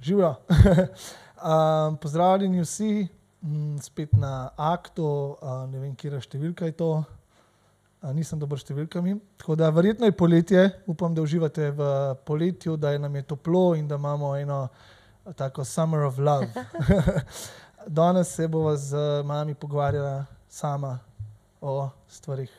Živijo. 0.00 0.34
um, 1.42 1.96
pozdravljeni 2.02 2.60
vsi, 2.60 3.08
m, 3.42 3.78
spet 3.82 4.12
na 4.12 4.50
aktu, 4.56 5.36
uh, 5.42 5.70
ne 5.70 5.78
vem, 5.78 5.94
kje 5.96 6.12
je 6.12 6.20
številka 6.20 6.70
je 6.70 6.76
to. 6.78 6.90
Uh, 8.02 8.12
nisem 8.14 8.38
dober 8.38 8.60
s 8.60 8.66
številkami. 8.66 9.16
Tako 9.42 9.56
da 9.58 9.72
verjetno 9.74 10.06
je 10.06 10.14
poletje, 10.14 10.62
upam, 10.86 11.14
da 11.14 11.22
uživate 11.22 11.72
v 11.74 11.90
poletju, 12.24 12.76
da 12.76 12.94
je 12.94 13.02
nam 13.02 13.16
je 13.18 13.26
toplo 13.34 13.74
in 13.74 13.88
da 13.88 13.98
imamo 13.98 14.36
eno 14.38 14.68
tako 15.36 15.64
summer 15.64 16.06
of 16.06 16.18
love. 16.18 16.48
Danes 17.98 18.30
se 18.34 18.48
bova 18.48 18.76
z 18.76 19.22
mami 19.24 19.54
pogovarjala 19.54 20.24
sama 20.48 20.98
o 21.60 21.90
stvarih. 22.08 22.50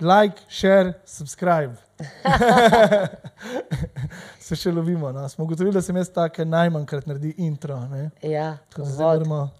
Like, 0.00 0.44
share, 0.48 0.92
subscribe. 1.04 1.87
se 4.46 4.56
še 4.56 4.72
lovimo. 4.72 5.12
No. 5.12 5.28
Smo 5.28 5.44
ugotovili, 5.44 5.74
da 5.74 5.82
se 5.82 5.92
mi 5.92 6.04
tako 6.14 6.44
najmanjkrat 6.44 7.06
naredi 7.06 7.34
intro. 7.38 7.80
ne. 7.90 8.10
Ja, 8.22 8.58
zdaj 8.76 9.18
moramo. 9.18 9.50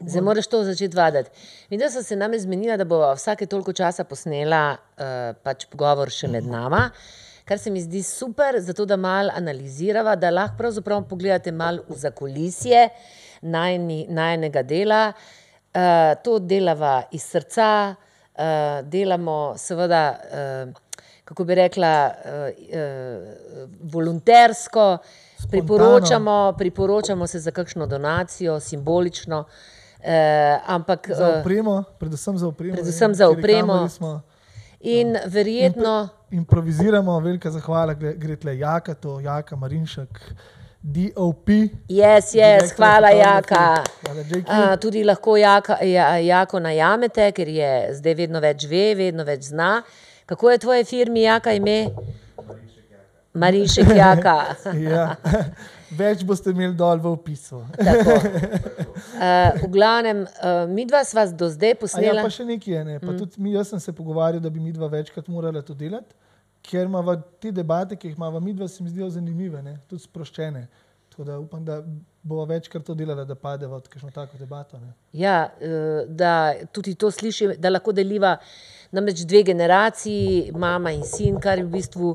Zdaj 0.00 0.22
moraš 0.22 0.46
to 0.46 0.64
začeti 0.64 0.96
vaditi. 0.96 1.30
Videla 1.70 1.90
sem 1.90 2.02
se 2.02 2.16
nam 2.16 2.38
zmenila, 2.38 2.76
da 2.76 2.84
bo 2.84 3.00
vsake 3.14 3.46
toliko 3.46 3.72
časa 3.72 4.04
posnela 4.04 4.62
uh, 4.74 5.36
pač 5.42 5.66
pogovor 5.70 6.10
še 6.10 6.28
med 6.28 6.46
nama, 6.48 6.88
kar 7.48 7.58
se 7.58 7.70
mi 7.70 7.80
zdi 7.80 8.02
super, 8.02 8.58
zato 8.60 8.86
da 8.88 8.96
malo 8.96 9.32
analizirava, 9.36 10.16
da 10.16 10.30
lahko 10.30 10.56
pravzaprav 10.58 11.04
pogledate 11.08 11.52
malo 11.52 11.84
v 11.88 11.98
zakulisje 12.00 12.88
najni, 13.42 14.06
najnega 14.08 14.62
dela. 14.62 15.02
Uh, 15.68 16.16
to 16.24 16.38
delava 16.40 17.02
iz 17.12 17.26
srca, 17.28 17.92
uh, 17.92 18.80
delamo 18.88 19.54
seveda, 19.60 20.02
uh, 20.16 20.87
kako 21.28 21.44
bi 21.44 21.54
rekla, 21.54 22.10
uh, 22.24 22.30
uh, 22.32 23.68
volontersko, 23.92 24.98
priporočamo, 25.50 26.54
priporočamo 26.58 27.26
se 27.26 27.40
za 27.40 27.50
kakšno 27.50 27.86
donacijo, 27.86 28.60
simbolično. 28.60 29.38
Uh, 29.98 30.04
ampak 30.66 31.10
Za 31.16 31.28
uh, 31.28 31.40
opremo, 31.40 31.84
predvsem 31.98 32.38
za 32.38 32.48
opremo. 32.48 32.74
Predvsem 32.74 33.10
ne, 33.10 33.14
za 33.14 33.28
opremo. 33.28 33.88
Smo, 33.88 34.20
in 34.80 35.16
verjetno. 35.26 36.08
improviziramo, 36.30 37.20
velika 37.20 37.50
zahvala, 37.50 37.94
gre, 37.94 38.36
tle 38.36 38.58
Jaka, 38.58 38.94
to 38.94 39.20
Jaka 39.20 39.56
Marinšek, 39.56 40.20
DOP. 40.82 41.48
Yes, 41.88 42.32
yes, 42.32 42.72
hvala. 42.76 43.08
Jaka. 43.08 43.84
Hvala. 44.04 44.24
A, 44.46 44.76
tudi 44.76 45.04
lahko 45.04 45.36
jaka, 45.36 45.82
ja, 45.84 46.16
jako 46.16 46.60
najamete, 46.60 47.32
ker 47.32 47.48
je 47.48 47.72
zdaj 48.00 48.14
vedno 48.14 48.40
več 48.40 48.64
ve, 48.70 48.94
vedno 48.94 49.24
več 49.24 49.50
zna. 49.52 49.82
Kako 50.28 50.50
je 50.50 50.58
tvoje 50.58 50.84
firmi, 50.84 51.22
jaka 51.22 51.52
ime? 51.52 51.88
Marinšek 53.32 53.86
jaka. 53.96 54.44
Ja. 54.90 55.14
Več 55.96 56.20
boste 56.28 56.52
imeli 56.52 56.74
dol 56.76 57.00
v 57.00 57.08
opisu. 57.14 57.62
Tako. 57.78 58.16
Uh, 58.18 59.56
v 59.62 59.70
glavnem, 59.72 60.20
uh, 60.26 60.66
mi 60.68 60.84
dva 60.84 61.00
sva 61.08 61.24
do 61.32 61.48
zdaj 61.48 61.72
A 61.72 61.72
Ja, 61.72 61.78
posnela. 61.80 62.24
pa 62.26 62.32
še 62.34 62.44
nekaj 62.44 62.74
je. 62.74 62.82
Ne? 62.84 62.98
Pa 63.00 63.08
mm. 63.08 63.16
tudi 63.22 63.40
mi, 63.40 63.54
jaz 63.56 63.72
sem 63.72 63.80
se 63.80 63.94
pogovarjal, 63.96 64.42
da 64.44 64.52
bi 64.52 64.60
mi 64.60 64.72
dva 64.76 64.90
večkrat 64.92 65.32
morala 65.32 65.64
to 65.64 65.72
delati, 65.72 66.12
ker 66.60 66.84
imamo 66.84 67.16
te 67.40 67.48
debate, 67.48 67.96
ki 67.96 68.12
jih 68.12 68.20
imamo 68.20 68.40
mi 68.44 68.52
dva, 68.52 68.68
se 68.68 68.84
mi 68.84 68.92
zdijo 68.92 69.08
zanimive, 69.16 69.64
ne? 69.64 69.78
tudi 69.88 70.04
sproščene. 70.04 70.66
Tako 71.18 71.26
da 71.26 71.38
upam, 71.38 71.64
da 71.64 71.82
bo 72.22 72.44
večkrat 72.44 72.84
to 72.84 72.94
delala, 72.94 73.24
da 73.24 73.34
padeva 73.34 73.76
v 73.76 73.88
kakšno 73.90 74.10
tako 74.14 74.38
debato. 74.38 74.78
Ne? 74.78 74.92
Ja, 75.12 75.50
eh, 75.60 76.04
da 76.06 76.54
tudi 76.72 76.94
to 76.94 77.10
slišim, 77.10 77.56
da 77.58 77.72
lahko 77.72 77.90
deliva 77.92 78.36
namreč 78.92 79.24
dve 79.26 79.42
generaciji, 79.42 80.52
mama 80.54 80.92
in 80.94 81.02
sin, 81.02 81.40
kar 81.42 81.58
v 81.58 81.66
bistvu, 81.72 82.12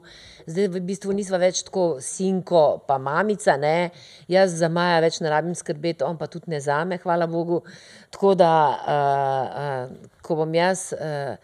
zdaj 0.47 0.69
v 0.77 0.81
bistvu 0.87 1.11
nisva 1.19 1.41
več 1.43 1.65
tako 1.67 1.97
sinko 1.99 2.79
pa 2.87 2.95
mamica, 2.97 3.57
ne. 3.59 3.91
Jaz 4.31 4.55
za 4.61 4.71
Maja 4.71 5.01
več 5.03 5.19
ne 5.19 5.35
rabim 5.35 5.55
skrbeti, 5.55 6.07
on 6.07 6.15
pa 6.17 6.31
tudi 6.31 6.55
ne 6.55 6.63
zame, 6.63 7.01
hvala 7.03 7.27
Bogu. 7.27 7.59
Tako 8.09 8.37
da, 8.39 8.53
uh, 8.95 9.91
uh, 9.91 10.15
ko 10.23 10.39
bom 10.39 10.55
jaz 10.55 10.93
uh, 10.95 11.35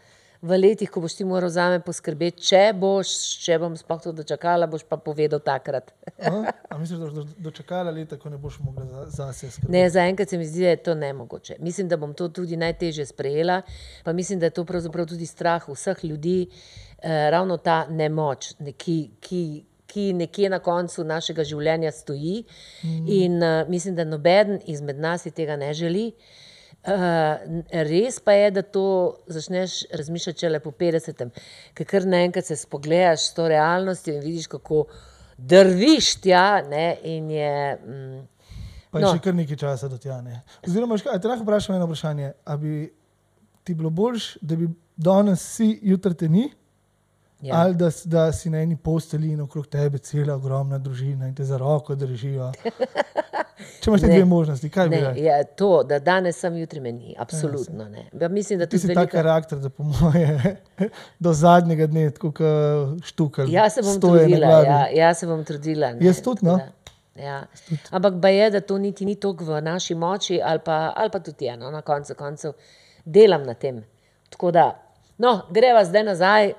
v 0.42 0.58
letih, 0.58 0.88
ko 0.88 1.02
boš 1.04 1.18
ti 1.20 1.26
moral 1.28 1.52
zame 1.52 1.82
poskrbeti, 1.84 2.46
če 2.50 2.62
boš, 2.80 3.12
če 3.44 3.58
bom 3.60 3.76
sploh 3.76 4.00
to 4.04 4.14
dočakala, 4.16 4.70
boš 4.72 4.86
pa 4.88 4.96
povedal 4.96 5.42
takrat. 5.44 5.92
A? 6.16 6.54
A 6.70 6.78
misliš, 6.80 7.00
da 7.00 7.10
boš 7.10 7.14
do- 7.18 7.50
dočakala 7.50 7.92
leta, 7.92 8.18
ko 8.18 8.32
ne 8.32 8.40
boš 8.40 8.60
mogla 8.64 8.86
za, 8.86 9.06
zase 9.18 9.52
skrbeti? 9.52 9.72
Ne, 9.76 9.84
zaenkrat 9.92 10.32
se 10.32 10.40
mi 10.40 10.48
zdi, 10.48 10.64
da 10.64 10.74
je 10.76 10.84
to 10.88 10.96
nemogoče. 10.96 11.60
Mislim, 11.60 11.92
da 11.92 12.00
bom 12.00 12.14
to 12.14 12.30
tudi 12.30 12.58
najtežje 12.58 13.10
sprejela, 13.12 13.62
pa 14.04 14.14
mislim, 14.14 14.40
da 14.40 14.48
je 14.48 14.56
to 14.56 14.66
pravzaprav 14.66 15.10
tudi 15.12 15.28
strah 15.28 15.68
vseh 15.68 16.04
ljudi, 16.04 16.48
eh, 16.48 17.30
ravno 17.32 17.58
ta 17.58 17.86
nemoč, 17.90 18.54
ne, 18.60 18.72
ki, 18.72 19.00
ki, 19.20 19.44
ki 19.88 20.14
nekje 20.14 20.50
na 20.50 20.60
koncu 20.64 21.04
našega 21.04 21.44
življenja 21.44 21.92
stoji. 21.92 22.46
Mm. 22.84 23.08
In 23.08 23.44
uh, 23.44 23.68
mislim, 23.68 23.96
da 23.96 24.06
noben 24.06 24.60
izmed 24.70 25.00
nas 25.00 25.26
si 25.26 25.32
tega 25.36 25.58
ne 25.58 25.74
želi. 25.74 26.14
Uh, 26.14 26.49
res 27.84 28.20
pa 28.20 28.32
je, 28.34 28.52
da 28.52 28.62
to 28.64 28.84
začneš 29.28 29.84
razmišljati 29.92 30.40
šele 30.40 30.60
po 30.60 30.72
50-em, 30.72 31.32
ker 31.74 31.86
kar 31.86 32.06
naenkrat 32.06 32.46
se 32.46 32.56
spogledaš 32.56 33.20
s 33.22 33.34
to 33.34 33.48
realnostjo 33.48 34.14
in 34.14 34.22
vidiš, 34.22 34.48
kako 34.48 34.86
drviš 35.38 36.16
tja. 36.16 36.62
Ne, 36.64 36.98
in 37.04 37.32
je, 37.32 37.54
mm, 37.78 38.28
Pa 38.92 38.98
je 38.98 39.06
No. 39.06 39.12
še 39.14 39.20
kar 39.20 39.36
nekaj 39.36 39.56
časa 39.56 39.88
do 39.88 39.98
tja. 39.98 40.22
Ne? 40.22 40.40
Oziroma, 40.68 40.98
ška- 40.98 41.12
a 41.14 41.20
te 41.20 41.28
lahko 41.28 41.44
vprašam 41.44 41.76
eno 41.76 41.86
vprašanje. 41.86 42.32
A 42.44 42.58
bi 42.58 42.94
ti 43.64 43.76
bilo 43.76 43.90
boljš, 43.90 44.38
da 44.42 44.56
bi 44.56 44.66
danes 44.98 45.44
si, 45.46 45.80
jutri 45.84 46.14
te 46.16 46.28
ni, 46.28 46.48
ja. 47.42 47.56
ali 47.56 47.76
da, 47.76 47.92
da 48.06 48.32
si 48.32 48.50
na 48.50 48.58
eni 48.58 48.76
posteli 48.76 49.30
in 49.30 49.42
okrog 49.42 49.68
tebe 49.68 49.98
cela 50.00 50.34
ogromna 50.34 50.78
družina 50.78 51.28
in 51.28 51.36
te 51.36 51.44
za 51.44 51.58
roko 51.58 51.96
držijo. 51.96 52.50
Če 53.80 53.90
imaš 53.90 54.02
te 54.02 54.08
dve 54.08 54.26
možnosti, 54.26 54.70
kaj 54.70 54.90
bi 54.90 54.96
rekel? 54.96 55.18
je 55.18 55.44
to, 55.56 55.84
da 55.84 56.00
danes 56.00 56.40
sem, 56.40 56.56
jutri 56.56 56.80
me 56.80 56.92
ni. 56.92 57.16
Absolutno 57.18 57.90
ne. 57.90 58.06
Ja, 58.14 58.28
mislim, 58.30 58.60
da 58.60 58.66
Ti 58.66 58.70
tudi 58.70 58.82
si 58.82 58.88
velika... 58.88 59.12
karakter, 59.12 59.58
da 59.60 59.70
po 59.70 59.84
moje 59.84 60.56
do 61.20 61.34
zadnjega 61.34 61.88
dne, 61.88 62.10
tako 62.12 62.32
kot 62.32 63.06
štukal. 63.06 63.50
Jaz 63.50 63.74
se 63.74 63.82
bom 63.82 64.02
trudila. 64.02 64.48
Ja, 64.64 64.88
jaz 64.90 65.18
se 65.18 65.28
bom 65.28 65.44
trudila. 65.46 65.92
ne, 65.92 66.06
Jaz 66.06 66.22
tudi, 66.22 66.46
no. 66.46 66.58
da, 66.58 66.70
Ja. 67.18 67.44
Ampak 67.92 68.14
ba 68.14 68.30
je, 68.30 68.50
da 68.50 68.62
to 68.62 68.78
niti 68.78 69.06
ni 69.06 69.16
toliko 69.16 69.44
v 69.46 69.62
naši 69.62 69.96
moči, 69.96 70.40
ali 70.44 70.60
pa, 70.60 70.94
ali 70.96 71.10
pa 71.10 71.20
tudi 71.20 71.46
je, 71.46 71.58
no, 71.58 71.72
na 71.72 71.82
koncu 71.82 72.16
koncev 72.16 72.54
delam 73.06 73.44
na 73.44 73.54
tem. 73.54 73.84
Tako 74.30 74.52
da, 74.52 74.80
no, 75.18 75.42
greva 75.50 75.86
zdaj 75.86 76.04
nazaj. 76.04 76.54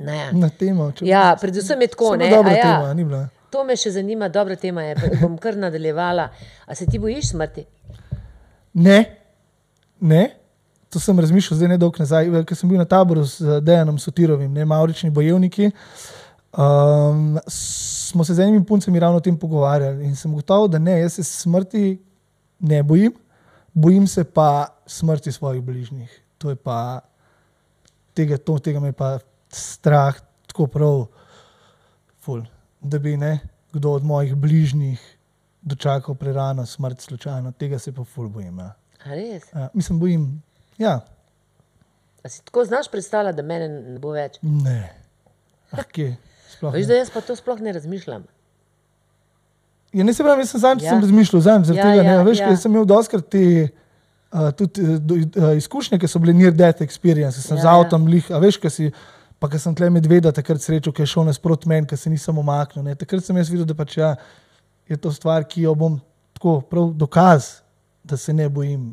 Ne. 0.00 0.30
Na 0.32 0.48
temo. 0.48 0.92
Če, 0.92 1.04
Ja, 1.06 1.36
predvsem 1.40 1.80
je 1.80 1.88
tako. 1.88 2.16
Ne, 2.16 2.30
dobra 2.30 2.52
ja, 2.52 2.62
tema, 2.62 2.94
ni 2.94 3.04
bila. 3.04 3.28
To 3.54 3.62
me 3.64 3.76
še 3.78 3.92
zanima, 3.94 4.28
dobra 4.28 4.56
tema 4.58 4.82
je, 4.82 4.94
pa 4.98 5.10
bom 5.20 5.36
kar 5.38 5.54
nadaljevala. 5.58 6.28
A 6.66 6.74
se 6.74 6.86
ti 6.90 6.98
bojiš 6.98 7.30
smrti? 7.34 7.62
Ne, 8.82 8.98
ne. 10.00 10.24
To 10.90 11.02
sem 11.02 11.18
razmišljal 11.18 11.58
zdaj 11.58 11.70
nedolgo 11.74 12.02
nazaj, 12.02 12.30
ker 12.46 12.58
sem 12.58 12.70
bil 12.70 12.78
na 12.78 12.86
taboru 12.86 13.22
z 13.26 13.60
Dejanom 13.66 13.98
Sotirovim, 13.98 14.50
ne 14.54 14.66
Maurični 14.66 15.10
bojevniki. 15.14 15.70
Um, 16.54 17.38
smo 17.50 18.24
se 18.26 18.34
z 18.34 18.44
enimi 18.44 18.62
puncami 18.66 19.02
ravno 19.02 19.18
o 19.18 19.22
tem 19.22 19.38
pogovarjali 19.38 20.06
in 20.06 20.14
sem 20.18 20.34
gotovo, 20.34 20.68
da 20.70 20.78
ne, 20.78 21.00
jaz 21.00 21.18
se 21.18 21.24
smrti 21.26 21.96
ne 22.62 22.82
bojim, 22.86 23.14
bojim 23.74 24.06
se 24.06 24.22
pa 24.24 24.68
smrti 24.86 25.32
svojih 25.34 25.62
bližnjih. 25.66 26.10
To 26.38 26.54
je 26.54 26.56
pa, 26.56 27.00
tega, 28.14 28.38
to, 28.38 28.58
tega 28.62 28.82
me 28.82 28.92
pa 28.94 29.16
strah, 29.50 30.18
tako 30.46 30.68
prav, 30.70 31.06
ful, 32.22 32.44
da 32.84 32.98
bi 32.98 33.16
ne, 33.16 33.38
kdo 33.72 33.90
od 33.92 34.04
mojih 34.04 34.34
bližnjih 34.34 35.00
dočakal 35.62 36.14
prerano 36.14 36.66
smrt 36.66 37.00
slučajno, 37.00 37.52
tega 37.52 37.78
se 37.78 37.92
pa 37.92 38.04
ful 38.04 38.28
bojim. 38.28 38.58
Ja. 38.58 38.74
A 39.04 39.10
res? 39.10 39.42
Ja, 39.52 39.68
mislim, 39.74 39.98
bojim. 39.98 40.42
Ja, 40.78 41.00
A 42.22 42.28
si 42.28 42.44
tako 42.44 42.64
znaš 42.64 42.88
predstavljati, 42.88 43.36
da 43.36 43.42
mene 43.42 43.68
ne 43.68 43.98
bo 43.98 44.10
več? 44.10 44.38
ne. 44.42 44.94
Ah, 45.70 45.82
kje? 45.84 46.16
Sploh 46.48 46.72
Veš, 46.72 46.82
ne. 46.82 46.88
da 46.88 46.94
jaz 46.94 47.10
pa 47.10 47.20
to 47.20 47.36
sploh 47.36 47.60
ne 47.60 47.72
razmišljam. 47.72 48.22
Ja, 49.92 50.04
ne 50.04 50.14
se 50.14 50.22
pravi, 50.22 50.40
jaz 50.40 50.50
sem 50.50 50.60
zadnjič 50.60 50.84
Ja. 50.84 50.94
ja. 50.94 51.00
razmišljal, 51.00 51.42
zadnjič 51.42 51.66
zaradi 51.66 51.80
Ja, 51.80 51.88
ja, 51.88 51.96
tega. 51.96 52.10
ja, 52.10 52.18
Ne, 52.18 52.24
veš, 52.24 52.38
ja. 52.38 52.48
ja. 52.48 52.56
sem 52.56 52.72
imel 52.72 52.84
doskrat 52.84 53.28
te 53.28 53.42
uh, 54.32 54.48
tudi, 54.52 54.82
uh, 54.82 55.52
izkušnje, 55.56 55.98
ki 55.98 56.08
so 56.08 56.18
bile 56.18 56.32
near 56.32 56.52
death 56.52 56.80
experience, 56.80 57.38
sem 57.38 57.56
Ja, 57.56 57.60
ja, 57.60 57.62
z 57.62 57.66
ja. 57.66 57.74
avtom 57.76 58.06
lih, 58.06 58.30
a 58.30 58.38
veš, 58.38 58.56
kaj 58.58 58.70
si. 58.70 58.88
Pa 59.44 59.48
ker 59.52 59.60
sem 59.60 59.74
tle 59.76 59.90
medveda 59.92 60.30
takrat 60.32 60.62
srečal, 60.64 60.92
ki 60.96 61.02
je 61.04 61.10
šel 61.12 61.26
nasprot 61.28 61.66
meni, 61.68 61.84
ker 61.84 61.98
se 62.00 62.08
nisem 62.08 62.38
omaknil. 62.40 62.80
Ne. 62.86 62.94
Takrat 62.96 63.26
sem 63.26 63.36
jaz 63.36 63.50
videl, 63.52 63.66
da 63.68 63.74
pač 63.76 63.98
ja, 63.98 64.14
je 64.88 64.96
to 64.96 65.10
stvar, 65.12 65.44
ki 65.44 65.66
jo 65.66 65.74
bom 65.76 65.98
tako 66.38 66.54
prav 66.70 66.86
dokaz, 66.96 67.50
da 68.08 68.16
se 68.16 68.32
ne 68.32 68.46
bojim 68.48 68.86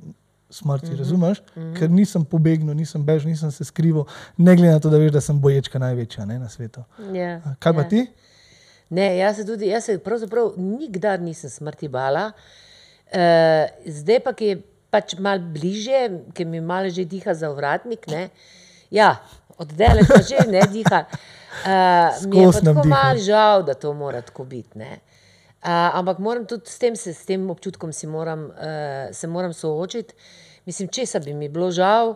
smrti. 0.52 0.90
Mm 0.90 0.92
-hmm. 0.92 1.00
Razumeš? 1.00 1.42
Mm 1.42 1.62
-hmm. 1.62 1.80
Ker 1.80 1.90
nisem 1.90 2.26
pobegnil, 2.26 2.76
nisem 2.76 3.06
bežal, 3.06 3.30
nisem 3.32 3.52
se 3.52 3.64
skrival, 3.64 4.04
ne 4.38 4.56
glede 4.56 4.74
na 4.74 4.80
to, 4.80 4.90
da 4.90 4.98
veš, 4.98 5.12
da 5.12 5.22
sem 5.22 5.40
boječka 5.40 5.80
največja 5.80 6.26
ne, 6.26 6.40
na 6.40 6.50
svetu. 6.50 6.84
Ja, 7.14 7.42
A 7.46 7.56
Kaj 7.60 7.74
pa 7.74 7.82
ja. 7.82 7.88
ti? 7.90 8.08
Ne, 8.90 9.18
jaz 9.18 9.36
se 9.36 9.46
tudi, 9.46 9.68
jaz 9.68 9.86
se 9.86 9.98
pravzaprav 9.98 10.54
nikdar 10.58 11.22
nisem 11.22 11.50
smrti 11.50 11.88
bala. 11.88 12.32
Uh, 13.08 13.92
zdaj 13.94 14.20
pa, 14.20 14.34
ki 14.34 14.46
je 14.46 14.62
pač 14.90 15.16
malo 15.20 15.40
bliže, 15.40 16.12
ki 16.34 16.46
mi 16.46 16.62
malo 16.62 16.90
že 16.90 17.06
diha 17.06 17.34
za 17.34 17.50
vratnik, 17.50 18.08
ne. 18.08 18.30
Ja, 18.92 19.24
oddaleč 19.62 20.10
pa 20.10 20.22
že 20.26 20.48
ne 20.50 20.66
diha. 20.72 21.06
Uh, 21.52 22.32
mi 22.32 22.40
je 22.40 22.48
pa 22.48 22.60
tako 22.64 22.88
malo 22.88 23.20
žal, 23.20 23.64
da 23.64 23.74
to 23.74 23.94
mora 23.94 24.22
tako 24.22 24.46
biti. 24.48 24.80
Uh, 24.80 24.88
ampak 25.68 26.18
moram 26.18 26.46
tudi 26.46 26.64
s 26.66 26.80
tem, 26.80 26.96
se, 26.96 27.14
s 27.14 27.26
tem 27.28 27.50
občutkom 27.50 27.92
si 27.94 28.08
moram, 28.08 28.46
uh, 28.50 29.12
se 29.12 29.28
moram 29.28 29.54
soočiti. 29.54 30.16
Mislim, 30.66 30.88
česa 30.88 31.20
bi 31.20 31.34
mi 31.34 31.50
bilo 31.50 31.68
žal, 31.72 32.16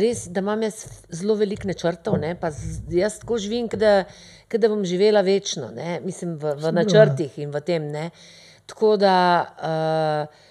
res, 0.00 0.26
da 0.30 0.40
imam 0.40 0.62
jaz 0.62 0.86
zelo 1.10 1.34
veliko 1.34 1.68
načrtov, 1.68 2.16
ne, 2.22 2.34
pa 2.40 2.50
z, 2.54 2.80
jaz 2.96 3.18
tako 3.20 3.38
živim, 3.42 3.68
da, 3.74 4.04
da 4.52 4.68
bom 4.68 4.84
živela 4.84 5.20
večno, 5.26 5.70
ne, 5.74 6.00
mislim, 6.04 6.38
v, 6.38 6.54
v 6.54 6.60
Sigurno, 6.60 6.80
načrtih 6.80 7.38
in 7.42 7.50
v 7.50 7.60
tem. 7.66 7.90
Ne. 7.92 8.10
Tako 8.66 8.96
da 8.96 9.16
uh, 9.58 10.44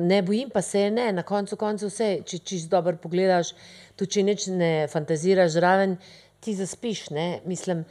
ne 0.00 0.22
bojim 0.22 0.50
pa 0.52 0.62
se, 0.62 0.90
ne, 0.90 1.10
na 1.12 1.22
koncu 1.22 1.56
koncev 1.56 1.90
vse, 1.90 2.10
če 2.26 2.38
čisto 2.38 2.76
dobro 2.76 2.96
pogledaš, 3.00 3.54
tudi 4.00 4.10
če 4.10 4.24
nič 4.24 4.46
ne 4.50 4.72
fantaziraš 4.88 5.52
zraven, 5.52 5.98
ti 6.40 6.54
zaspiš. 6.54 7.10
Ne, 7.10 7.26
mislim, 7.44 7.84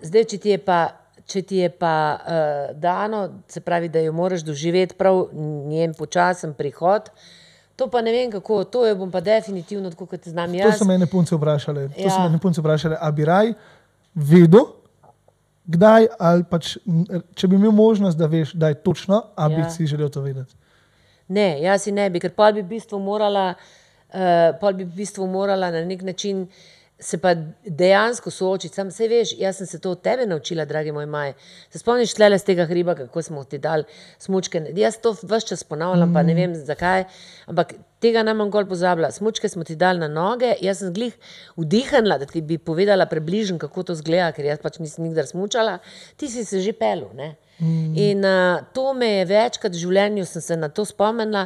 zdaj, 0.00 0.24
če 0.26 0.38
ti 0.38 0.50
je 0.50 0.62
pa. 0.62 0.80
Če 1.22 1.42
ti 1.42 1.58
je 1.58 1.68
pa 1.70 1.90
uh, 2.16 2.30
dano, 2.74 3.18
se 3.46 3.60
pravi, 3.62 3.86
da 3.88 4.00
jo 4.00 4.10
moraš 4.10 4.40
doživeti 4.42 4.96
prav 4.98 5.28
njen 5.68 5.92
počasen 5.94 6.56
prihod, 6.58 7.06
to 7.76 7.86
pa 7.86 8.00
ne 8.02 8.10
vem 8.10 8.32
kako, 8.32 8.64
to 8.66 8.82
jo 8.82 8.96
bom 8.98 9.12
pa 9.12 9.20
definitivno, 9.20 9.92
tako 9.92 10.08
kot 10.08 10.26
znam 10.26 10.50
To 10.50 10.58
jaz. 10.58 10.78
so 10.80 10.84
me 10.84 10.96
ene 10.96 11.06
punce 11.06 11.36
vprašale. 11.36 11.84
To 11.88 12.00
Ja. 12.00 12.10
so 12.10 12.20
me 12.20 12.26
ene 12.26 12.40
punce 12.40 12.58
vprašale, 12.60 12.98
a 12.98 13.10
bi 13.12 13.24
raj 13.24 13.52
vedel, 14.14 14.64
kdaj, 15.66 16.08
ali 16.18 16.44
pač, 16.44 16.72
če 17.32 17.46
bi 17.46 17.56
imel 17.56 17.70
možnost, 17.72 18.18
da 18.18 18.26
veš, 18.26 18.52
da 18.54 18.68
je 18.68 18.80
točno, 18.82 19.22
a 19.36 19.48
bi 19.48 19.60
Ja. 19.60 19.70
si 19.70 19.86
želel 19.86 20.10
to 20.10 20.20
vedeti. 20.20 20.56
Ne, 21.28 21.60
jaz 21.62 21.82
si 21.82 21.92
ne 21.92 22.10
bi, 22.10 22.18
ker 22.18 22.32
pa 22.32 22.50
bi 22.50 22.64
v 22.64 22.72
bistvu 22.72 22.98
morala, 22.98 23.50
uh, 23.50 23.79
pol 24.60 24.76
bi 24.78 24.84
v 24.84 25.00
bistvu 25.02 25.26
morala 25.30 25.70
na 25.70 25.84
nek 25.84 26.02
način 26.02 26.46
se 27.00 27.18
pa 27.18 27.34
dejansko 27.64 28.30
soočiti. 28.30 28.74
Sam 28.74 28.90
se 28.90 29.08
veš, 29.08 29.32
jaz 29.38 29.56
sem 29.56 29.66
se 29.66 29.80
to 29.80 29.90
od 29.90 30.02
tebe 30.02 30.26
naučila, 30.26 30.64
dragi 30.64 30.92
moj 30.92 31.06
maj. 31.06 31.32
Se 31.70 31.78
spomniš 31.78 32.14
tle 32.14 32.38
z 32.38 32.44
tega 32.44 32.66
hriba, 32.66 32.94
kako 32.94 33.22
smo 33.22 33.44
ti 33.44 33.58
dali 33.58 33.84
smučke. 34.18 34.62
Jaz 34.76 35.00
to 35.00 35.12
vse 35.22 35.46
čas 35.48 35.64
ponavljam, 35.64 36.14
pa 36.14 36.22
ne 36.22 36.34
vem 36.34 36.54
zakaj, 36.54 37.04
ampak 37.46 37.74
tega 38.00 38.22
nam 38.22 38.36
manj 38.36 38.68
pozabila. 38.68 39.10
Smučke 39.10 39.48
smo 39.48 39.64
ti 39.64 39.76
dali 39.76 40.00
na 40.00 40.08
noge, 40.08 40.54
jaz 40.60 40.78
sem 40.84 40.92
glih 40.94 41.16
vdihnila, 41.56 42.18
da 42.18 42.26
ti 42.26 42.40
bi 42.40 42.58
povedala 42.58 43.06
približno, 43.06 43.58
kako 43.58 43.82
to 43.82 43.94
zgleda, 43.94 44.32
ker 44.36 44.44
jaz 44.44 44.60
pač 44.62 44.78
nisem 44.78 45.04
nikdar 45.08 45.26
smučala, 45.26 45.78
ti 46.16 46.28
si 46.28 46.44
se 46.44 46.60
že 46.60 46.72
pelil. 46.72 47.08
Ne? 47.14 47.34
In 47.60 48.24
uh, 48.24 48.62
to 48.72 48.94
me 48.94 49.06
je 49.06 49.24
večkrat 49.28 49.74
v 49.74 49.80
življenju, 49.82 50.24
sem 50.24 50.42
se 50.42 50.56
na 50.56 50.70
to 50.72 50.86
spomnila 50.88 51.42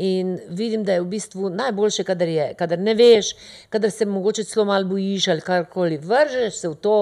in 0.00 0.38
vidim, 0.56 0.84
da 0.84 0.96
je 0.96 1.02
v 1.02 1.10
bistvu 1.12 1.50
najboljše, 1.52 2.06
kadar, 2.08 2.30
je, 2.32 2.46
kadar 2.56 2.80
ne 2.80 2.94
veš, 2.96 3.34
kadar 3.68 3.92
se 3.92 4.06
mogoče 4.08 4.46
celo 4.48 4.64
malo 4.70 4.88
bojiš 4.88 5.28
ali 5.34 5.44
karkoli. 5.44 5.98
Vržeš 6.00 6.62
se 6.62 6.72
v 6.72 6.78
to 6.80 6.96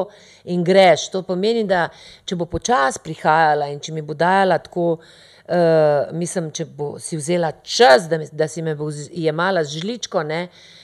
in 0.50 0.64
greš. 0.66 1.06
To 1.14 1.22
pomeni, 1.22 1.62
da 1.64 1.86
če 2.26 2.38
bo 2.40 2.48
počasi 2.50 3.04
prihajala 3.04 3.70
in 3.70 3.78
če 3.78 3.94
mi 3.94 4.02
bo 4.02 4.18
dajala 4.18 4.58
tako. 4.58 4.96
Uh, 5.46 6.10
mislim, 6.10 6.48
če 6.50 6.64
bo 6.74 6.96
si 6.98 7.14
vzela 7.14 7.52
čas, 7.62 8.08
da, 8.10 8.18
mi, 8.18 8.26
da 8.34 8.48
si 8.50 8.64
me 8.66 8.72
bo 8.74 8.88
jemala 9.14 9.62
z 9.62 9.78
žličko, 9.78 10.24
ne, 10.26 10.40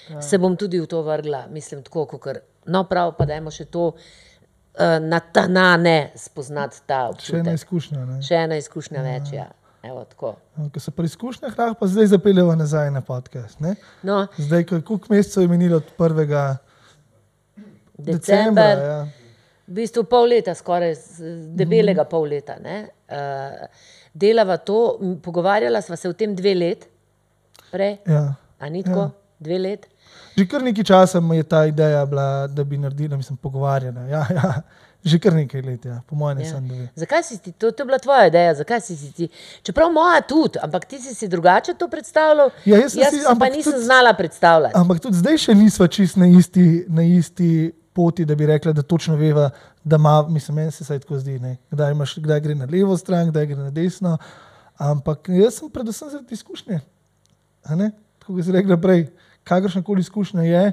ja. 0.07 0.21
se 0.23 0.39
bom 0.39 0.55
tudi 0.55 0.79
v 0.79 0.87
to 0.87 1.01
vrgla. 1.03 1.49
Mislim, 1.51 1.81
tako 1.83 2.07
kot. 2.07 2.39
No, 2.71 2.85
prav, 2.87 3.17
pa 3.19 3.27
dajmo 3.27 3.51
še 3.51 3.67
to 3.75 3.89
na 5.01 5.21
ta 5.23 5.47
na 5.47 5.77
ne 5.77 6.13
spoznati 6.17 6.81
ta 6.83 6.95
Še 7.15 7.33
ena 7.33 7.43
občutek. 7.43 7.55
izkušnja. 7.55 8.05
Ne? 8.07 8.23
Še 8.23 8.35
ena 8.37 8.57
izkušnja 8.57 9.03
več. 9.03 9.33
Ja. 9.33 9.51
Evo, 9.83 10.05
tako. 10.05 10.37
Ko 10.71 10.81
se 10.81 10.91
pri 10.91 11.05
izkušnjah 11.05 11.59
lahko 11.59 11.75
pa 11.75 11.87
zdaj 11.87 12.07
zapeljemo 12.07 12.55
nazaj 12.55 12.91
na 12.91 13.01
podcast. 13.03 13.61
Ne? 13.61 13.75
no, 14.03 14.27
Zdaj, 14.39 14.65
ko- 14.65 14.83
koliko 14.83 15.07
mesecev 15.11 15.43
je 15.43 15.49
minilo 15.49 15.77
od 15.77 15.89
1. 15.99 16.57
decembra? 17.97 18.15
december, 18.15 18.79
Ja. 18.79 19.03
v 19.69 19.73
bistvu 19.73 20.05
pol 20.05 20.29
leta, 20.29 20.55
skoraj 20.55 20.95
debelega 21.51 22.05
pol 22.05 22.23
leta. 22.25 22.57
ne. 22.59 22.77
Uh, 23.09 23.67
delava 24.15 24.57
to, 24.57 24.79
pogovarjala 25.23 25.81
sva 25.81 25.97
se 25.97 26.09
o 26.09 26.13
tem 26.13 26.35
dve 26.35 26.55
let, 26.55 26.89
prej, 27.71 27.99
Ja. 28.07 28.35
a 28.59 28.69
ni 28.69 28.83
tako, 28.83 29.11
dve 29.39 29.59
let. 29.59 29.87
Že 30.35 30.47
kar 30.47 30.63
nekaj 30.63 30.85
časa 30.85 31.21
mi 31.21 31.37
je 31.37 31.43
ta 31.45 31.67
ideja 31.67 32.07
bila, 32.07 32.27
da 32.49 32.65
bi 32.65 32.79
naredila, 32.79 33.17
mislim, 33.17 33.37
pogovarjala. 33.37 34.01
Ja, 34.03 34.27
ja. 34.33 34.53
Že 35.05 35.19
kar 35.19 35.35
nekaj 35.35 35.63
let, 35.63 35.85
ja. 35.85 36.01
po 36.07 36.15
mojem, 36.15 36.39
Ja. 36.39 36.47
sem 36.49 36.63
dve. 36.63 36.89
Zakaj 36.95 37.23
si 37.23 37.39
ti, 37.39 37.53
to, 37.53 37.71
to 37.71 37.83
je 37.83 37.87
bila 37.87 37.99
tvoja 37.99 38.27
ideja, 38.27 38.55
zakaj 38.55 38.81
si 38.81 38.97
si 38.97 39.11
ti, 39.13 39.27
čeprav 39.63 39.91
moja 39.91 40.21
tudi, 40.23 40.59
ampak 40.59 40.85
ti 40.85 40.99
si 40.99 41.11
si 41.13 41.29
drugače 41.29 41.75
to 41.75 41.89
predstavljal, 41.89 42.51
Ja, 42.65 42.79
jaz 42.79 42.93
sem 42.93 43.03
jaz 43.03 43.11
si- 43.11 43.19
si, 43.19 43.27
pa 43.35 43.49
nisem 43.49 43.73
tudi- 43.73 43.85
znala 43.85 44.13
predstavljati. 44.15 44.75
Ampak 44.75 45.01
tudi 45.01 45.17
zdaj 45.17 45.39
še 45.39 45.55
nismo 45.55 45.87
čist 45.89 46.17
na 46.17 46.27
isti, 46.29 46.67
na 46.89 47.03
isti 47.03 47.51
poti, 47.93 48.25
da 48.25 48.35
bi 48.35 48.47
rekla, 48.47 48.73
da 48.73 48.83
točno 48.85 49.17
veva, 49.17 49.51
da 49.85 49.97
ima, 49.97 50.23
mislim, 50.25 50.55
meni 50.57 50.71
se 50.71 50.85
vsaj 50.85 50.99
tako 51.01 51.19
zdi, 51.19 51.39
ne? 51.41 51.57
kdaj, 51.69 51.91
imaš, 51.91 52.15
kdaj 52.17 52.41
gre 52.41 52.55
na 52.55 52.65
levo 52.67 52.97
stran, 52.97 53.29
kdaj 53.29 53.47
gre 53.47 53.57
na 53.59 53.71
desno. 53.73 54.19
Ampak 54.79 55.29
jaz 55.29 55.55
sem 55.55 55.69
predvsem 55.69 56.11
zaradi 56.11 56.31
izkušnje. 56.33 56.79
Tako 57.63 57.83
kot 58.29 58.45
si 58.45 58.53
rekla 58.53 58.77
prej, 58.79 59.09
kakršna 59.45 59.83
koli 59.83 60.01
izkušnja 60.01 60.43
je, 60.43 60.73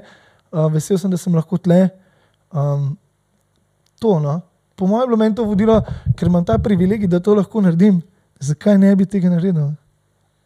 uh, 0.52 0.72
vesel 0.72 0.98
sem, 0.98 1.10
da 1.10 1.16
sem 1.16 1.34
lahko 1.34 1.58
tle. 1.58 1.88
Um, 2.50 2.96
to, 4.00 4.18
no. 4.20 4.40
Po 4.76 4.86
mojem 4.86 5.02
je 5.02 5.06
bilo 5.06 5.16
meni 5.16 5.34
to 5.34 5.44
vodilo, 5.44 5.80
ker 6.16 6.28
imam 6.28 6.44
ta 6.44 6.58
privilegij, 6.58 7.08
da 7.08 7.20
to 7.20 7.34
lahko 7.34 7.60
naredim. 7.60 8.00
Zakaj 8.40 8.78
ne 8.78 8.94
bi 8.96 9.06
tega 9.06 9.28
naredil? 9.30 9.74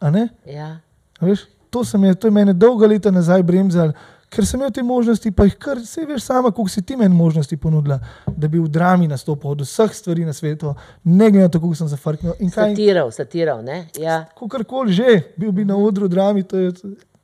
A 0.01 0.11
ne? 0.11 0.29
Ja. 0.47 0.81
A 1.21 1.27
Veš, 1.27 1.47
to, 1.71 1.83
je, 2.07 2.15
to 2.15 2.27
je 2.27 2.31
mene 2.31 2.53
dolga 2.53 2.87
leta 2.87 3.11
nazaj 3.11 3.43
bremzal, 3.43 3.93
ker 4.35 4.47
sem 4.47 4.59
imel 4.61 4.73
te 4.75 4.83
možnosti, 4.83 5.31
pa 5.31 5.47
jih 5.47 5.55
kar, 5.61 5.79
vse 5.79 6.05
veš 6.09 6.27
sama, 6.27 6.51
koliko 6.51 6.73
si 6.73 6.83
ti 6.83 6.97
meni 6.99 7.15
možnosti 7.15 7.57
ponudila, 7.57 8.01
da 8.27 8.49
bi 8.49 8.59
v 8.59 8.69
drami 8.69 9.09
nastopil 9.09 9.51
od 9.55 9.63
vseh 9.63 9.95
stvari 9.95 10.27
na 10.27 10.33
svetu, 10.33 10.75
ne 11.05 11.31
glede 11.31 11.47
na 11.47 11.53
to, 11.53 11.61
kako 11.63 11.75
sem 11.79 11.89
zafrknil. 11.89 12.35
Satiral, 12.51 13.11
satiral, 13.15 13.63
ne? 13.65 13.85
Ja. 13.99 14.25
kakorkoli 14.39 14.93
že, 14.93 15.21
bil 15.37 15.53
bi 15.53 15.65
na 15.65 15.79
odru 15.79 16.09
drami, 16.09 16.43
to 16.43 16.59
je 16.59 16.73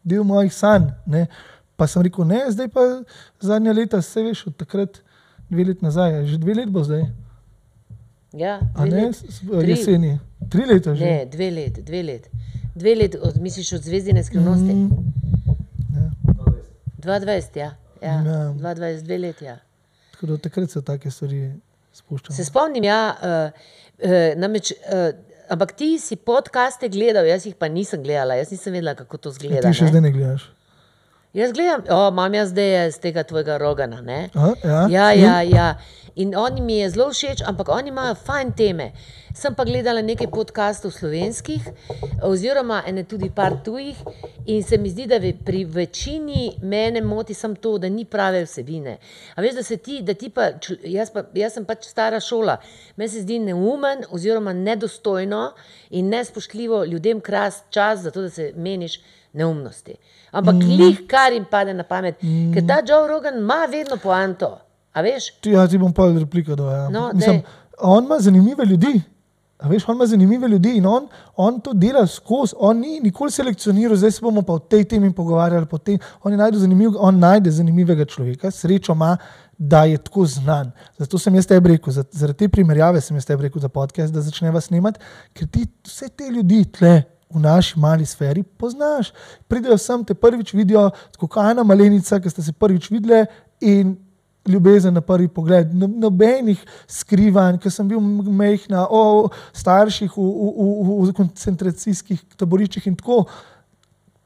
del 0.05 0.25
mojih 0.25 0.53
sanj. 0.55 0.91
Ne? 1.07 1.27
Pa 1.77 1.87
sem 1.87 2.03
rekel, 2.03 2.27
ne, 2.29 2.45
zdaj 2.53 2.69
pa 2.69 2.85
zadnja 3.41 3.73
leta, 3.73 4.03
vse 4.03 4.23
veš, 4.23 4.47
od 4.51 4.57
takrat, 4.61 5.01
dve 5.51 5.65
leti 5.71 5.85
nazaj, 5.85 6.27
že 6.29 6.39
dve 6.39 6.55
leti 6.61 6.71
bo 6.71 6.85
zdaj, 6.85 7.07
Ja, 8.33 8.61
ne, 8.79 9.11
Tri. 9.61 9.71
jeseni, 9.71 10.19
tri 10.51 10.65
leta 10.65 10.95
že. 10.95 11.05
Ne, 11.05 11.27
dve 11.27 11.51
let, 11.51 11.79
dve 11.85 12.03
let. 12.03 12.31
Dve 12.75 12.95
let, 12.95 13.17
od, 13.23 13.41
misliš 13.41 13.73
od 13.73 13.83
zvezdine 13.83 14.25
skrivnosti? 14.25 14.75
Mm, 14.75 14.91
22, 16.99 17.59
ja. 17.59 17.75
ja. 18.03 18.13
Ja. 18.13 18.55
22, 18.55 19.03
dve 19.03 19.19
let, 19.19 19.43
ja. 19.43 19.59
tako 20.13 20.27
da 20.27 20.39
takrat 20.39 20.71
se 20.71 20.83
take 20.83 21.11
stvari 21.11 21.53
spuščamo. 21.93 22.37
Se 22.37 22.45
spomnim, 22.45 22.85
ja, 22.85 23.17
uh, 23.19 23.51
uh, 23.99 24.11
namreč, 24.37 24.73
uh, 24.73 25.11
ampak 25.51 25.75
ti 25.77 25.99
si 25.99 26.17
podcaste 26.17 26.89
gledal, 26.93 27.27
jaz 27.29 27.47
jih 27.49 27.59
pa 27.59 27.69
nisem 27.69 28.03
gledala, 28.03 28.39
jaz 28.39 28.55
nisem 28.55 28.75
vedela, 28.77 28.95
kako 28.99 29.19
to 29.19 29.35
zgleda. 29.35 29.67
Ti 29.67 29.83
še 29.83 29.89
ne. 29.89 29.93
zdaj 29.95 30.05
ne 30.07 30.13
gledaš. 30.15 30.47
Jaz 31.33 31.53
gledam, 31.53 31.83
o, 31.91 32.09
imam 32.09 32.35
jaz 32.35 32.49
zdaj 32.51 32.91
z 32.91 32.99
tega 32.99 33.23
tvojega 33.23 33.59
rogana. 33.59 34.01
Ne? 34.01 34.31
Aha, 34.35 34.55
ja. 34.65 34.87
Ja, 34.91 35.13
ja, 35.13 35.43
ja. 35.43 35.75
In 36.15 36.35
oni 36.37 36.61
mi 36.61 36.79
je 36.79 36.89
zelo 36.91 37.13
všeč, 37.15 37.45
ampak 37.47 37.69
oni 37.69 37.89
imajo 37.89 38.17
fajn 38.19 38.51
teme. 38.59 38.89
Sem 39.35 39.55
pa 39.55 39.63
gledala 39.65 40.03
nekaj 40.03 40.27
podkastov 40.27 40.91
slovenskih, 40.91 41.69
oziroma 42.27 42.81
ene 42.87 43.05
tudi 43.07 43.29
par 43.31 43.55
tujih, 43.65 44.01
in 44.47 44.65
se 44.67 44.79
mi 44.79 44.91
zdi, 44.91 45.07
da 45.07 45.21
pri 45.45 45.65
večini 45.65 46.57
mene 46.63 47.01
moti 47.01 47.35
samo 47.35 47.55
to, 47.55 47.77
da 47.79 47.89
ni 47.89 48.05
prave 48.05 48.43
vsebine. 48.43 48.97
A 49.35 49.41
veš, 49.41 49.55
da 49.55 49.63
se 49.63 49.77
ti, 49.77 50.01
da 50.03 50.15
ti 50.15 50.33
pa, 50.35 50.49
jaz, 50.83 51.15
pa, 51.15 51.23
jaz 51.35 51.55
sem 51.55 51.65
pač 51.65 51.87
stara 51.87 52.19
šola, 52.21 52.59
meni 52.97 53.09
se 53.09 53.23
zdi 53.23 53.39
neumen, 53.39 54.03
oziroma 54.11 54.53
nedostojno 54.53 55.53
in 55.91 56.11
nespoštljivo 56.11 56.85
ljudem 56.85 57.21
krasti 57.21 57.71
čas, 57.71 58.01
zato 58.01 58.27
da 58.27 58.31
se 58.31 58.53
meniš 58.57 58.99
neumnosti. 59.33 59.95
Ampak 60.33 60.55
mm. 60.55 60.77
lih, 60.79 61.07
kar 61.09 61.33
jim 61.33 61.45
pade 61.51 61.75
na 61.75 61.83
pamet, 61.83 62.23
mm. 62.23 62.53
ker 62.55 62.67
ta 62.67 62.81
Joe 62.87 63.09
Rogan 63.09 63.39
ima 63.39 63.67
vedno 63.71 63.97
poanto. 64.03 64.59
A 64.93 65.03
veš? 65.03 65.31
Ti, 65.41 65.51
ja, 65.55 65.69
ti 65.69 65.79
bom 65.79 65.93
pa 65.95 66.09
repliko 66.11 66.57
dal. 66.59 66.71
Ja. 66.71 66.89
No, 66.91 67.11
Mislim, 67.15 67.43
on 67.79 68.05
ima 68.05 68.19
zanimive 68.19 68.65
ljudi. 68.65 69.01
A 69.61 69.69
veš, 69.69 69.85
on 69.89 69.97
ima 69.97 70.07
zanimive 70.07 70.49
ljudi 70.49 70.77
in 70.77 70.87
on, 70.87 71.09
on 71.37 71.61
to 71.61 71.73
dela 71.73 72.07
skozi. 72.07 72.55
On 72.59 72.79
ni 72.79 73.01
nikoli 73.01 73.31
selekcioniral, 73.31 73.97
zdaj 73.97 74.11
se 74.11 74.23
bomo 74.23 74.43
pa 74.43 74.53
o 74.53 74.59
tej 74.59 74.85
temi 74.85 75.13
pogovarjali. 75.15 75.67
po 75.67 75.79
Tej, 75.79 75.99
on, 76.23 76.37
najde 76.37 76.59
zanimiv, 76.59 76.97
on 76.99 77.19
najde 77.19 77.51
zanimivega 77.51 78.05
človeka, 78.05 78.51
srečo 78.51 78.93
ima, 78.93 79.17
da 79.59 79.85
je 79.85 79.99
tako 79.99 80.25
znan. 80.27 80.73
Zato 80.99 81.19
sem 81.19 81.35
jaz 81.35 81.47
tebi 81.47 81.69
rekel, 81.69 81.93
za- 81.93 82.05
zaradi 82.11 82.39
te 82.39 82.49
primerjave 82.49 83.01
sem 83.01 83.17
jaz 83.17 83.27
tebi 83.27 83.43
rekel 83.43 83.61
za 83.61 83.69
podcast, 83.69 84.15
da 84.15 84.21
začneva 84.21 84.61
snemati, 84.61 85.01
ker 85.33 85.49
ti 85.49 85.67
vse 85.85 86.09
te 86.09 86.31
ljudi 86.31 86.65
tle. 86.65 87.03
V 87.31 87.39
naši 87.39 87.79
mali 87.79 88.07
sferi 88.07 88.43
poznaš. 88.43 89.13
Pridejo 89.49 89.79
sem, 89.79 90.05
te 90.05 90.15
prvič 90.19 90.55
vidijo, 90.55 90.89
kot 91.19 91.37
ena 91.45 91.63
malenica, 91.63 92.19
ki 92.19 92.31
ste 92.33 92.43
se 92.43 92.53
prvič 92.53 92.91
videli, 92.91 93.25
in 93.61 93.97
ljubezen 94.49 94.95
na 94.95 95.01
prvi 95.01 95.29
pogled, 95.29 95.75
no, 95.75 95.87
nobenih 95.87 96.61
skrivanj, 96.89 97.59
ker 97.61 97.73
sem 97.73 97.89
bil 97.89 98.01
mehna, 98.01 98.87
o 98.89 99.29
starših 99.53 100.17
v, 100.17 100.25
v, 100.25 100.71
v, 100.89 100.97
v 101.11 101.15
koncentracijskih 101.21 102.25
taboriščih 102.41 102.89
in 102.91 102.97
tako. 102.99 103.25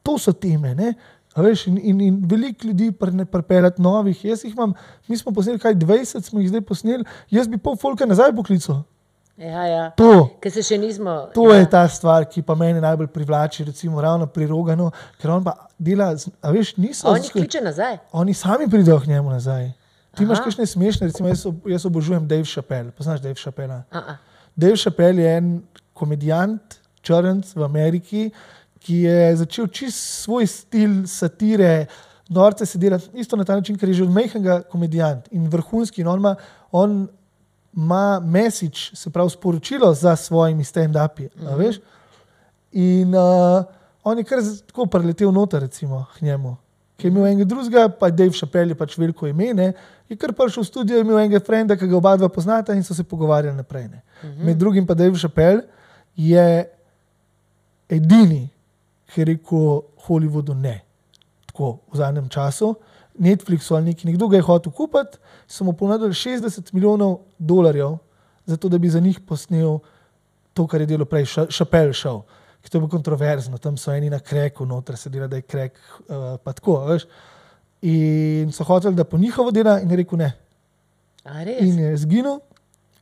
To 0.05 0.19
so 0.21 0.35
teme. 0.37 0.75
Ne? 0.77 0.95
A 1.35 1.43
Veš, 1.43 1.67
in, 1.67 1.79
in, 1.83 2.01
in 2.01 2.19
veliko 2.31 2.69
ljudi 2.69 2.91
pripeljati 2.93 3.83
novih. 3.83 4.25
Jaz 4.25 4.45
jih 4.45 4.53
imam, 4.55 4.75
mi 5.09 5.17
smo 5.19 5.33
posneli 5.33 5.59
kaj 5.59 5.75
20, 5.75 6.29
smo 6.29 6.41
jih 6.41 6.53
zdaj 6.53 6.63
posneli, 6.69 7.05
jaz 7.31 7.49
bi 7.49 7.59
pol 7.59 7.77
folka 7.81 8.07
nazaj 8.07 8.35
poklical. 8.37 8.85
Ja, 9.37 9.67
ja. 9.67 9.91
To, 9.99 10.29
Ker 10.41 10.53
se 10.55 10.63
še 10.63 10.77
nismo. 10.79 11.29
to 11.35 11.49
ja. 11.51 11.59
je 11.59 11.71
ta 11.71 11.83
stvar, 11.89 12.25
ki 12.31 12.43
pa 12.47 12.55
meni 12.55 12.81
najbolj 12.81 13.09
privlači, 13.11 13.65
recimo 13.67 14.01
ravno 14.01 14.27
pri 14.27 14.47
Roganu, 14.47 14.91
ker 15.19 15.31
on 15.31 15.43
pa 15.45 15.57
dela, 15.79 16.13
a 16.43 16.53
veš, 16.55 16.77
niso. 16.77 17.09
On 17.11 17.19
jih 17.19 17.27
sk- 17.33 17.41
kliče 17.41 17.61
nazaj. 17.65 17.99
Oni 18.13 18.35
sami 18.35 18.69
pridejo 18.71 19.01
k 19.01 19.11
njemu 19.11 19.31
nazaj. 19.31 19.73
Ti 20.15 20.23
imaš 20.23 20.39
Aha. 20.39 20.45
kakšne 20.45 20.67
smešne, 20.67 21.07
recimo 21.11 21.29
jaz, 21.29 21.43
jaz 21.67 21.87
obožujem 21.87 22.29
Dave 22.29 22.47
Chappelle. 22.47 22.91
Poznaš 22.95 23.21
Dave 23.21 23.35
-a. 23.35 24.17
Dave 24.57 24.77
Chappelle 24.77 25.23
je 25.23 25.37
en 25.37 25.63
komedijant, 25.93 26.79
črnc 27.03 27.57
v 27.57 27.65
Ameriki, 27.65 28.31
ki 28.79 28.95
je 29.03 29.37
začel 29.37 29.67
čist 29.67 29.99
svoj 30.23 30.47
stil 30.47 31.07
satire, 31.07 31.87
norce 32.29 32.67
se 32.67 32.79
dela 32.79 32.99
isto 33.15 33.37
na 33.37 33.45
ta 33.45 33.55
način, 33.55 33.79
ker 33.79 33.89
je 33.89 33.95
že 33.95 34.05
od 34.05 34.11
mehkega 34.11 34.63
komedijant 34.63 35.29
in 35.33 35.49
vrhunski. 35.49 36.01
In 36.01 36.09
on 36.09 36.19
ima, 36.19 36.37
on 36.73 37.09
ima 37.77 38.21
message, 38.21 38.79
se 38.95 39.11
pravi 39.11 39.31
sporočilo 39.31 39.95
za 39.95 40.17
svojimi 40.17 40.65
stand-upi. 40.65 41.29
Mm 41.37 41.47
-hmm. 41.47 41.81
In 42.73 43.15
uh, 43.15 43.65
on 44.05 44.19
je 44.19 44.25
kar 44.25 44.39
tako 44.67 44.87
preletel 44.87 45.33
noter, 45.33 45.61
recimo, 45.61 46.07
k 46.19 46.21
njemu. 46.23 46.57
Ki 46.97 47.07
je 47.07 47.11
imel 47.11 47.27
enega 47.27 47.45
drugega, 47.45 47.89
pa 47.89 48.11
Dave 48.11 48.33
Chappelle 48.33 48.71
je 48.71 48.75
pač 48.75 48.99
veliko 48.99 49.27
ime, 49.27 49.55
ne, 49.55 49.73
je 50.09 50.17
kar 50.17 50.33
prišel 50.33 50.63
v 50.63 50.67
studio, 50.67 51.01
imel 51.01 51.19
enega 51.19 51.41
frenda, 51.41 51.77
ki 51.77 51.87
ga 51.87 51.97
oba 51.97 52.17
dva 52.17 52.29
poznata 52.29 52.75
in 52.75 52.83
so 52.83 52.95
se 52.95 53.05
pogovarjali 53.05 53.57
naprej. 53.57 53.89
Ne. 53.89 54.03
Med 54.45 54.57
drugim 54.57 54.87
pa 54.87 54.95
Dave 54.95 55.19
Chappelle 55.19 55.63
je 56.17 56.71
edini, 57.89 58.49
ki 59.13 59.21
je 59.21 59.25
rekel 59.25 59.81
Hollywoodu 60.07 60.55
ne. 60.55 60.81
Tako 61.47 61.79
v 61.93 61.97
zadnjem 61.97 62.29
času. 62.29 62.75
Netflixu 63.19 63.77
ali 63.77 63.93
neki, 63.93 64.07
nekdo 64.07 64.29
ga 64.29 64.37
je 64.37 64.43
hotel 64.43 64.73
kupiti, 64.73 65.19
so 65.47 65.65
mu 65.65 65.73
ponudili 65.73 66.13
60 66.13 66.73
milijonov 66.75 67.19
dolarjev, 67.39 67.97
zato 68.47 68.69
da 68.69 68.79
bi 68.79 68.91
za 68.91 69.01
njih 69.01 69.21
posnel 69.21 69.79
to, 70.53 70.67
kar 70.67 70.81
je 70.81 70.87
delo 70.87 71.05
prej, 71.05 71.27
Šapel 71.51 71.93
šel, 71.93 72.23
ki 72.63 72.71
to 72.71 72.79
je 72.79 72.81
bilo 72.81 72.91
kontroverzno, 72.91 73.59
tam 73.59 73.77
so 73.77 73.93
eni 73.93 74.11
na 74.11 74.19
kreku, 74.19 74.67
noter 74.67 74.97
se 74.97 75.11
dela, 75.11 75.27
da 75.27 75.37
je 75.37 75.43
krek, 75.43 75.79
uh, 76.09 76.35
pa 76.45 76.53
tako, 76.53 76.79
veš. 76.89 77.07
In 77.85 78.53
so 78.53 78.65
hoteli, 78.65 78.97
da 78.97 79.05
po 79.05 79.19
njihovo 79.19 79.51
dela, 79.51 79.81
in 79.81 79.91
je 79.91 79.97
rekel 79.97 80.19
ne. 80.19 80.33
In 81.61 81.79
je 81.79 81.97
zginil, 81.97 82.39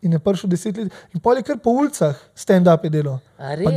in 0.02 0.12
je 0.12 0.18
prišel 0.18 0.50
deset 0.50 0.76
let, 0.76 0.92
in 1.14 1.20
pol 1.20 1.38
je 1.38 1.44
kar 1.46 1.60
po 1.62 1.70
ulicah 1.70 2.18
stand-up 2.34 2.84
je 2.84 2.90
delo. 2.90 3.18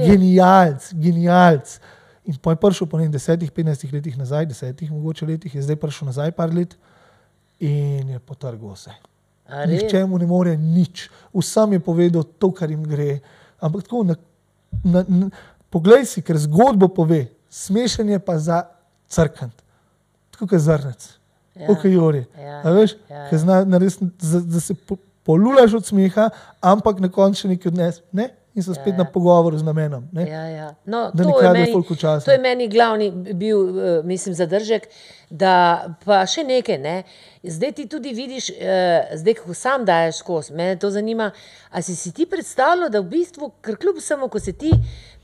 Genialc, 0.08 0.90
genialc. 0.94 1.78
In 2.26 2.38
po 2.42 2.52
je 2.52 2.58
prišel 2.58 2.88
po 2.90 2.98
nekaj 2.98 3.14
desetih, 3.14 3.52
petnajstih 3.54 3.94
letih 3.94 4.18
nazaj, 4.18 4.48
desetih 4.50 4.92
mogoče 4.92 5.26
letih, 5.30 5.56
je 5.56 5.62
zdaj 5.62 5.78
prišel 5.78 6.10
nazaj 6.10 6.32
par 6.34 6.54
let 6.54 6.74
in 7.60 8.10
je 8.16 8.20
potrgal 8.20 8.74
vse. 8.74 8.94
Res? 9.46 9.70
Nihče 9.70 10.06
mu 10.10 10.18
ne 10.18 10.26
more 10.26 10.56
nič, 10.58 11.06
vsem 11.34 11.78
je 11.78 11.80
povedal 11.80 12.24
to, 12.26 12.50
kar 12.52 12.72
jim 12.72 12.82
gre. 12.84 13.20
Ampak 13.62 13.86
tako, 13.86 14.04
na, 14.04 14.16
na, 14.84 15.04
na, 15.08 15.30
poglej 15.70 16.08
si, 16.10 16.24
ker 16.26 16.38
zgodbo 16.42 16.90
pove, 16.90 17.28
smešen 17.50 18.10
je 18.10 18.20
pa 18.20 18.40
za 18.42 18.64
crkant, 19.08 19.62
tako 20.34 20.50
kot 20.50 20.60
zrnec, 20.66 21.12
Ja. 21.56 21.70
kot 21.70 21.86
jori. 21.88 22.26
Ja, 22.36 22.58
A 22.68 22.72
veš, 22.76 22.98
ja, 23.08 23.30
Ker 23.30 23.40
zna 23.40 23.62
narediti, 23.64 24.04
da, 24.20 24.40
da 24.44 24.60
se 24.60 24.74
po, 24.76 24.98
polulaš 25.24 25.78
od 25.78 25.86
smeha, 25.88 26.26
ampak 26.60 27.00
na 27.00 27.08
koncu 27.08 27.46
še 27.46 27.54
nekaj 27.54 27.70
odnes. 27.72 28.02
Ne? 28.12 28.26
In 28.56 28.64
so 28.64 28.74
spet 28.74 28.94
Ja, 28.94 28.98
na 28.98 29.04
ja. 29.04 29.12
pogovoru 29.12 29.58
z 29.58 29.64
namenom. 29.64 30.08
Ne? 30.12 30.30
Ja, 30.30 30.44
ja. 30.48 30.68
No, 30.86 31.12
Da 31.14 31.24
to, 31.24 31.30
ne 31.30 31.36
kradejo 31.40 31.64
meni, 31.64 31.74
folku 31.74 31.96
časa. 31.96 32.26
to 32.26 32.32
je 32.32 32.38
meni 32.38 32.68
glavni 32.68 33.12
bil, 33.12 33.80
eh, 33.80 34.04
mislim, 34.04 34.36
zadržek. 34.36 34.88
Da, 35.30 35.54
pa 36.06 36.22
še 36.26 36.44
nekaj, 36.44 36.78
ne. 36.78 37.04
zdaj 37.44 37.72
ti 37.72 37.88
tudi 37.88 38.14
vidiš, 38.14 38.50
eh, 38.50 39.10
zdaj 39.14 39.34
ko 39.34 39.54
sam 39.54 39.86
daješ 39.86 40.16
skozi, 40.16 40.54
me 40.54 40.76
to 40.76 40.90
zanima. 40.90 41.32
Ali 41.72 41.84
si, 41.84 41.96
si 41.96 42.12
ti 42.12 42.26
predstavljal, 42.26 42.90
da 42.90 43.00
v 43.00 43.10
bistvu, 43.10 43.52
ker 43.62 43.76
kljub 43.76 43.98
vsemu, 43.98 44.30
ko 44.30 44.40
se 44.40 44.54
ti 44.54 44.72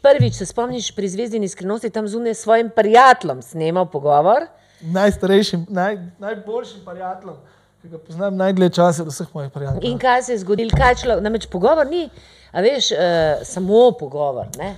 prvič 0.02 0.34
se 0.34 0.46
spomniš 0.46 0.96
pri 0.96 1.08
Zvezdini 1.08 1.48
skrivnosti, 1.48 1.90
tam 1.90 2.08
zunaj 2.08 2.34
s 2.34 2.42
svojim 2.42 2.70
prijateljem 2.70 3.42
snemal 3.42 3.86
pogovor, 3.86 4.48
Najstarejšim, 4.84 5.66
naj, 5.70 5.98
najboljšim 6.20 6.82
prijateljem, 6.86 7.36
ki 7.82 7.90
ga 7.90 7.98
poznam 7.98 8.36
najdlje 8.38 8.70
časa 8.70 9.04
od 9.04 9.10
vseh 9.10 9.30
mojih 9.34 9.52
prijateljev. 9.52 9.92
In 9.92 9.98
kaj 10.00 10.24
se 10.24 10.36
je 10.36 10.40
zgodilo, 10.44 10.70
kaj 10.78 10.96
človek, 11.02 11.24
namreč 11.26 11.48
pogovor 11.50 11.88
ni, 11.90 12.04
a 12.52 12.62
veš, 12.62 12.92
uh, 12.94 13.42
samo 13.48 13.88
pogovor. 14.00 14.52
Ne? 14.58 14.76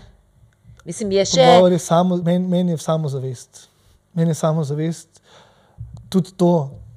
Mislim, 0.86 1.12
je 1.12 1.26
še. 1.34 1.50
Pogovor 1.50 1.76
je 1.76 1.82
samo, 1.84 2.18
meni, 2.24 2.48
meni 2.48 2.72
je 2.72 2.78
samozavest. 2.78 3.66
Meni 4.14 4.32
je 4.32 4.40
samozavest 4.40 5.22
tudi 6.10 6.32
to. 6.38 6.54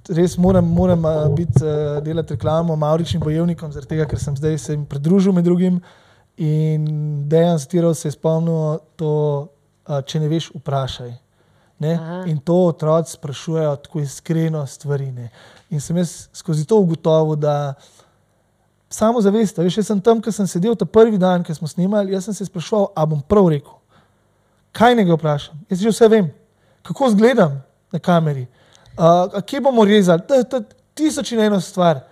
Res 0.07 0.37
moram, 0.39 0.69
moram 0.71 1.03
uh, 1.03 1.25
biti, 1.35 1.59
uh, 1.65 1.99
delati 2.07 2.37
reklamo 2.37 2.77
Mauričnim 2.79 3.25
bojevnikom, 3.25 3.73
zaradi 3.75 3.97
tega, 3.97 4.05
ker 4.07 4.21
sem 4.23 4.37
zdaj 4.39 4.59
se 4.63 4.77
jim 4.77 4.85
pridružil 4.87 5.35
med 5.35 5.45
drugim 5.49 5.81
in 6.39 6.85
dejan 7.27 7.59
Stirov 7.59 7.97
se 7.99 8.07
je 8.07 8.15
spomnil 8.15 8.79
to, 8.95 9.15
uh, 9.89 9.99
če 10.07 10.23
ne 10.23 10.31
veš, 10.31 10.53
vprašaj. 10.55 11.11
In 11.81 12.39
to 12.39 12.55
otroci 12.67 13.13
sprašujejo 13.13 13.77
tako 13.77 14.01
iskreno 14.01 14.67
stvari. 14.67 15.13
Ne? 15.13 15.29
In 15.71 15.81
sem 15.81 15.97
jaz 15.97 16.29
skozi 16.33 16.65
to 16.65 16.79
ugotovil, 16.81 17.37
da 17.37 17.75
samo 18.91 19.21
zavest, 19.21 19.59
veš, 19.59 19.77
jaz 19.77 19.91
sem 19.91 20.01
tam, 20.01 20.23
ker 20.23 20.33
sem 20.33 20.47
sedel 20.49 20.77
ta 20.79 20.87
prvi 20.89 21.19
dan, 21.19 21.45
ki 21.45 21.55
smo 21.55 21.69
snimali, 21.69 22.15
jaz 22.15 22.29
sem 22.29 22.35
se 22.35 22.47
spraševal, 22.49 22.89
a 22.97 23.07
bom 23.07 23.21
prav 23.21 23.51
rekel. 23.53 23.77
Kaj 24.77 24.97
ne 24.97 25.05
ga 25.05 25.19
vprašam? 25.19 25.59
Jaz 25.71 25.83
že 25.83 25.93
vse 25.93 26.09
vem, 26.09 26.31
kako 26.87 27.11
izgledam 27.13 27.61
na 27.93 27.99
kameri, 27.99 28.47
uh, 28.97 29.37
kje 29.45 29.61
bomo 29.61 29.85
rezali, 29.85 30.25
t, 30.29 30.41
t, 30.49 30.63
tisoč 30.97 31.33
in 31.33 31.45
eno 31.45 31.61
stvar. 31.61 32.07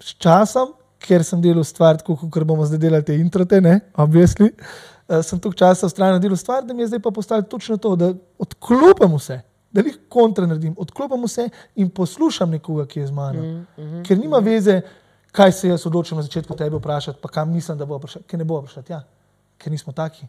S 0.00 0.16
časom, 0.16 0.72
ker 1.02 1.24
sem 1.24 1.40
delal 1.42 1.64
stvar, 1.64 1.98
tako 2.00 2.16
kot 2.30 2.44
bomo 2.48 2.64
zdaj 2.64 2.80
delali 2.80 3.04
te 3.04 3.16
introte, 3.18 3.60
ne, 3.60 3.80
obvisli, 3.96 4.52
uh, 4.54 4.95
sem 5.22 5.38
toliko 5.38 5.58
časa 5.58 5.88
vztrajno 5.88 6.18
delal 6.18 6.36
stvar, 6.36 6.64
da 6.64 6.74
mi 6.74 6.82
je 6.82 6.86
zdaj 6.86 7.00
pa 7.00 7.10
postalo 7.10 7.42
točno 7.42 7.76
to, 7.76 7.96
da 7.96 8.12
odklopim 8.38 9.14
vse. 9.16 9.40
Da 9.72 9.82
jih 9.84 9.98
kontra 10.08 10.46
naredim, 10.46 10.74
odklopim 10.78 11.24
vse 11.24 11.48
in 11.74 11.90
poslušam 11.90 12.50
nekoga, 12.50 12.86
ki 12.86 13.00
je 13.00 13.06
z 13.06 13.12
mano. 13.12 13.42
Mm 13.42 13.66
-hmm. 13.76 14.06
Ker 14.06 14.18
nima 14.18 14.38
veze, 14.38 14.80
kaj 15.32 15.52
se 15.52 15.68
jaz 15.68 15.86
odločim 15.86 16.16
na 16.16 16.22
začetku 16.22 16.56
tebe 16.56 16.76
vprašati, 16.76 17.18
pa 17.22 17.28
kam 17.28 17.52
mislim, 17.52 17.78
da 17.78 17.86
bo 17.86 17.96
vprašati, 17.96 18.24
ker 18.24 18.38
ne 18.38 18.44
bo 18.44 18.58
vprašati. 18.58 18.92
Ja, 18.92 19.02
ker 19.58 19.72
nismo 19.72 19.92
taki. 19.92 20.26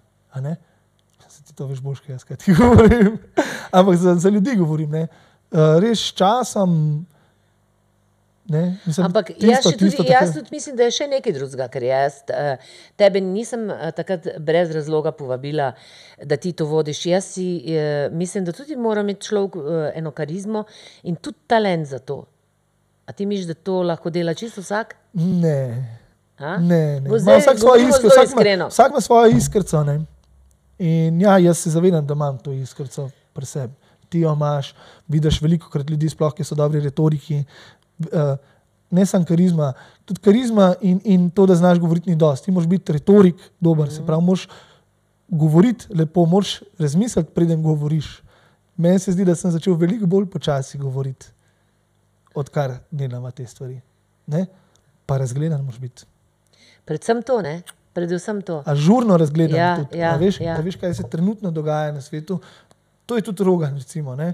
Se 1.29 1.43
ti 1.43 1.53
to 1.53 1.67
veš 1.67 1.81
boš, 1.81 1.99
kaj 1.99 2.13
jaz 2.13 2.23
kaj 2.23 2.37
ti 2.37 2.53
govorim. 2.59 3.17
Ampak 3.71 3.95
za, 3.95 4.15
za 4.15 4.29
ljudi 4.29 4.55
govorim. 4.55 4.89
Ne? 4.91 5.07
Uh, 5.51 5.59
res 5.79 5.99
časom. 5.99 7.05
Ne? 8.47 8.77
Mislim, 8.85 9.05
Ampak 9.05 9.27
tisto- 9.27 9.45
jaz, 9.45 9.63
tisto 9.65 9.77
tudi, 9.97 10.09
jaz 10.09 10.21
takrat- 10.21 10.33
tudi 10.35 10.49
mislim, 10.51 10.75
da 10.75 10.83
je 10.83 10.91
še 10.91 11.07
nekaj 11.07 11.33
drugega, 11.33 11.67
ker 11.67 11.83
jaz 11.83 12.13
uh, 12.25 12.55
tebe 12.95 13.19
nisem 13.21 13.65
uh, 13.65 13.91
takrat 13.91 14.27
brez 14.39 14.71
razloga 14.71 15.11
povabila, 15.11 15.73
da 16.23 16.37
ti 16.37 16.53
to 16.53 16.65
vodiš. 16.65 17.05
Jaz 17.05 17.25
si, 17.27 17.47
uh, 17.65 17.75
mislim, 18.13 18.45
da 18.45 18.51
tudi 18.51 18.75
mora 18.77 19.01
imeti 19.01 19.21
človek 19.21 19.57
eno 19.93 20.11
karizmo 20.11 20.63
in 21.03 21.15
tudi 21.17 21.37
talent 21.47 21.87
za 21.87 21.99
to. 21.99 22.21
A 23.05 23.11
ti 23.11 23.25
misliš, 23.25 23.47
da 23.47 23.53
to 23.55 23.81
lahko 23.83 24.09
dela 24.09 24.33
čisto 24.33 24.61
vsak? 24.61 24.95
Ne. 25.13 25.59
A? 26.37 26.57
Ne, 26.57 26.99
ne. 26.99 27.19
Zdaj 27.19 27.39
Vsak, 27.39 27.57
zelo 27.57 27.75
vsak, 27.75 28.25
iskreno. 28.25 28.67
vsak 28.67 28.91
ima 28.91 29.01
svojo 29.01 29.27
iskrco. 29.29 29.83
Ne? 29.83 29.99
In 30.79 31.21
ja, 31.21 31.37
jaz 31.39 31.57
se 31.57 31.69
zavedam, 31.69 32.05
da 32.05 32.13
imam 32.13 32.37
to 32.37 32.51
iskrco 32.53 33.09
pri 33.33 33.45
sebi. 33.45 33.73
Ti 34.07 34.19
jo 34.19 34.33
imaš, 34.33 34.69
vidiš 35.07 35.41
veliko 35.41 35.69
krat 35.69 35.89
ljudi, 35.89 36.07
sploh 36.09 36.31
ki 36.31 36.43
so 36.43 36.55
dobri 36.55 36.79
retoriki. 36.79 37.41
Uh, 37.99 38.37
ne 38.89 39.05
samo 39.05 39.25
karizma, 39.25 39.73
tudi 40.05 40.21
karizma 40.21 40.73
in, 40.81 40.99
in 41.03 41.29
to, 41.29 41.45
da 41.45 41.55
znaš 41.55 41.79
govoriti, 41.79 42.09
ni 42.09 42.15
dosti. 42.15 42.45
Ti 42.45 42.51
moraš 42.51 42.67
biti 42.67 42.93
retorik 42.93 43.35
dober, 43.59 43.91
se 43.91 44.05
pravi, 44.05 44.23
moraš 44.23 44.47
govoriti 45.27 45.85
lepo, 45.93 46.25
moraš 46.25 46.59
razmisliti, 46.79 47.31
preden 47.35 47.63
govoriš. 47.63 48.21
Meni 48.77 48.99
se 48.99 49.11
zdi, 49.11 49.25
da 49.25 49.35
sem 49.35 49.51
začel 49.51 49.73
veliko 49.75 50.05
bolj 50.05 50.25
počasi 50.29 50.77
govoriti, 50.77 51.25
odkar 52.35 52.77
delamo 52.91 53.31
te 53.31 53.45
stvari. 53.45 53.81
Ne? 54.25 54.45
Pa 55.05 55.17
razgledan 55.17 55.61
moraš 55.61 55.79
biti. 55.79 56.05
Predvsem 56.85 57.21
to, 57.21 57.41
ne? 57.41 57.61
Predvsem 57.93 58.41
to. 58.41 58.63
ažurno 58.65 59.17
razgledan. 59.17 59.57
Ja, 59.57 59.75
tudi, 59.75 59.97
ja, 59.97 60.13
a 60.13 60.17
veš, 60.17 60.39
ja. 60.39 60.55
da 60.55 60.61
veš, 60.61 60.75
kaj 60.75 60.93
se 60.93 61.03
trenutno 61.09 61.51
dogaja 61.51 61.91
na 61.91 62.01
svetu. 62.01 62.39
To 63.05 63.15
je 63.15 63.21
tudi 63.21 63.43
rogan, 63.43 63.75
recimo. 63.75 64.15
ne. 64.15 64.33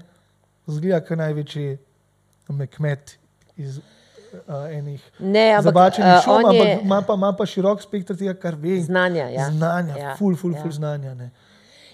Zgleda, 0.68 1.00
kot 1.06 1.18
največji 1.18 1.78
me 2.50 2.68
kmet 2.68 3.18
iz 3.58 3.78
uh, 3.78 4.70
enih 4.72 5.02
Ne, 5.20 5.52
ampak 5.58 5.72
zabačenih 5.72 6.14
uh, 6.14 6.24
šum, 6.24 6.34
on 6.34 6.46
ampak 6.46 6.68
je 6.68 6.80
ima 6.82 7.02
pa, 7.02 7.14
ima 7.14 7.34
pa 7.38 7.46
širok 7.46 7.82
spektr 7.82 8.18
tega, 8.18 8.34
kar 8.34 8.56
ve. 8.56 8.80
znanja. 8.82 9.30
Ja. 9.30 9.50
Znanja, 9.52 9.98
Ja, 9.98 10.16
ful, 10.18 10.36
ful, 10.36 10.54
ja. 10.54 10.62
ful 10.62 10.72
znanja. 10.72 11.14
Ne. 11.14 11.30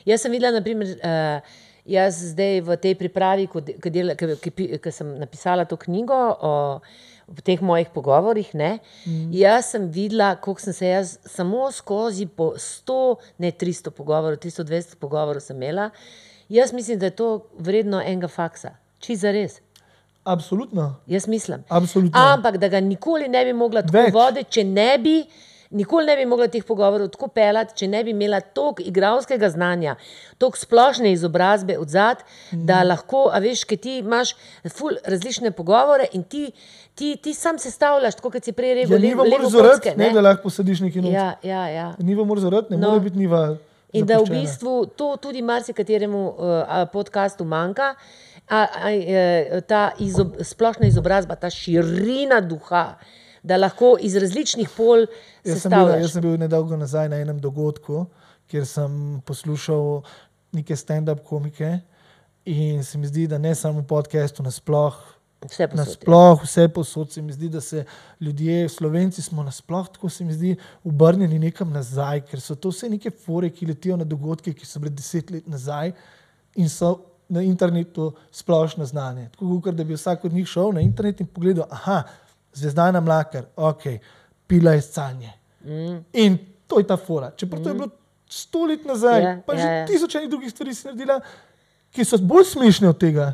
Jaz 0.06 0.24
sem 0.24 0.32
videla, 0.32 0.56
naprimer, 0.56 0.96
uh, 1.04 1.60
jaz 1.90 2.22
zdaj 2.32 2.62
v 2.66 2.78
tej 2.82 2.96
pripravi, 2.96 3.48
ko 3.50 4.92
sem 4.92 5.14
napisala 5.20 5.66
to 5.66 5.78
knjigo 5.78 6.16
o, 6.16 6.54
o 7.28 7.44
teh 7.46 7.62
mojih 7.62 7.92
pogovorih, 7.94 8.50
ne, 8.58 8.80
mm. 9.06 9.30
jaz 9.36 9.74
sem 9.76 9.90
videla, 9.94 10.34
koliko 10.42 10.70
sem 10.70 10.74
se 10.74 10.88
jaz 10.94 11.18
samo 11.26 11.70
skozi 11.72 12.26
po 12.26 12.54
100, 12.58 13.00
ne 13.38 13.52
300 13.52 13.94
pogovorov, 13.94 14.40
300-200 14.42 15.00
pogovorov 15.02 15.44
sem 15.44 15.58
imela. 15.58 15.90
Jaz 16.50 16.74
mislim, 16.74 16.98
da 17.00 17.12
je 17.12 17.18
to 17.20 17.30
vredno 17.60 18.02
enega 18.02 18.28
faksa. 18.28 18.74
Čisto 19.00 19.28
za 19.28 19.32
res. 19.32 19.60
Absolutno. 20.26 20.96
Jaz 21.08 21.28
mislim. 21.28 21.64
Absolutno. 21.70 22.20
Ampak 22.26 22.58
da 22.58 22.68
ga 22.68 22.80
nikoli 22.82 23.28
ne 23.28 23.46
bi 23.46 23.54
mogla 23.54 23.82
tako 23.82 23.98
Več. 23.98 24.14
voditi, 24.14 24.52
če 24.52 24.64
ne 24.66 24.98
bi. 24.98 25.24
Nikoli 25.72 26.06
ne 26.06 26.16
bi 26.16 26.26
mogla 26.26 26.48
teh 26.48 26.64
pogovorov 26.64 27.10
tako 27.10 27.28
pelati, 27.30 27.76
če 27.76 27.88
ne 27.88 28.04
bi 28.04 28.10
imela 28.10 28.40
toliko 28.42 28.82
igralskega 28.84 29.50
znanja, 29.50 29.96
toliko 30.38 30.58
splošne 30.58 31.12
izobrazbe 31.12 31.78
od 31.78 31.90
zadaj, 31.90 32.24
Mhm. 32.52 32.66
da 32.66 32.80
lahko, 32.84 33.30
a 33.30 33.40
veš, 33.40 33.64
ker 33.66 33.78
ti 33.78 33.98
imaš 34.00 34.32
ful 34.68 34.98
različne 35.06 35.52
pogovore 35.52 36.08
in 36.12 36.24
ti, 36.26 36.52
ti, 36.96 37.16
ti 37.18 37.34
sam 37.36 37.60
sestavljaš, 37.60 38.16
tako 38.16 38.32
kot 38.32 38.44
si 38.44 38.52
prej 38.52 38.74
rekel, 38.74 38.92
Ja, 38.92 38.96
le- 38.96 39.02
niva 39.04 39.24
Lego 39.24 39.38
moraš 39.38 39.52
zorati, 39.52 39.80
kocke, 39.82 39.98
ne, 39.98 40.10
da 40.10 40.22
lahko 40.22 40.44
posadiš 40.44 40.80
neki 40.82 41.02
noč. 41.02 41.14
Ja, 41.14 41.34
ja, 41.44 41.68
ja. 41.70 41.94
Niva 42.00 42.24
moraš 42.24 42.42
zorati, 42.42 42.72
ne 42.72 42.78
No. 42.78 42.88
more 42.88 43.00
biti 43.02 43.18
niva. 43.18 43.58
In 43.92 44.06
da 44.06 44.14
v 44.14 44.18
zapuščena. 44.18 44.42
bistvu 44.42 44.86
to 44.88 45.18
tudi 45.18 45.42
marsikateremu 45.44 46.28
uh, 46.28 46.36
podkastu 46.92 47.46
manjka, 47.46 47.94
a, 48.50 48.66
a, 48.66 48.92
e, 48.92 49.62
ta 49.68 49.92
izob, 50.02 50.40
splošna 50.42 50.88
izobrazba, 50.90 51.36
ta 51.36 51.50
širina 51.54 52.42
duha, 52.42 52.96
da 53.44 53.58
lahko 53.58 53.94
iz 54.02 54.16
različnih 54.20 54.70
pol 54.76 55.06
bil, 55.06 55.54
sestavljaš. 55.54 56.02
jaz 56.02 56.16
sem 56.18 56.26
bil 56.26 56.40
nedolgo 56.42 56.78
nazaj 56.78 57.10
na 57.10 57.22
enem 57.22 57.40
dogodku, 57.40 58.08
kjer 58.50 58.66
sem 58.68 59.22
poslušal 59.26 60.02
neke 60.58 60.76
stand-up 60.76 61.24
komike 61.24 61.78
in 62.50 62.84
se 62.84 62.98
mi 62.98 63.08
zdi, 63.08 63.28
da 63.28 63.38
ne 63.38 63.54
samo 63.56 63.84
v 63.84 63.88
podkastu, 63.88 64.44
nasploh. 64.44 64.98
Vse 65.46 65.68
posod. 65.72 65.78
Nasploh, 65.78 66.42
vse 66.44 66.66
posod 66.74 67.12
se 67.14 67.22
mi 67.22 67.34
zdi, 67.34 67.50
da 67.50 67.62
se 67.62 67.86
ljudje, 68.20 68.70
slovenci, 68.70 69.22
smo 69.22 69.44
nasploh 69.44 69.88
tako 69.94 70.10
se 70.10 70.26
mi 70.26 70.34
zdi 70.34 70.56
obrnjeni 70.84 71.40
nekam 71.40 71.70
nazaj, 71.72 72.26
ker 72.28 72.42
so 72.42 72.56
to 72.56 72.74
vse 72.74 72.90
neke 72.90 73.12
fore, 73.12 73.50
ki 73.50 73.70
letijo 73.70 73.98
na 73.98 74.04
dogodke, 74.04 74.54
ki 74.54 74.66
so 74.66 74.82
bile 74.84 74.92
deset 74.92 75.32
let 75.32 75.48
nazaj 75.48 75.94
in 76.56 76.68
so 76.70 76.98
na 77.30 77.42
internetu 77.42 78.12
splošno 78.32 78.86
znane. 78.86 79.30
Tako 79.32 79.62
kot 79.64 79.76
da 79.76 79.84
bi 79.84 79.94
vsak 79.94 80.26
od 80.26 80.34
njih 80.34 80.48
šel 80.48 80.72
na 80.74 80.82
internet 80.82 81.22
in 81.22 81.28
pogledal, 81.28 81.66
aha, 81.70 82.04
zvezdana 82.54 83.00
mlakar, 83.00 83.46
ok, 83.56 83.84
pila 84.48 84.72
je 84.72 84.82
scanje. 84.82 85.34
Mm. 85.64 86.04
In 86.14 86.38
to 86.68 86.80
je 86.80 86.88
ta 86.88 86.98
fora. 86.98 87.32
Čeprav 87.36 87.62
mm. 87.62 87.64
to 87.64 87.70
je 87.70 87.74
bilo 87.74 87.90
sto 88.30 88.66
let 88.66 88.86
nazaj, 88.86 89.22
Ja, 89.24 89.42
pa 89.46 89.54
ja, 89.54 89.60
že 89.60 89.68
ja. 89.68 89.86
tisoč 89.86 90.16
enih 90.16 90.30
drugih 90.30 90.52
stvari 90.52 90.74
si 90.74 90.88
naredila, 90.88 91.20
ki 91.92 92.06
so 92.06 92.18
bolj 92.22 92.46
smešne 92.46 92.90
od 92.90 92.98
tega. 93.02 93.34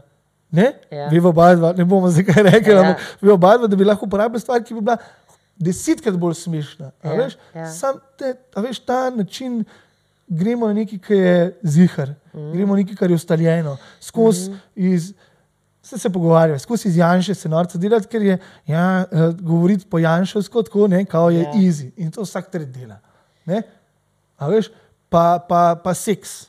Ne? 0.51 0.71
Ja. 0.91 1.09
Veva 1.11 1.29
oba 1.29 1.49
dva, 1.55 1.73
ne 1.75 1.85
bomo 1.85 2.09
zdaj 2.09 2.25
kaj 2.29 2.43
rekli, 2.43 2.73
Ja. 2.73 2.81
ampak 2.81 3.01
veva 3.21 3.33
oba 3.33 3.57
dva, 3.57 3.67
da 3.67 3.75
bi 3.75 3.87
lahko 3.87 4.07
uporabljali 4.07 4.39
stvar, 4.39 4.63
ki 4.63 4.73
bi 4.73 4.81
bila 4.81 4.97
desetkrat 5.59 6.15
bolj 6.19 6.37
smešna. 6.39 6.91
Ja, 7.03 7.15
veš? 7.15 7.37
ja. 7.55 7.67
Sam 7.71 7.99
te, 8.19 8.35
veš, 8.55 8.79
ta 8.79 9.09
način 9.09 9.63
gremo 10.27 10.67
na 10.67 10.73
nekaj, 10.73 10.99
ki 10.99 11.13
je 11.13 11.59
zihar, 11.63 12.13
mm. 12.33 12.51
gremo 12.53 12.73
na 12.75 12.81
nekaj, 12.81 12.95
kar 12.95 13.11
je 13.11 13.15
ustaljeno, 13.15 13.77
skozi 14.01 14.51
mm. 14.51 14.59
iz. 14.75 15.13
Se, 15.85 15.97
se 15.97 16.09
pogovarjajo, 16.09 16.59
skozi 16.59 16.87
iz 16.87 16.97
Janša 16.97 17.33
se 17.33 17.49
norca 17.49 17.77
delati, 17.77 18.07
ker 18.09 18.21
je 18.21 18.37
ja, 18.67 19.05
uh, 19.11 19.35
govoriti 19.39 19.85
po 19.85 19.99
Janšovsko, 19.99 20.63
tako 20.63 20.87
ne, 20.87 21.03
kao 21.05 21.29
je 21.29 21.41
Ja. 21.41 21.51
yeah. 21.51 21.67
easy 21.67 21.91
in 21.97 22.11
to 22.11 22.21
vsak 22.21 22.49
tret 22.51 22.71
dela. 22.73 22.97
Ne? 23.45 23.61
A 24.37 24.47
veš, 24.49 24.71
pa, 25.09 25.45
pa, 25.49 25.75
pa 25.83 25.93
seks, 25.93 26.45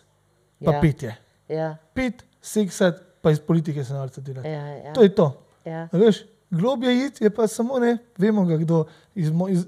pa 0.64 0.70
Ja. 0.70 0.70
yeah. 0.70 0.80
petje. 0.80 1.16
Ja, 1.48 1.76
Pet, 1.94 2.24
seksat, 2.42 3.02
pa 3.20 3.30
iz 3.30 3.40
politike 3.40 3.84
se 3.84 3.92
norca 3.92 4.20
delati. 4.20 4.48
ja, 4.48 4.66
ja. 4.66 4.92
To 4.92 5.02
je 5.02 5.14
to. 5.14 5.42
ja. 5.64 5.88
A 5.92 5.96
Veš, 5.96 6.24
globje 6.50 7.06
id 7.06 7.20
je 7.20 7.30
pa 7.30 7.46
samo 7.46 7.78
ne, 7.78 7.98
vemo 8.18 8.44
ga 8.44 8.56
kdo. 8.56 8.84
Iz, 9.14 9.30
iz, 9.48 9.64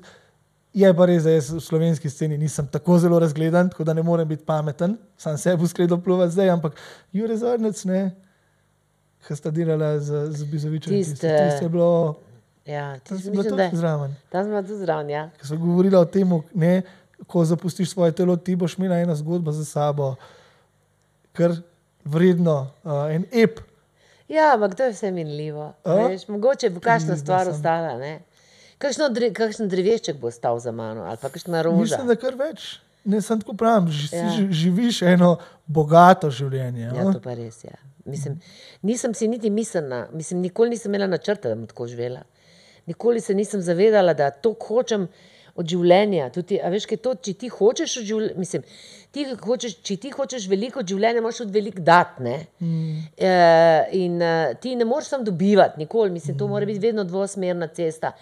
je 0.80 0.92
pa 0.94 1.06
res, 1.08 1.24
da 1.26 1.34
jaz 1.34 1.50
v 1.52 1.60
slovenski 1.62 2.10
sceni 2.10 2.38
nisem 2.38 2.66
tako 2.70 2.98
zelo 2.98 3.18
razgledan, 3.18 3.70
tako 3.72 3.84
da 3.84 3.94
ne 3.94 4.02
morem 4.02 4.28
biti 4.28 4.44
pameten, 4.44 4.96
sam 5.16 5.38
sebi 5.38 5.64
uskledo 5.64 5.98
pluva 6.02 6.28
zdaj, 6.28 6.50
ampak 6.50 6.78
Jure 7.12 7.36
Zornec, 7.36 7.84
ne, 7.88 8.02
ki 9.26 9.36
sta 9.36 9.50
delala 9.54 9.96
z, 9.98 10.26
z 10.36 10.48
Bizovičem, 10.50 10.92
Tist, 10.92 11.18
tisto 11.18 11.28
tist 11.28 11.62
je 11.62 11.68
bilo, 11.68 11.90
ja. 12.66 12.98
tam 13.04 13.18
da 13.18 13.42
tudi 13.42 13.68
zraven. 13.76 14.14
tam 14.30 14.44
smo 14.44 14.62
tudi 14.62 14.80
zraven, 14.84 15.10
ja. 15.10 15.24
Ker 15.40 15.50
so 15.50 15.58
govorili 15.60 15.96
o 15.96 16.04
tem, 16.04 16.36
ne, 16.54 16.82
ko 17.26 17.44
zapustiš 17.44 17.90
svoje 17.90 18.12
telo, 18.12 18.36
ti 18.36 18.56
boš 18.56 18.78
imela 18.78 19.00
ena 19.02 19.16
zgodba 19.18 19.52
za 19.52 19.64
sabo, 19.64 20.14
kar 21.32 21.56
vredno, 22.04 22.70
uh, 22.84 23.08
en 23.14 23.26
ep. 23.32 23.60
Ja, 24.28 24.52
ampak 24.54 24.74
to 24.76 24.84
je 24.84 24.92
vse 24.92 25.10
minljivo. 25.10 25.72
Veš, 25.84 26.28
mogoče 26.28 26.70
bo 26.70 26.80
kakšna 26.80 27.16
stvar 27.16 27.48
ostala, 27.48 27.96
ne. 27.98 28.20
Kakšno, 28.78 29.08
dre, 29.10 29.32
kakšen 29.34 29.70
drevešček 29.70 30.20
bo 30.20 30.30
stal 30.30 30.60
za 30.62 30.72
mano, 30.72 31.08
ali 31.10 31.18
pa 31.20 31.30
kakšna 31.34 31.62
roža. 31.66 31.82
Mislim, 31.82 32.06
da 32.06 32.16
kar 32.16 32.36
več. 32.38 32.68
Ne, 33.08 33.20
sem 33.24 33.40
tako 33.40 33.56
pravim, 33.58 33.88
ži, 33.90 34.08
Ja. 34.12 34.28
ži, 34.36 34.46
živiš 34.52 35.02
eno 35.02 35.36
bogato 35.66 36.30
življenje. 36.30 36.90
Ja, 36.90 37.04
no? 37.04 37.12
to 37.12 37.22
pa 37.24 37.34
res 37.34 37.64
je. 37.64 37.72
Ja. 37.72 37.80
Mislim, 38.08 38.38
nisem 38.82 39.14
si 39.14 39.28
niti 39.28 39.50
mislila, 39.50 40.06
mislim, 40.12 40.40
nikoli 40.40 40.70
nisem 40.70 40.94
imela 40.94 41.06
načrta, 41.10 41.48
da 41.48 41.54
bom 41.54 41.66
tako 41.66 41.86
živela. 41.86 42.22
Nikoli 42.86 43.20
se 43.20 43.34
nisem 43.34 43.60
zavedala, 43.62 44.14
da 44.14 44.30
to 44.30 44.54
hočem 44.60 45.08
od 45.58 45.66
življenja. 45.68 46.30
Tudi, 46.32 46.60
veš, 46.72 46.86
kaj 46.88 47.02
to, 47.04 47.14
če 47.14 47.34
ti 47.34 47.50
hočeš 47.52 47.98
od 48.00 48.08
življenja, 48.08 48.38
mislim, 48.40 48.64
ti 49.10 49.24
hočeš, 49.40 49.78
če 49.82 49.96
ti 49.96 50.10
hočeš 50.12 50.48
veliko 50.50 50.82
od 50.82 50.90
življenja, 50.90 51.22
moraš 51.24 51.40
od 51.46 51.54
veliko 51.54 51.82
dati. 51.84 52.22
ne. 52.22 52.36
Mm. 52.60 52.98
E, 53.16 53.32
in 53.98 54.20
uh, 54.22 54.52
ti 54.60 54.74
ne 54.76 54.84
moreš 54.84 55.14
sam 55.14 55.24
dobivati, 55.24 55.78
nikoli, 55.78 56.10
mislim, 56.10 56.38
to 56.38 56.48
mora 56.48 56.66
biti 56.66 56.82
vedno 56.82 57.04
dvosmerna 57.04 57.68
cesta. 57.68 58.12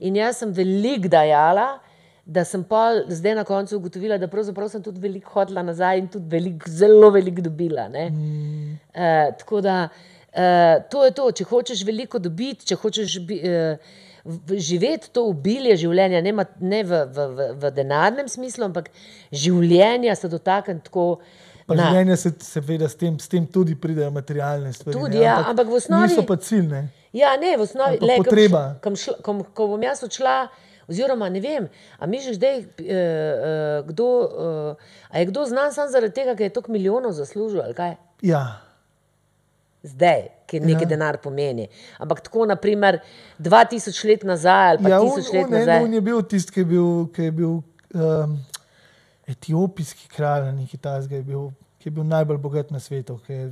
In 0.00 0.16
jaz 0.16 0.42
sem 0.42 0.52
veliko 0.52 1.08
dajala, 1.08 1.78
da 2.26 2.44
sem 2.44 2.62
pa 2.64 3.02
zdaj 3.08 3.34
na 3.34 3.44
koncu 3.44 3.76
ugotovila, 3.76 4.18
da 4.18 4.28
pravzaprav 4.30 4.68
sem 4.70 4.82
tudi 4.82 5.00
veliko 5.02 5.30
hodila 5.34 5.62
nazaj 5.62 5.98
in 5.98 6.08
tudi 6.08 6.28
veliko, 6.30 6.70
zelo 6.70 7.10
veliko 7.10 7.42
dobila. 7.42 7.88
Mm. 7.88 8.78
E, 8.94 9.32
tako 9.38 9.60
da 9.60 9.88
e, 10.32 10.82
to 10.90 11.04
je 11.04 11.14
to, 11.18 11.30
če 11.32 11.44
hočeš 11.50 11.84
veliko 11.86 12.18
dobiti, 12.22 12.66
če 12.66 12.78
hočeš 12.78 13.18
bi, 13.26 13.40
e, 13.42 13.76
živeti 14.48 15.10
to 15.10 15.26
obilje 15.26 15.76
življenja, 15.76 16.20
ne, 16.20 16.32
ne 16.60 16.82
v, 16.82 17.00
v, 17.06 17.26
v, 17.28 17.46
v 17.56 17.70
denarnem 17.70 18.28
smislu, 18.28 18.64
ampak 18.64 18.90
življenja 19.32 20.14
se 20.14 20.28
dotakniti 20.28 20.84
tako. 20.84 21.18
Pa 21.66 21.74
na- 21.74 21.84
življenje 21.84 22.16
se 22.16 22.32
seveda 22.40 22.88
s 22.88 22.94
tem, 22.94 23.18
s 23.18 23.28
tem 23.28 23.46
tudi 23.46 23.74
pridejo 23.74 24.10
materialne 24.10 24.72
stvari. 24.72 24.94
Tudi, 24.94 25.16
ne, 25.16 25.24
ja, 25.24 25.36
ampak 25.44 25.66
v 25.66 25.74
osnovi- 25.74 26.08
Niso 26.08 26.22
pa 26.24 26.36
ciljne. 26.36 26.88
Ja, 27.12 27.36
ne, 27.36 27.56
v 27.56 27.62
osnovi 27.62 27.98
Ali 27.98 28.06
le, 28.08 28.16
potreba. 28.16 28.62
bom 28.80 28.94
šla- 28.94 29.18
bom- 29.20 29.44
Ko 29.44 29.66
bom 29.68 29.82
jaz 29.82 30.02
odšla, 30.02 30.48
oziroma 30.88 31.28
ne 31.28 31.40
vem, 31.40 31.68
a 31.98 32.06
misliš, 32.06 32.36
da 32.36 32.46
je 32.46 32.58
uh, 32.58 32.66
kdo, 33.86 34.06
uh, 34.74 34.76
a 35.08 35.18
je 35.18 35.26
kdo 35.26 35.44
znan 35.46 35.72
samo 35.72 35.88
zaradi 35.88 36.12
tega, 36.12 36.34
ker 36.34 36.42
je 36.42 36.50
toliko 36.50 36.72
milijonov 36.72 37.12
zaslužil 37.12 37.62
ali 37.62 37.74
kaj? 37.74 37.94
Ja. 38.22 38.60
Zdaj, 39.82 40.28
ki 40.52 40.60
nekaj 40.60 40.86
ja. 40.86 40.90
denar 40.94 41.18
pomeni. 41.24 41.66
Ampak 42.02 42.22
tako, 42.28 42.46
naprimer, 42.50 43.00
2000 43.40 44.08
let 44.10 44.24
nazaj 44.28 44.74
ali 44.74 44.82
pa 44.84 44.92
Ja, 44.92 45.00
1000 45.00 45.34
let 45.34 45.44
on, 45.48 45.54
nazaj. 45.56 45.84
on 45.84 45.98
je 45.98 46.00
bil 46.00 46.22
tisti, 46.22 46.52
ki 46.52 46.64
je 46.64 46.70
bil, 46.74 46.88
ki 47.14 47.28
je 47.28 47.34
bil 47.40 47.54
um, 47.58 48.38
etiopijski 49.32 50.08
kralj, 50.12 50.50
nekaj 50.56 50.82
tasga, 50.84 51.16
je 51.20 51.26
bil, 51.26 51.50
ki 51.80 51.88
je 51.88 51.94
bil 51.98 52.08
najbolj 52.08 52.40
bogat 52.42 52.74
na 52.74 52.80
svetu, 52.82 53.18
ki 53.26 53.38
je 53.38 53.46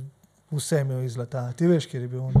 vse 0.51 0.83
imel 0.85 1.05
iz 1.07 1.17
zlata. 1.17 1.47
Ti 1.57 1.67
veš, 1.71 1.87
kje 1.89 2.03
je 2.05 2.11
bil 2.11 2.27
on? 2.29 2.37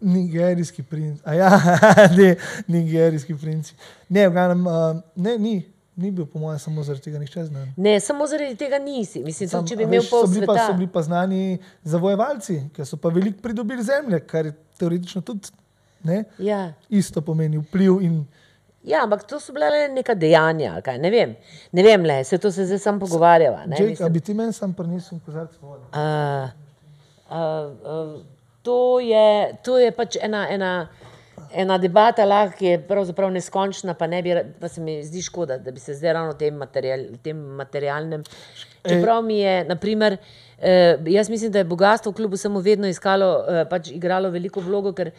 Nigerijski 0.00 0.84
princ. 0.86 1.20
A 1.26 1.34
ja, 1.34 1.50
ne, 2.18 2.36
nigerijski 2.70 3.34
princ. 3.34 3.72
Ne, 4.08 4.28
v 4.28 4.32
glavnem, 4.32 4.66
uh, 4.66 5.00
ne, 5.16 5.34
ni, 5.42 5.56
ni 5.98 6.10
bil, 6.14 6.26
po 6.30 6.38
mojem, 6.38 6.58
samo 6.62 6.82
zaradi 6.86 7.08
tega 7.08 7.18
nihče 7.18 7.44
znan. 7.48 7.68
Ne, 7.76 7.96
samo 8.00 8.26
zaradi 8.26 8.54
tega 8.56 8.78
nisi. 8.78 9.20
Mislim, 9.24 9.48
Sam, 9.50 9.66
če 9.66 9.76
bi 9.76 9.82
imel 9.82 10.00
veš, 10.00 10.10
pol 10.12 10.26
so 10.26 10.32
bili, 10.32 10.46
pa, 10.46 10.54
sveta. 10.54 10.66
so 10.70 10.76
bili 10.78 10.90
pa 10.94 11.02
znani 11.02 11.40
zavojevalci, 11.84 12.58
ki 12.76 12.86
so 12.86 12.96
pa 13.02 13.10
veliko 13.14 13.42
pridobili 13.42 13.82
zemlje, 13.82 14.20
kar 14.30 14.46
je 14.46 14.52
teoretično 14.78 15.22
tudi 15.26 15.50
ne, 16.06 16.24
Ja. 16.38 16.72
isto 16.88 17.20
pomeni 17.20 17.58
vpliv. 17.58 17.98
In, 18.06 18.20
ja, 18.86 19.02
ampak 19.02 19.26
to 19.26 19.40
so 19.42 19.52
bile 19.52 19.70
le 19.70 19.88
neka 19.88 20.14
dejanja. 20.14 20.78
ne 21.00 21.10
vem, 21.10 21.34
ne 21.72 21.82
vem 21.82 22.04
le, 22.06 22.24
se 22.24 22.38
to 22.38 22.50
se 22.50 22.66
zdaj 22.66 22.78
sam 22.78 23.00
pogovarjava. 23.00 23.66
ne, 23.66 23.76
Jake, 23.76 23.90
mislim. 23.90 24.12
bi 24.12 24.20
ti 24.20 24.34
meni 24.34 24.52
sam 24.52 24.72
prinesel 24.74 25.18
kozarec 25.26 25.58
vode? 25.60 25.82
Uh, 25.92 26.48
uh, 27.30 28.14
uh, 28.14 28.22
to, 28.62 29.00
je, 29.00 29.56
to 29.64 29.78
je 29.78 29.90
pač 29.92 30.16
ena, 30.22 30.46
ena, 30.50 30.88
ena 31.52 31.78
debata, 31.78 32.24
lahko, 32.24 32.64
je 32.64 32.78
pravzaprav 32.88 33.30
neskončna, 33.32 33.94
pa, 33.94 34.06
ne 34.06 34.22
bi, 34.22 34.34
pa 34.60 34.68
se 34.68 34.80
mi 34.80 34.98
zdi 35.04 35.22
škoda, 35.22 35.58
da 35.58 35.70
bi 35.70 35.80
se 35.80 35.94
zdaj 35.94 36.12
ravno 36.12 36.32
tem, 36.32 36.54
material, 36.54 37.06
tem 37.22 37.36
materialnem. 37.36 38.24
Čeprav 38.88 39.22
mi 39.24 39.38
je, 39.40 39.64
naprimer, 39.64 40.16
uh, 40.16 41.06
jaz 41.06 41.30
mislim, 41.30 41.52
da 41.52 41.58
je 41.58 41.64
bogatstvo 41.64 42.12
kljub 42.12 42.32
vsemu 42.32 42.60
vedno 42.60 42.88
iskalo, 42.88 43.32
uh, 43.38 43.62
pač 43.70 43.90
igralo 43.90 44.30
veliko 44.30 44.60
vlogo, 44.60 44.92
ker 44.92 45.10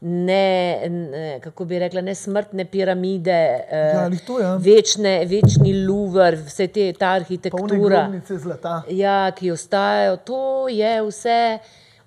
ne, 0.00 0.88
ne, 0.90 1.40
kako 1.40 1.64
bi 1.64 1.78
rekla, 1.78 2.00
ne 2.04 2.14
smrtne 2.14 2.64
piramide, 2.64 3.40
Ja, 3.72 4.02
uh, 4.02 4.08
glih 4.08 4.20
to, 4.26 4.40
ja. 4.40 4.56
večne, 4.60 5.24
večni 5.26 5.72
luver, 5.86 6.36
vse 6.46 6.68
te, 6.68 6.92
ta 6.92 7.14
arhitektura. 7.16 8.04
zlata. 8.28 8.82
Ja, 8.90 9.30
ki 9.32 9.50
ostajajo, 9.50 10.16
to 10.16 10.68
je 10.68 10.94
vse 11.08 11.40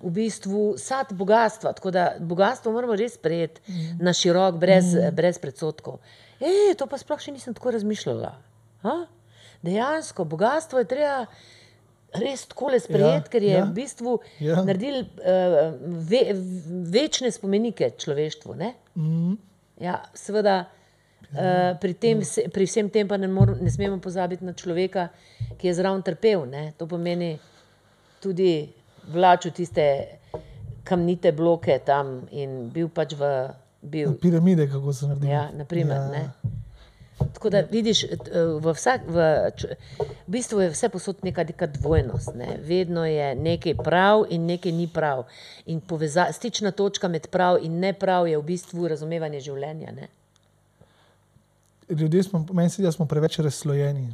v 0.00 0.10
bistvu 0.10 0.74
sad 0.80 1.12
bogatstva. 1.12 1.72
Tako 1.72 1.90
da 1.90 2.14
bogatstvo 2.20 2.72
moramo 2.72 2.96
res 2.96 3.14
sprejeti 3.14 3.60
mm. 3.68 3.98
na 4.00 4.12
širok, 4.16 4.56
brez, 4.60 4.94
mm. 4.94 5.14
brez 5.16 5.38
predsotkov. 5.38 6.00
E, 6.40 6.74
to 6.78 6.86
pa 6.88 6.98
sploh 6.98 7.20
še 7.20 7.34
nisem 7.34 7.54
tako 7.54 7.74
razmišljala. 7.76 8.32
Ha? 8.86 8.96
Dejansko, 9.62 10.24
bogatstvo 10.24 10.80
je 10.80 10.88
treba 10.88 11.26
res 12.16 12.46
tako 12.50 12.72
le 12.72 12.80
sprejet, 12.80 13.26
Ja, 13.26 13.30
ker 13.30 13.44
je 13.44 13.52
ja. 13.54 13.64
v 13.64 13.74
bistvu 13.76 14.16
Ja. 14.40 14.62
naredil 14.64 15.02
uh, 15.04 15.76
ve, 16.10 16.22
večne 16.90 17.30
spomenike 17.30 17.92
človeštvu. 18.00 18.56
Ne? 18.56 18.74
Mhm. 18.96 19.36
Ja, 19.80 20.00
seveda, 20.14 20.64
uh, 21.30 21.76
pri, 21.80 21.94
tem, 21.94 22.24
vse- 22.24 22.48
pri 22.52 22.66
vsem 22.66 22.90
tem 22.92 23.08
pa 23.08 23.16
ne, 23.20 23.28
mor, 23.28 23.54
ne 23.60 23.70
smemo 23.70 24.00
pozabiti 24.02 24.44
na 24.44 24.52
človeka, 24.52 25.08
ki 25.60 25.70
je 25.70 25.76
zraven 25.76 26.02
trpel. 26.02 26.48
Ne? 26.50 26.72
To 26.80 26.88
pomeni 26.88 27.36
tudi 28.20 28.68
vlačil 29.08 29.52
tiste 29.52 30.06
kamnite 30.84 31.32
bloke 31.32 31.78
tam 31.86 32.26
in 32.30 32.70
bil 32.70 32.88
pač 32.88 33.14
v. 33.18 33.32
Bil, 33.82 34.12
Piramide, 34.20 34.66
kako 34.68 34.92
se 34.92 35.06
naredi. 35.08 35.28
Ja, 35.28 35.46
naprimer, 35.56 36.12
ja. 36.12 36.32
Tako 37.32 37.50
da 37.50 37.60
vidiš, 37.70 38.00
t- 38.00 38.42
v, 38.60 38.72
vsak, 38.72 39.00
v, 39.08 39.16
v 40.00 40.30
bistvu 40.30 40.60
je 40.60 40.70
vse 40.72 40.88
posod 40.88 41.24
neka, 41.24 41.44
neka 41.44 41.66
dvojnost. 41.66 42.34
Ne? 42.34 42.58
Vedno 42.64 43.04
je 43.04 43.34
nekaj 43.34 43.74
prav 43.84 44.24
in 44.28 44.46
nekaj 44.46 44.72
ni 44.72 44.88
prav. 44.88 45.24
In 45.66 45.80
poveza, 45.80 46.28
stična 46.32 46.70
točka 46.70 47.08
med 47.08 47.28
prav 47.28 47.58
in 47.62 47.80
ne 47.80 47.92
prav 47.92 48.28
je 48.28 48.38
v 48.38 48.44
bistvu 48.44 48.88
razumevanje 48.88 49.40
življenja. 49.40 49.92
Ne? 49.92 50.08
Ljudje 51.90 52.22
smo, 52.22 52.46
meni 52.52 52.70
se 52.70 52.80
zdi, 52.80 52.88
da 52.88 52.92
smo 52.92 53.06
preveč 53.06 53.38
razslojeni. 53.38 54.12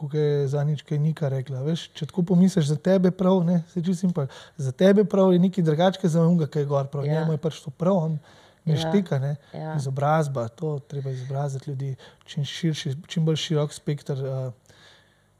Tako 0.00 0.16
je 0.16 0.48
za 0.48 0.64
nič, 0.64 0.82
kaj 0.82 0.98
Nika 0.98 1.28
rekla. 1.28 1.60
Veš, 1.60 1.90
če 1.92 2.06
tako 2.08 2.22
pomisliš, 2.22 2.70
za 2.70 2.76
tebe 2.76 3.10
prav, 3.10 3.42
ne, 3.44 3.58
se 3.68 3.80
čutim 3.80 3.94
simpel. 3.94 4.26
Za 4.56 4.72
tebe 4.72 5.04
prav 5.04 5.32
je 5.32 5.38
nekaj 5.38 5.64
drugačnega, 5.64 6.08
za 6.08 6.22
unga, 6.24 6.46
kaj 6.46 6.62
je 6.62 6.66
gor 6.66 6.86
prav. 6.88 7.04
Ja. 7.04 7.18
Njemu 7.20 7.32
je 7.32 7.38
pač 7.38 7.58
to 7.60 7.70
prav, 7.70 7.96
on 7.96 8.14
ne 8.64 8.74
Ja. 8.74 8.80
štika. 8.80 9.18
Ne. 9.18 9.34
Ja. 9.52 9.74
Izobrazba, 9.76 10.48
to 10.48 10.78
treba 10.88 11.10
izobraziti 11.10 11.70
ljudi, 11.70 11.90
čim, 12.24 12.44
širši, 12.44 12.94
čim 13.06 13.24
bolj 13.24 13.36
širok 13.36 13.72
spekter 13.72 14.22
uh, 14.24 14.52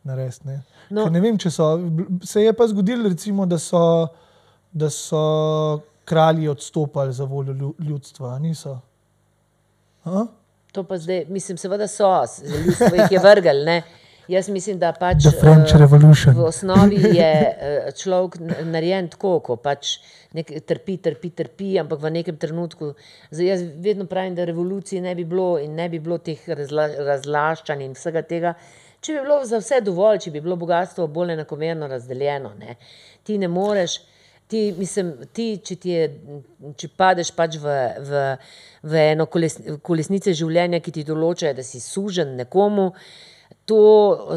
narediti. 0.02 0.46
Ne. 0.46 0.62
No. 0.90 1.04
No. 1.04 1.10
ne 1.10 1.20
vem, 1.20 1.38
če 1.38 1.50
so. 1.50 1.70
Se 2.24 2.42
je 2.42 2.52
pa 2.52 2.66
zgodilo, 2.68 3.08
recimo, 3.08 3.46
da 3.46 3.58
so, 3.58 3.80
da 4.72 4.90
so 4.90 5.80
kralji 6.04 6.48
odstopali 6.48 7.12
za 7.12 7.24
voljo 7.24 7.52
lju- 7.54 7.74
ljudstva, 7.78 8.38
niso. 8.38 8.76
A? 10.04 10.26
To 10.72 10.84
pa 10.84 10.98
zdaj, 10.98 11.24
mislim, 11.28 11.56
seveda 11.58 11.88
so, 11.88 12.12
ljudstvo 12.44 12.92
jih 12.94 13.12
je 13.12 13.18
vrgel. 13.18 13.64
Ne? 13.64 13.82
Jaz 14.30 14.48
mislim, 14.48 14.78
da 14.78 14.92
pač. 14.94 15.24
Eh. 15.26 16.34
V 16.36 16.44
osnovi 16.44 16.98
je 17.18 17.30
eh, 17.34 17.88
človek 17.98 18.36
narejen 18.64 19.08
tako, 19.10 19.32
ko 19.42 19.56
pač 19.58 19.96
nek, 20.38 20.52
trpi, 20.66 21.00
trpi, 21.02 21.32
trpi, 21.34 21.70
ampak 21.82 21.98
v 22.04 22.12
nekem 22.14 22.36
trenutku. 22.38 22.92
Zdaj, 23.32 23.48
jaz 23.48 23.64
vedno 23.82 24.06
pravim, 24.06 24.36
da 24.38 24.46
revolucije 24.46 25.02
ne 25.02 25.14
bi 25.18 25.24
bilo 25.26 25.56
in 25.58 25.74
ne 25.74 25.88
bi 25.90 25.98
bilo 25.98 26.20
teh 26.22 26.44
razla, 26.46 26.86
razlaščanj 27.10 27.82
in 27.88 27.96
vsega 27.98 28.22
tega. 28.22 28.54
Če 29.00 29.16
bi 29.16 29.24
bilo 29.24 29.40
za 29.48 29.58
vse 29.58 29.80
dovolj, 29.82 30.20
če 30.26 30.30
bi 30.36 30.44
bilo 30.44 30.58
bogatstvo 30.60 31.08
bolj 31.10 31.34
enakomerno 31.34 31.88
razdeljeno, 31.90 32.52
ne. 32.60 32.76
ti 33.24 33.38
ne 33.38 33.48
moreš. 33.48 33.98
Ti, 34.50 34.60
mislim, 34.74 35.12
ti, 35.32 35.60
če, 35.62 35.74
ti 35.78 35.92
je, 35.94 36.06
če 36.76 36.88
padeš 36.98 37.28
pač 37.36 37.54
v, 37.62 37.74
v, 38.02 38.22
v 38.82 39.02
eno 39.12 39.28
koles, 39.30 39.54
kolesnice 39.86 40.34
življenja, 40.34 40.80
ki 40.82 40.94
ti 40.96 41.04
določajo, 41.06 41.54
da 41.54 41.62
si 41.62 41.78
sužen 41.78 42.34
nekomu, 42.40 42.88
to 43.70 43.78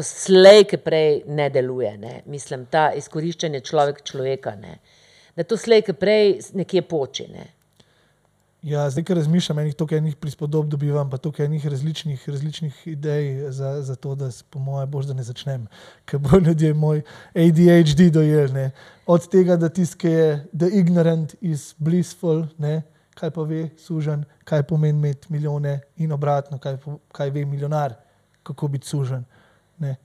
slejke 0.00 0.78
prej 0.78 1.24
ne 1.28 1.50
deluje. 1.50 1.96
Ne? 1.98 2.14
Mislim, 2.26 2.66
ta 2.66 2.92
izkoriščanje 2.94 3.60
človek 3.60 4.02
človeka. 4.02 4.54
Ne? 4.56 4.78
Da 5.34 5.42
to 5.42 5.58
slejke 5.58 5.92
prej 5.92 6.38
nekje 6.54 6.82
poči. 6.84 7.26
Ne? 7.28 7.48
Ja, 8.64 8.86
zdaj, 8.88 9.04
ker 9.04 9.18
razmišljam, 9.18 9.58
enih 9.58 9.74
toliko 9.76 9.98
enih 9.98 10.14
prispodob 10.16 10.70
dobivam, 10.72 11.10
pa 11.10 11.18
toliko 11.18 11.42
enih 11.44 11.66
različnih, 11.66 12.22
različnih 12.26 12.78
idej 12.86 13.26
za, 13.52 13.82
za 13.82 13.92
to, 13.94 14.14
da 14.14 14.30
s- 14.32 14.40
po 14.42 14.56
mojem 14.58 14.88
bož, 14.88 15.04
da 15.04 15.12
ne 15.12 15.22
začnem, 15.22 15.66
ker 16.06 16.16
bo 16.18 16.38
ljudje 16.38 16.70
moj 16.74 17.02
ADHD 17.34 18.06
dojel. 18.10 18.48
Ne? 18.52 18.70
Od 19.06 19.26
tega, 19.28 19.58
da 19.58 19.68
ki 19.68 20.08
je 20.08 20.30
the 20.54 20.70
ignorant 20.72 21.34
is 21.42 21.74
blissful, 21.78 22.46
ne? 22.56 22.82
kaj 23.14 23.30
pa 23.30 23.42
ve, 23.42 23.68
sužen, 23.78 24.24
kaj 24.44 24.62
pomeni 24.62 24.96
imeti 24.98 25.28
milijone 25.30 25.74
in 25.96 26.12
obratno, 26.12 26.56
kaj, 26.58 26.76
po- 26.76 26.98
kaj 27.12 27.30
ve 27.30 27.44
milijonar, 27.44 27.94
kako 28.44 28.68
biti 28.68 28.86
sužen. 28.86 29.24
Ne? 29.78 29.96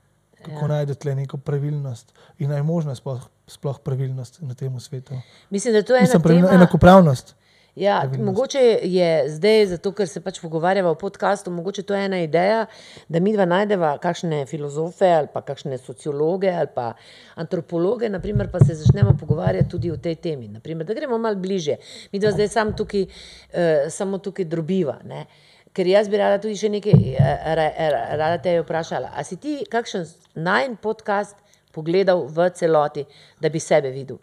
Kako 0.42 0.60
Ja. 0.60 0.68
najti 0.68 0.94
tle 0.94 1.14
neko 1.14 1.36
pravilnost 1.36 2.14
in 2.38 2.50
naj 2.50 2.62
možno 2.62 2.94
sploh, 2.94 3.20
sploh 3.46 3.78
pravilnost 3.78 4.38
na 4.40 4.54
tem 4.54 4.80
svetu. 4.80 5.14
Mislim, 5.50 5.74
da 5.74 5.82
to 5.82 5.92
je 5.92 5.98
ena 5.98 6.04
Mislim, 6.04 6.22
pravilno, 6.22 6.48
tema. 6.48 6.56
enakopravnost. 6.56 7.34
Ja, 7.76 7.98
pravilnost. 8.00 8.26
mogoče 8.26 8.58
je 8.82 9.28
zdaj, 9.28 9.66
zato 9.66 9.92
ker 9.92 10.08
se 10.08 10.20
pač 10.20 10.40
pogovarjava 10.40 10.90
v 10.90 10.98
podkastu, 10.98 11.50
mogoče 11.50 11.82
to 11.82 11.94
je 11.94 12.04
ena 12.04 12.18
ideja, 12.18 12.66
da 13.08 13.20
mi 13.20 13.32
dva 13.32 13.44
najdeva 13.44 13.98
kakšne 13.98 14.46
filozofe 14.46 15.06
ali 15.06 15.28
pa 15.34 15.40
kakšne 15.40 15.78
sociologe 15.78 16.50
ali 16.50 16.66
pa 16.74 16.92
antropologe, 17.34 18.08
naprimer, 18.08 18.50
pa 18.52 18.58
se 18.60 18.74
začnemo 18.74 19.14
pogovarjati 19.20 19.68
tudi 19.68 19.90
o 19.90 19.96
tej 19.96 20.14
temi. 20.16 20.48
Naprimer, 20.48 20.86
da 20.86 20.94
gremo 20.94 21.18
malo 21.18 21.36
bliže. 21.36 21.76
Mi 22.12 22.18
dva 22.18 22.32
zdaj 22.32 22.48
sam 22.48 22.76
tukaj, 22.76 23.02
uh, 23.02 23.58
samo 23.90 24.18
tukaj 24.18 24.44
drobiva. 24.44 24.98
Ne? 25.04 25.26
Ker 25.72 25.86
jaz 25.86 26.08
bi 26.10 26.18
rada 26.18 26.40
tudi 26.42 26.58
še 26.58 26.68
nekaj, 26.72 26.94
eh, 27.14 27.44
ra, 27.56 27.66
ra, 27.94 28.02
rada 28.18 28.42
te 28.42 28.56
je 28.56 28.62
vprašala. 28.64 29.12
A 29.14 29.24
si 29.24 29.36
ti 29.36 29.60
kakšen 29.70 30.06
najn 30.34 30.76
podcast 30.82 31.36
pogledal 31.72 32.26
v 32.26 32.50
celoti, 32.58 33.06
da 33.40 33.48
bi 33.48 33.60
sebe 33.60 33.90
videl? 33.90 34.18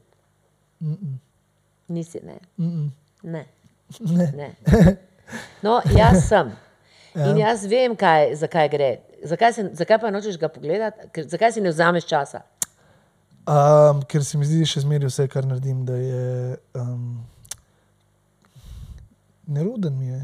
Mm 0.80 0.94
-mm. 0.94 1.18
Nisi, 1.88 2.20
ne. 2.24 2.40
Mm 2.58 2.72
-mm. 2.72 2.90
ne. 3.24 3.46
Ne. 4.00 4.32
Ne. 4.36 4.56
No, 5.62 5.82
jaz 5.96 6.28
sem. 6.28 6.52
Ja. 7.16 7.32
In 7.32 7.38
jaz 7.38 7.66
vem, 7.66 7.96
kaj, 7.96 8.36
zakaj 8.36 8.70
gre. 8.70 9.00
Zakaj, 9.24 9.54
se, 9.54 9.70
zakaj 9.74 10.00
pa 10.00 10.12
nočeš 10.12 10.38
ga 10.38 10.50
pogledati? 10.50 11.10
Ker, 11.12 11.26
zakaj 11.28 11.52
si 11.52 11.62
ne 11.62 11.70
vzameš 11.70 12.06
časa? 12.06 12.42
Um, 13.48 14.04
ker 14.04 14.26
se 14.26 14.38
mi 14.38 14.46
zdi, 14.46 14.66
še 14.68 14.84
zmeraj 14.84 15.08
vse, 15.08 15.28
kar 15.32 15.46
naredim, 15.48 15.86
da 15.88 15.96
je 15.96 16.58
um, 16.76 17.26
neroden 19.48 19.96
mi 19.98 20.12
je. 20.12 20.20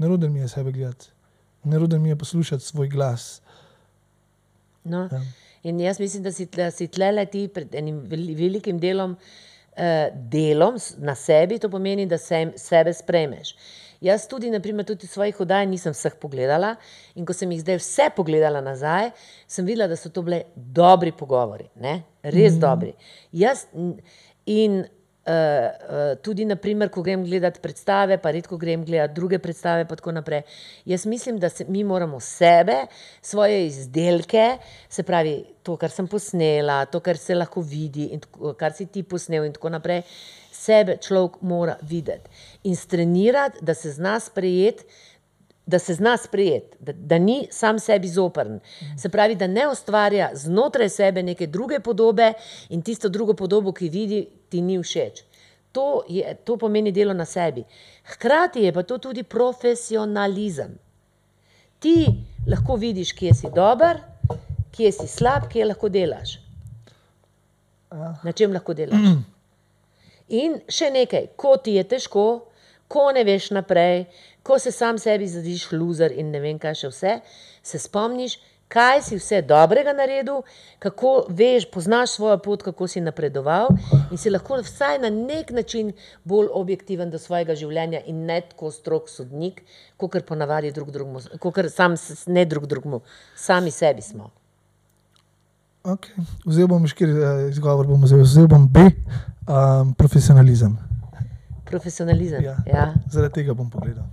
Neroden 0.00 0.32
mi 0.32 0.40
je 0.40 0.48
sebe 0.48 0.72
gledati, 0.72 1.10
neroden 1.64 2.02
mi 2.02 2.08
je 2.08 2.16
poslušati 2.16 2.64
svoj 2.64 2.88
glas. 2.88 3.42
No? 4.84 5.08
Ja. 5.12 5.20
In 5.62 5.80
jaz 5.80 6.00
mislim, 6.00 6.22
da 6.22 6.32
si, 6.32 6.46
da 6.46 6.70
si 6.70 6.86
tlele 6.88 7.26
ti 7.26 7.48
pred 7.54 7.74
enim 7.74 8.00
veli- 8.08 8.34
velikim 8.34 8.78
delom, 8.80 9.16
eh, 9.76 10.08
delom 10.14 10.78
na 10.98 11.14
sebi, 11.14 11.58
to 11.58 11.68
pomeni, 11.68 12.06
da 12.06 12.18
se, 12.18 12.52
sebe 12.56 12.94
sprejmeš. 12.96 13.54
Jaz 14.00 14.24
tudi, 14.28 14.48
naprimer, 14.50 14.86
tudi 14.88 15.06
svojih 15.06 15.40
oddaj 15.40 15.66
nisem 15.68 15.92
vseh 15.92 16.14
pogledala 16.20 16.76
in 17.14 17.26
ko 17.28 17.36
sem 17.36 17.50
jih 17.52 17.60
zdaj 17.60 17.76
vse 17.82 18.06
pogledala 18.16 18.62
nazaj, 18.64 19.10
sem 19.46 19.66
videla, 19.68 19.88
da 19.88 19.96
so 20.00 20.08
to 20.08 20.22
bile 20.24 20.42
dobri 20.56 21.12
pogovori, 21.12 21.68
ne? 21.76 21.98
res 22.22 22.54
mm. 22.54 22.60
dobri. 22.60 22.94
Jaz 23.32 23.66
in 24.46 24.80
tudi, 26.22 26.44
naprimer, 26.44 26.88
ko 26.88 27.02
grem 27.02 27.24
gledati 27.24 27.60
predstave, 27.60 28.18
pa 28.18 28.30
redko 28.30 28.56
grem 28.56 28.84
gledati 28.84 29.14
druge 29.14 29.38
predstave, 29.38 29.84
pa 29.88 29.96
tako 29.96 30.12
naprej. 30.12 30.42
Jaz 30.84 31.06
mislim, 31.06 31.38
da 31.38 31.48
se, 31.48 31.64
mi 31.68 31.84
moramo 31.84 32.20
sebe, 32.20 32.86
svoje 33.22 33.66
izdelke, 33.66 34.58
se 34.88 35.02
pravi, 35.02 35.44
to, 35.62 35.76
kar 35.76 35.90
sem 35.90 36.08
posnela, 36.08 36.84
to, 36.86 37.00
kar 37.00 37.18
se 37.18 37.34
lahko 37.34 37.60
vidi, 37.60 38.10
in 38.14 38.20
tako, 38.20 38.54
kar 38.58 38.72
si 38.72 38.86
ti 38.86 39.02
posnel, 39.02 39.44
in 39.44 39.52
tako 39.52 39.74
naprej, 39.76 40.02
sebe 40.52 40.96
človek 41.02 41.40
mora 41.42 41.76
videti 41.82 42.30
in 42.64 42.76
strenirati, 42.76 43.64
da 43.64 43.74
se 43.74 43.92
zna 43.92 44.18
sprejeti. 44.20 44.84
Da 45.70 45.78
se 45.78 45.94
zna 45.94 46.16
sprejeti, 46.18 46.76
da, 46.80 46.92
da 46.92 47.18
ni 47.22 47.36
sam 47.54 47.78
sebi 47.78 48.08
zoprn. 48.10 48.58
Se 48.98 49.08
pravi, 49.08 49.36
da 49.38 49.46
ne 49.46 49.68
ustvarja 49.70 50.30
znotraj 50.34 50.88
sebe 50.90 51.22
neke 51.22 51.46
druge 51.46 51.78
podobe 51.80 52.32
in 52.68 52.82
tisto 52.82 53.08
drugo 53.08 53.36
podobo, 53.38 53.72
ki 53.72 53.88
vidi, 53.88 54.24
ti 54.50 54.62
ni 54.66 54.80
všeč. 54.82 55.22
To, 55.72 56.02
je, 56.08 56.34
to 56.44 56.56
pomeni 56.58 56.90
delo 56.92 57.14
na 57.14 57.24
sebi. 57.24 57.62
Hkrati 58.12 58.64
je 58.66 58.72
pa 58.74 58.82
to 58.82 58.98
tudi 58.98 59.22
profesionalizem. 59.22 60.74
Ti 61.78 61.94
lahko 62.50 62.76
vidiš, 62.76 63.12
kje 63.12 63.34
si 63.34 63.50
dober, 63.54 64.02
kje 64.74 64.92
si 64.92 65.06
slab, 65.08 65.46
kje 65.52 65.70
lahko 65.70 65.88
delaš. 65.88 66.38
Ja. 67.92 68.14
Na 68.24 68.32
čem 68.32 68.52
lahko 68.52 68.74
delaš. 68.74 69.14
In 70.30 70.60
še 70.70 70.90
nekaj, 70.94 71.32
ko 71.38 71.56
ti 71.62 71.74
je 71.78 71.86
težko, 71.90 72.26
ko 72.90 73.06
ne 73.14 73.24
veš 73.26 73.50
naprej, 73.54 74.04
ko 74.42 74.58
se 74.58 74.72
sam 74.72 74.98
sebi 74.98 75.28
zadiš 75.28 75.72
loser 75.72 76.12
in 76.12 76.30
ne 76.30 76.40
vem 76.40 76.58
kaj 76.58 76.74
še 76.74 76.88
vse, 76.88 77.18
se 77.62 77.78
spomniš, 77.78 78.38
kaj 78.70 79.00
si 79.02 79.16
vse 79.18 79.40
dobrega 79.42 79.90
naredil, 79.92 80.42
kako 80.78 81.26
veš, 81.28 81.64
poznaš 81.70 82.10
svojo 82.10 82.36
pot, 82.38 82.62
kako 82.62 82.86
si 82.86 83.00
napredoval 83.02 83.68
in 84.10 84.16
si 84.16 84.30
lahko 84.30 84.60
vsaj 84.62 84.98
na 84.98 85.10
nek 85.10 85.50
način 85.50 85.90
bolj 86.24 86.46
objektiven 86.52 87.10
do 87.10 87.18
svojega 87.18 87.54
življenja 87.54 88.00
in 88.06 88.24
ne 88.26 88.40
tako 88.40 88.70
strok 88.70 89.08
sodnik, 89.10 89.62
kot 89.96 90.22
ponavadi 90.22 90.70
drug 90.72 90.90
drugemu, 90.90 91.20
kot 91.42 91.58
sam 91.68 91.96
s- 91.96 92.26
ne 92.26 92.44
drug 92.46 92.66
drugemu, 92.66 93.02
sami 93.36 93.70
sebi 93.70 94.02
smo. 94.02 94.30
Okay. 95.82 96.12
Vzel 96.44 96.68
bom 96.68 96.86
škir 96.86 97.08
uh, 97.08 97.48
izgovor, 97.50 97.86
bom 97.88 98.02
vzel, 98.04 98.20
vzel 98.22 98.46
bom 98.46 98.68
B, 98.68 98.82
um, 99.48 99.94
profesionalizem. 99.94 100.74
Profesionalizem. 101.70 102.42
Ja. 102.42 102.56
Ja. 102.66 102.84
Zaradi 103.08 103.34
tega 103.34 103.54
bom 103.54 103.70
pogledal. 103.70 104.04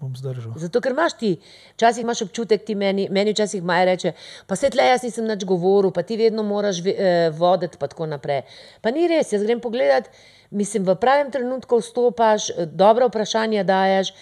bom 0.00 0.14
zdržal. 0.16 0.54
Zato, 0.56 0.80
ker 0.80 0.92
imaš 0.92 1.12
ti, 1.12 1.34
včasih 1.74 2.02
imaš 2.02 2.22
občutek, 2.22 2.64
ti 2.64 2.74
meni, 2.74 3.08
meni 3.10 3.32
včasih 3.32 3.60
Maja 3.62 3.84
reče, 3.84 4.12
pa 4.46 4.56
se 4.56 4.70
tle 4.70 4.86
jaz 4.86 5.02
nisem 5.02 5.26
nič 5.26 5.44
govoril, 5.44 5.92
pa 5.92 6.02
ti 6.02 6.16
vedno 6.16 6.42
moraš 6.42 6.80
ve- 6.80 6.94
eh, 6.98 7.30
voditi, 7.30 7.76
pa 7.76 7.86
tako 7.86 8.06
naprej. 8.06 8.42
Pa 8.80 8.90
ni 8.90 9.04
res, 9.06 9.28
jaz 9.28 9.44
grem 9.44 9.60
pogledat, 9.60 10.08
mislim, 10.50 10.84
v 10.84 10.96
pravem 10.96 11.28
trenutku 11.30 11.76
vstopaš, 11.78 12.48
eh, 12.50 12.64
dobra 12.66 13.06
vprašanja 13.06 13.60
daješ. 13.62 14.14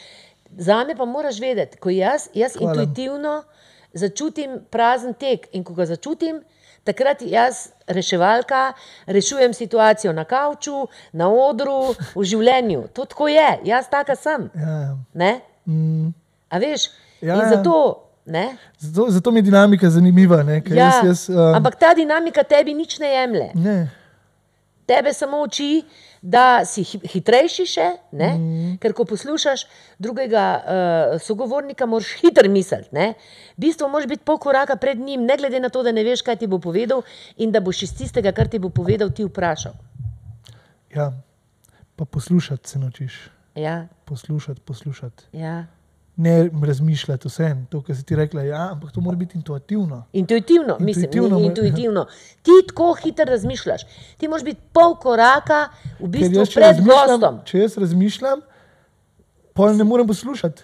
Zame 0.50 0.96
pa 0.96 1.04
moraš 1.06 1.38
vedeti, 1.38 1.78
ko 1.78 1.90
jaz, 1.90 2.26
jaz 2.34 2.56
Hvala. 2.56 2.74
intuitivno 2.74 3.42
začutim 3.94 4.58
prazen 4.70 5.14
tek 5.14 5.46
in 5.52 5.62
ko 5.62 5.74
ga 5.74 5.86
začutim, 5.86 6.42
takrat 6.88 7.22
jaz, 7.22 7.68
reševalka, 7.86 8.72
rešujem 9.06 9.52
situacijo 9.52 10.12
na 10.12 10.24
kavču, 10.24 10.86
na 11.12 11.28
odru, 11.28 11.92
v 12.14 12.24
življenju. 12.24 12.86
To 12.90 13.04
tako 13.04 13.28
je, 13.28 13.48
jaz 13.64 13.88
taka 13.88 14.16
sem. 14.16 14.48
Ja, 14.56 14.74
ja. 14.80 14.92
Ne? 15.14 15.32
Mm, 15.66 16.10
A 16.48 16.58
veš? 16.58 16.88
Ja, 17.20 17.34
in 17.34 17.40
ja. 17.40 17.48
zato, 17.50 17.76
ne? 18.26 18.56
zato, 18.78 19.10
zato 19.10 19.30
mi 19.30 19.38
je 19.38 19.48
dinamika 19.50 19.90
zanimiva. 19.90 20.42
Ne, 20.42 20.62
Ja, 20.66 20.74
jaz, 20.74 21.04
jaz, 21.04 21.28
um, 21.28 21.54
ampak 21.54 21.76
ta 21.76 21.92
dinamika 21.94 22.42
tebi 22.42 22.74
nič 22.74 22.98
ne 22.98 23.12
jemlje. 23.12 23.48
ne, 23.54 23.78
Tebe 24.88 25.12
samo 25.12 25.42
uči, 25.44 25.82
da 26.22 26.64
si 26.64 26.82
hi- 26.82 27.00
hitrejši 27.04 27.66
še, 27.66 27.86
ne? 28.12 28.28
Mhm. 28.28 28.76
ker 28.76 28.92
ko 28.92 29.04
poslušaš 29.04 29.66
drugega 29.98 30.44
uh, 30.56 30.64
sogovornika, 31.18 31.86
moraš 31.86 32.12
hitro 32.14 32.48
misliti. 32.48 32.88
ne. 32.92 33.14
V 33.52 33.60
bistvu 33.60 33.88
moraš 33.88 34.06
biti 34.06 34.24
pol 34.24 34.38
koraka 34.38 34.76
pred 34.76 34.98
njim, 34.98 35.22
ne 35.22 35.36
glede 35.36 35.60
na 35.60 35.68
to, 35.68 35.82
da 35.82 35.92
ne 35.92 36.02
veš, 36.02 36.22
kaj 36.22 36.36
ti 36.36 36.46
bo 36.46 36.58
povedal, 36.58 37.02
in 37.36 37.50
da 37.50 37.60
boš 37.60 37.82
iz 37.82 37.92
tistega, 37.92 38.32
kar 38.32 38.48
ti 38.48 38.58
bo 38.58 38.68
povedal, 38.70 39.10
ti 39.10 39.24
vprašal. 39.24 39.72
ja, 40.90 41.12
pa 41.96 42.04
poslušati 42.04 42.68
se 42.68 42.78
naučiš. 42.78 43.14
Ja, 43.54 43.86
Poslušati, 44.04 44.60
poslušati. 44.60 45.24
ja. 45.32 45.66
Ne 46.18 46.32
razmišljati 46.62 47.28
vse, 47.28 47.48
to, 47.70 47.78
kar 47.82 47.96
si 47.96 48.02
ti 48.02 48.16
rekla. 48.16 48.42
Ja, 48.42 48.68
ampak 48.72 48.90
to 48.92 49.00
mora 49.00 49.16
biti 49.16 49.38
intuitivno. 49.38 50.00
Intuitivno, 50.12 50.76
mislim, 50.80 51.04
Intuitivno 51.04 51.36
ni, 51.36 51.42
mo- 51.42 51.46
intuitivno. 51.46 52.06
Ti 52.42 52.50
tako 52.68 52.94
hitro 52.94 53.24
razmišljaš. 53.26 53.82
Ti 54.16 54.28
moraš 54.28 54.44
biti 54.44 54.60
pol 54.72 54.96
koraka 54.96 55.68
v 56.00 56.08
bistvu 56.08 56.34
jaz, 56.36 56.50
pred 56.50 56.80
gostom. 56.84 57.38
če 57.44 57.58
jaz 57.58 57.78
razmišljam, 57.78 58.40
pol 59.54 59.76
ne 59.76 59.84
morem 59.84 60.06
poslušati. 60.06 60.62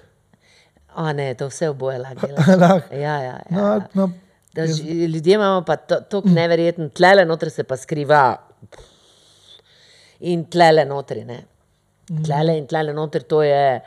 A 0.96 1.12
ne, 1.12 1.34
to 1.34 1.46
vse 1.46 1.68
oboje 1.68 1.98
lahko. 1.98 2.26
Ja, 2.92 3.14
ja, 3.20 3.22
ja. 3.22 3.38
No, 3.50 3.60
ja. 3.60 3.86
no, 3.94 4.10
Da, 4.54 4.66
ž- 4.66 4.82
ljudje 5.06 5.34
imamo 5.34 5.62
pa 5.62 5.76
to, 5.76 6.00
to 6.02 6.22
neverjetno, 6.24 6.88
tlele 6.88 7.24
notri 7.24 7.50
se 7.50 7.64
pa 7.64 7.76
skriva. 7.76 8.36
In 10.20 10.44
tlele 10.44 10.84
notri, 10.84 11.24
ne. 11.24 11.44
Tlele 12.24 12.58
in 12.58 12.66
tlele 12.66 12.92
notri, 12.92 13.22
to 13.22 13.42
je, 13.42 13.80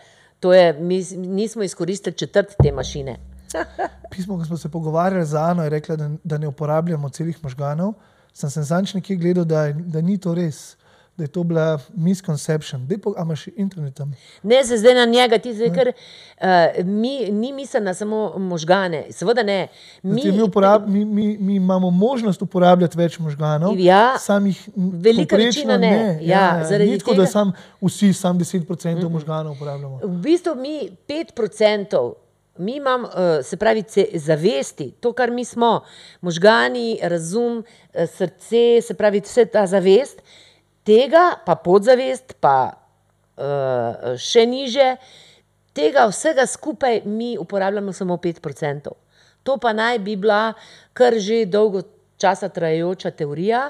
to 0.47 0.53
je 0.53 0.73
mi 0.73 0.97
nismo 1.17 1.63
izkoristili 1.63 2.15
četrt 2.15 2.55
te 2.63 2.71
mašine. 2.71 3.17
pismo, 4.11 4.37
ko 4.37 4.45
smo 4.45 4.57
se 4.57 4.69
pogovarjali 4.69 5.25
z 5.25 5.35
Ano, 5.35 5.63
je 5.63 5.69
rekla, 5.69 5.95
da, 5.95 6.09
da 6.23 6.37
ne 6.37 6.47
uporabljamo 6.47 7.09
celih 7.09 7.43
možganov. 7.43 7.93
Sem 8.33 8.49
se 8.49 8.63
zanj 8.63 8.85
nekje 8.93 9.15
gledal, 9.15 9.45
da, 9.45 9.63
je- 9.63 9.73
da 9.73 10.01
ni 10.01 10.17
to 10.17 10.33
res, 10.33 10.77
da 11.17 11.23
je 11.23 11.27
to 11.27 11.43
bila 11.43 11.79
misconception. 11.95 12.87
Dej 12.87 12.97
po, 12.97 13.13
a 13.17 13.21
imaš 13.21 13.47
internet 13.55 13.95
tam? 13.95 14.13
Ne, 14.43 14.65
se 14.65 14.77
zdaj 14.77 14.93
na 14.93 15.05
njega, 15.05 15.37
ti 15.37 15.53
zdaj, 15.53 15.73
ker 15.73 15.87
uh, 15.89 16.85
mi, 16.85 17.31
ni 17.31 17.53
misel 17.53 17.83
na 17.83 17.93
samo 17.93 18.33
možgane, 18.37 19.05
seveda 19.11 19.43
ne. 19.43 19.67
Mi, 20.03 20.31
Mi, 20.31 20.41
uporab, 20.41 20.87
mi, 20.87 21.05
mi, 21.05 21.37
mi 21.37 21.55
imamo 21.55 21.89
možnost 21.89 22.41
uporabljati 22.41 22.97
več 22.97 23.19
možganov, 23.19 23.79
Ja, 23.79 24.17
samih 24.19 24.69
velika 24.75 25.35
večina 25.37 25.77
ne. 25.77 26.19
Ja, 26.21 26.63
zaradi 26.69 26.91
ni 26.91 26.99
tako, 26.99 27.11
tega- 27.11 27.17
da 27.17 27.25
sam, 27.25 27.51
vsi 27.81 28.13
sam 28.13 28.39
10% 28.39 28.95
mm. 28.95 29.11
možganov 29.11 29.53
uporabljamo. 29.53 29.99
V 30.03 30.17
bistvu 30.21 30.55
mi 30.55 30.89
5%, 31.07 32.13
mi 32.57 32.75
imamo, 32.75 33.07
uh, 33.07 33.45
se 33.45 33.57
pravi, 33.57 33.83
zavesti, 34.13 34.91
to, 34.91 35.13
kar 35.13 35.31
mi 35.31 35.45
smo, 35.45 35.81
možgani, 36.21 36.99
razum, 37.01 37.57
uh, 37.93 38.09
srce, 38.09 38.81
se 38.81 38.93
pravi, 38.93 39.19
vse 39.19 39.45
ta 39.45 39.67
zavest, 39.67 40.21
tega 40.87 41.35
pa 41.45 41.57
podzavest, 41.59 42.37
pa 42.39 42.71
uh, 42.71 44.15
še 44.15 44.45
niže, 44.47 44.95
tega 45.75 46.07
vsega 46.09 46.47
skupaj 46.47 47.03
mi 47.05 47.35
uporabljamo 47.37 47.93
samo 47.93 48.17
5%. 48.23 48.95
To 49.43 49.59
pa 49.61 49.73
naj 49.75 49.99
bi 50.03 50.15
bila 50.15 50.53
kar 50.97 51.19
že 51.19 51.45
dolgo 51.45 51.83
časa 52.17 52.49
trajajoča 52.49 53.11
teorija. 53.11 53.69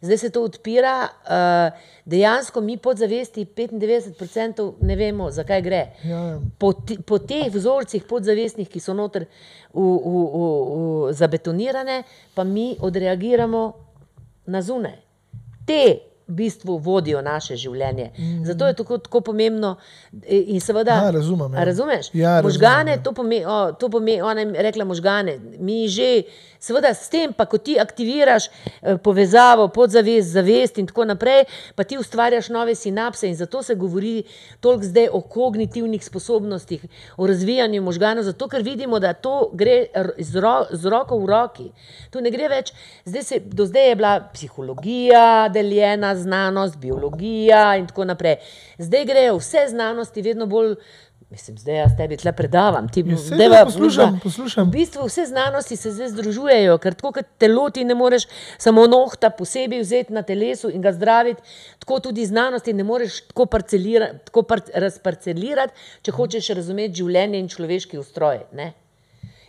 Zdaj 0.00 0.18
se 0.18 0.28
to 0.30 0.44
odpira, 0.46 1.08
uh, 1.10 1.78
dejansko 2.06 2.60
mi 2.62 2.76
podzavesti 2.76 3.44
95% 3.44 4.68
ne 4.86 4.96
vemo, 4.96 5.30
zakaj 5.34 5.62
gre. 5.62 5.80
Ja, 6.04 6.20
ja. 6.22 6.36
Po, 6.58 6.70
po 7.06 7.18
teh 7.18 7.48
vzorcih 7.50 8.04
podzavestnih, 8.06 8.68
ki 8.70 8.80
so 8.80 8.94
noter 8.94 9.26
v, 9.74 9.82
v, 9.82 10.12
v, 10.14 10.44
v, 10.44 11.16
zabetonirane, 11.18 12.04
pa 12.34 12.46
mi 12.46 12.76
odreagiramo 12.78 13.64
na 14.54 14.62
zunaj. 14.62 14.94
Te 15.66 15.82
v 16.28 16.34
bistvu 16.34 16.78
vodijo 16.78 17.22
naše 17.22 17.56
življenje. 17.56 18.10
Mm. 18.18 18.44
Zato 18.44 18.66
je 18.66 18.74
tako, 18.74 18.98
tako 18.98 19.20
pomembno. 19.20 19.76
e, 20.26 20.36
In 20.46 20.60
seveda, 20.60 20.94
Ja, 20.94 21.10
razumem, 21.10 21.54
ja. 21.54 21.64
Razumeš? 21.64 22.10
Ja, 22.12 22.28
razumem, 22.28 22.44
možgane, 22.44 22.90
ja. 22.90 23.02
to 23.02 23.12
pomeni, 23.12 23.44
pomeni, 23.90 24.22
ona 24.22 24.40
je 24.40 24.62
rekla 24.62 24.84
možgane. 24.84 25.38
Mi 25.58 25.88
že, 25.88 26.22
seveda, 26.60 26.94
s 26.94 27.08
tem, 27.08 27.32
pa 27.32 27.46
ko 27.46 27.58
ti 27.58 27.78
aktiviraš 27.80 28.48
eh, 28.48 28.96
povezavo, 29.02 29.68
podzavest, 29.68 30.32
zavest 30.32 30.78
in 30.78 30.86
tako 30.86 31.04
naprej, 31.08 31.44
pa 31.74 31.84
ti 31.84 31.98
ustvarjaš 31.98 32.48
nove 32.48 32.74
sinapse 32.74 33.28
in 33.28 33.36
zato 33.36 33.62
se 33.62 33.74
govori 33.74 34.22
toliko 34.60 34.84
zdaj 34.84 35.08
o 35.12 35.20
kognitivnih 35.20 36.04
sposobnostih, 36.04 36.84
o 37.16 37.26
razvijanju 37.26 37.82
možganov, 37.82 38.24
zato 38.24 38.48
ker 38.48 38.62
vidimo, 38.62 38.98
da 38.98 39.12
to 39.12 39.50
gre 39.54 39.86
z, 40.18 40.40
ro, 40.40 40.66
z 40.70 40.90
roko 40.90 41.18
v 41.18 41.26
roki. 41.26 41.68
Tu 42.10 42.20
ne 42.20 42.30
gre 42.30 42.48
več, 42.48 42.72
zdaj 43.04 43.22
se, 43.22 43.40
do 43.40 43.66
zdaj 43.66 43.88
je 43.88 43.96
bila 43.96 44.14
psihologija 44.32 45.48
deljena, 45.54 46.14
znanost, 46.16 46.78
biologija 46.78 47.76
in 47.76 47.86
tako 47.86 48.04
naprej. 48.04 48.38
Zdaj 48.78 49.04
grejo 49.04 49.36
vse 49.38 49.66
znanosti 49.68 50.22
vedno 50.22 50.46
bolj. 50.46 50.76
Mislim, 51.30 51.58
zdaj 51.58 51.76
jaz 51.76 51.90
tebi 51.96 52.16
tle 52.16 52.32
predavam. 52.32 52.88
Ti, 52.88 53.04
Ja, 53.06 53.16
saj 53.16 53.38
dajva- 53.38 53.58
da 53.58 53.64
poslušam. 53.64 54.68
V 54.68 54.72
bistvu 54.72 55.04
vse 55.06 55.26
znanosti 55.26 55.76
se 55.76 55.90
zdaj 55.90 56.08
združujejo, 56.08 56.78
ker 56.78 56.94
tako 56.94 57.12
kot 57.12 57.26
telo 57.38 57.70
ti 57.70 57.84
ne 57.84 57.94
moreš 57.94 58.24
samo 58.58 58.86
nohta 58.86 59.30
posebej 59.30 59.80
vzeti 59.80 60.12
na 60.12 60.22
telesu 60.22 60.70
in 60.70 60.82
ga 60.82 60.92
zdraviti, 60.92 61.42
tako 61.78 62.00
tudi 62.00 62.26
znanosti 62.26 62.72
ne 62.72 62.84
moreš 62.84 63.20
tako, 63.20 63.46
tako 64.24 64.42
par, 64.42 64.60
razparcelirati, 64.74 65.72
če 66.02 66.12
hočeš 66.12 66.48
razumeti 66.48 66.94
življenje 66.94 67.38
in 67.38 67.48
človeški 67.48 67.98
ustroj. 67.98 68.40
Ne? 68.52 68.72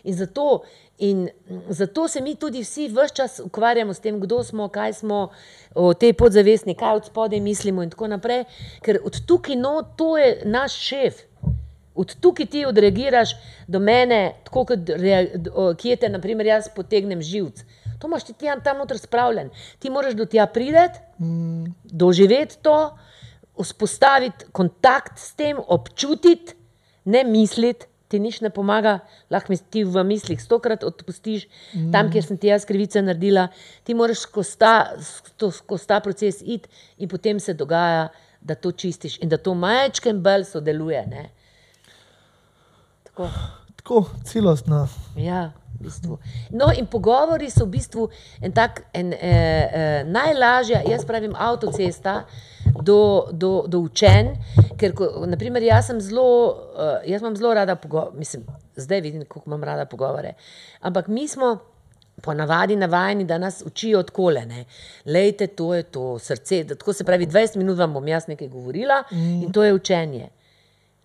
In 0.03 0.15
zato, 0.15 0.63
in 0.97 1.29
zato 1.69 2.07
se 2.07 2.21
mi 2.21 2.35
tudi 2.35 2.59
vsi 2.61 2.87
vse 2.87 3.13
čas 3.13 3.39
ukvarjamo 3.39 3.93
s 3.93 3.99
tem, 3.99 4.19
kdo 4.19 4.43
smo, 4.43 4.67
kaj 4.67 4.93
smo, 4.93 5.29
o 5.75 5.93
tej 5.93 6.13
podzavestni, 6.13 6.75
kaj 6.75 6.95
od 6.95 7.05
spodaj 7.05 7.39
mislimo, 7.39 7.83
in 7.83 7.89
tako 7.89 8.07
naprej. 8.07 8.43
Ker 8.81 8.99
od 9.03 9.25
tukaj, 9.25 9.55
no, 9.55 9.81
to 9.95 10.17
je 10.17 10.41
naš 10.45 10.73
šef. 10.75 11.23
Od 11.95 12.15
tukaj 12.21 12.45
ti 12.45 12.65
odreagiraš 12.65 13.35
do 13.67 13.79
mene, 13.79 14.35
tako 14.45 14.65
kot 14.71 14.91
kje 15.81 15.95
te, 15.95 16.09
naprimer, 16.09 16.45
jaz 16.45 16.69
potegnem 16.75 17.21
živc. 17.21 17.63
To 17.99 18.07
imaš 18.07 18.29
ti 18.29 18.33
tam, 18.39 18.77
noter 18.77 18.97
spravljen. 18.97 19.49
Ti 19.79 19.89
moraš 19.89 20.13
do 20.15 20.25
tja 20.25 20.45
priti, 20.47 20.99
Mm, 21.19 21.65
doživeti 21.83 22.57
to, 22.61 22.97
vzpostaviti 23.59 24.45
kontakt 24.51 25.19
s 25.19 25.33
tem, 25.35 25.57
občutiti, 25.67 26.55
ne 27.05 27.23
misliti. 27.23 27.85
Ti 28.07 28.19
nič 28.19 28.39
ne 28.41 28.49
pomaga, 28.49 28.99
lahko 29.29 29.53
ti 29.69 29.83
v 29.83 30.01
mislih 30.03 30.39
stokrat 30.41 30.83
odpustiš, 30.83 31.43
mm. 31.75 31.91
tam, 31.91 32.07
kjer 32.09 32.23
sem 32.25 32.37
ti 32.41 32.47
jaz 32.49 32.65
krivice 32.65 33.03
naredila. 33.03 33.49
Ti 33.83 33.93
moraš 33.93 34.23
skozi 34.23 34.57
ta, 34.57 35.99
proces 36.01 36.39
iti, 36.41 36.71
in 36.97 37.09
potem 37.11 37.39
se 37.39 37.53
dogaja, 37.53 38.07
da 38.41 38.55
to 38.55 38.71
čistiš 38.71 39.19
in 39.19 39.29
da 39.29 39.37
to 39.37 39.53
majčkem 39.53 40.23
bolj 40.23 40.47
sodeluje. 40.47 41.03
Ne? 41.11 41.29
Tako. 43.09 43.29
tako 43.75 44.05
celostno. 44.23 44.87
Ja, 45.17 45.51
v 45.79 45.83
bistvu. 45.83 46.19
No, 46.51 46.69
in 46.77 46.85
pogovori 46.85 47.49
so 47.49 47.65
v 47.65 47.73
bistvu 47.73 48.09
en 48.41 48.53
tak, 48.53 48.83
en, 48.93 49.13
eh, 49.13 49.17
eh, 49.17 50.03
najlažja, 50.05 50.83
jaz 50.85 51.05
pravim, 51.05 51.33
avtocesta 51.35 52.25
do, 52.83 53.27
do, 53.31 53.65
do 53.67 53.79
učenj. 53.79 54.35
Ker, 54.77 54.93
ko, 54.93 55.25
naprimer, 55.25 55.63
jaz 55.63 55.89
sem 55.89 56.01
zelo, 56.01 56.27
eh, 56.77 57.09
jaz 57.11 57.25
imam 57.25 57.35
zelo 57.35 57.53
rada 57.53 57.75
pogovore, 57.75 58.17
mislim, 58.17 58.45
zdaj 58.75 59.01
vidim, 59.01 59.25
kako 59.25 59.43
imam 59.47 59.63
rada 59.63 59.85
pogovore. 59.85 60.33
Ampak 60.81 61.07
mi 61.07 61.27
smo. 61.27 61.57
Ponavadi 62.19 62.75
navajeni, 62.75 63.23
da 63.23 63.37
nas 63.39 63.61
učijo 63.65 63.99
od 63.99 64.09
kolene. 64.11 64.65
Lejte, 65.05 65.47
to 65.47 65.69
je 65.73 65.83
to 65.83 66.17
srce. 66.19 66.63
Da, 66.67 66.75
tako 66.75 66.93
se 66.93 67.05
pravi, 67.07 67.27
20 67.27 67.55
minut 67.55 67.77
vam 67.77 67.93
bom 67.93 68.07
jaz 68.07 68.27
nekaj 68.27 68.47
govorila 68.47 69.03
mm. 69.11 69.43
in 69.43 69.53
to 69.55 69.63
je 69.63 69.73
učenje 69.73 70.27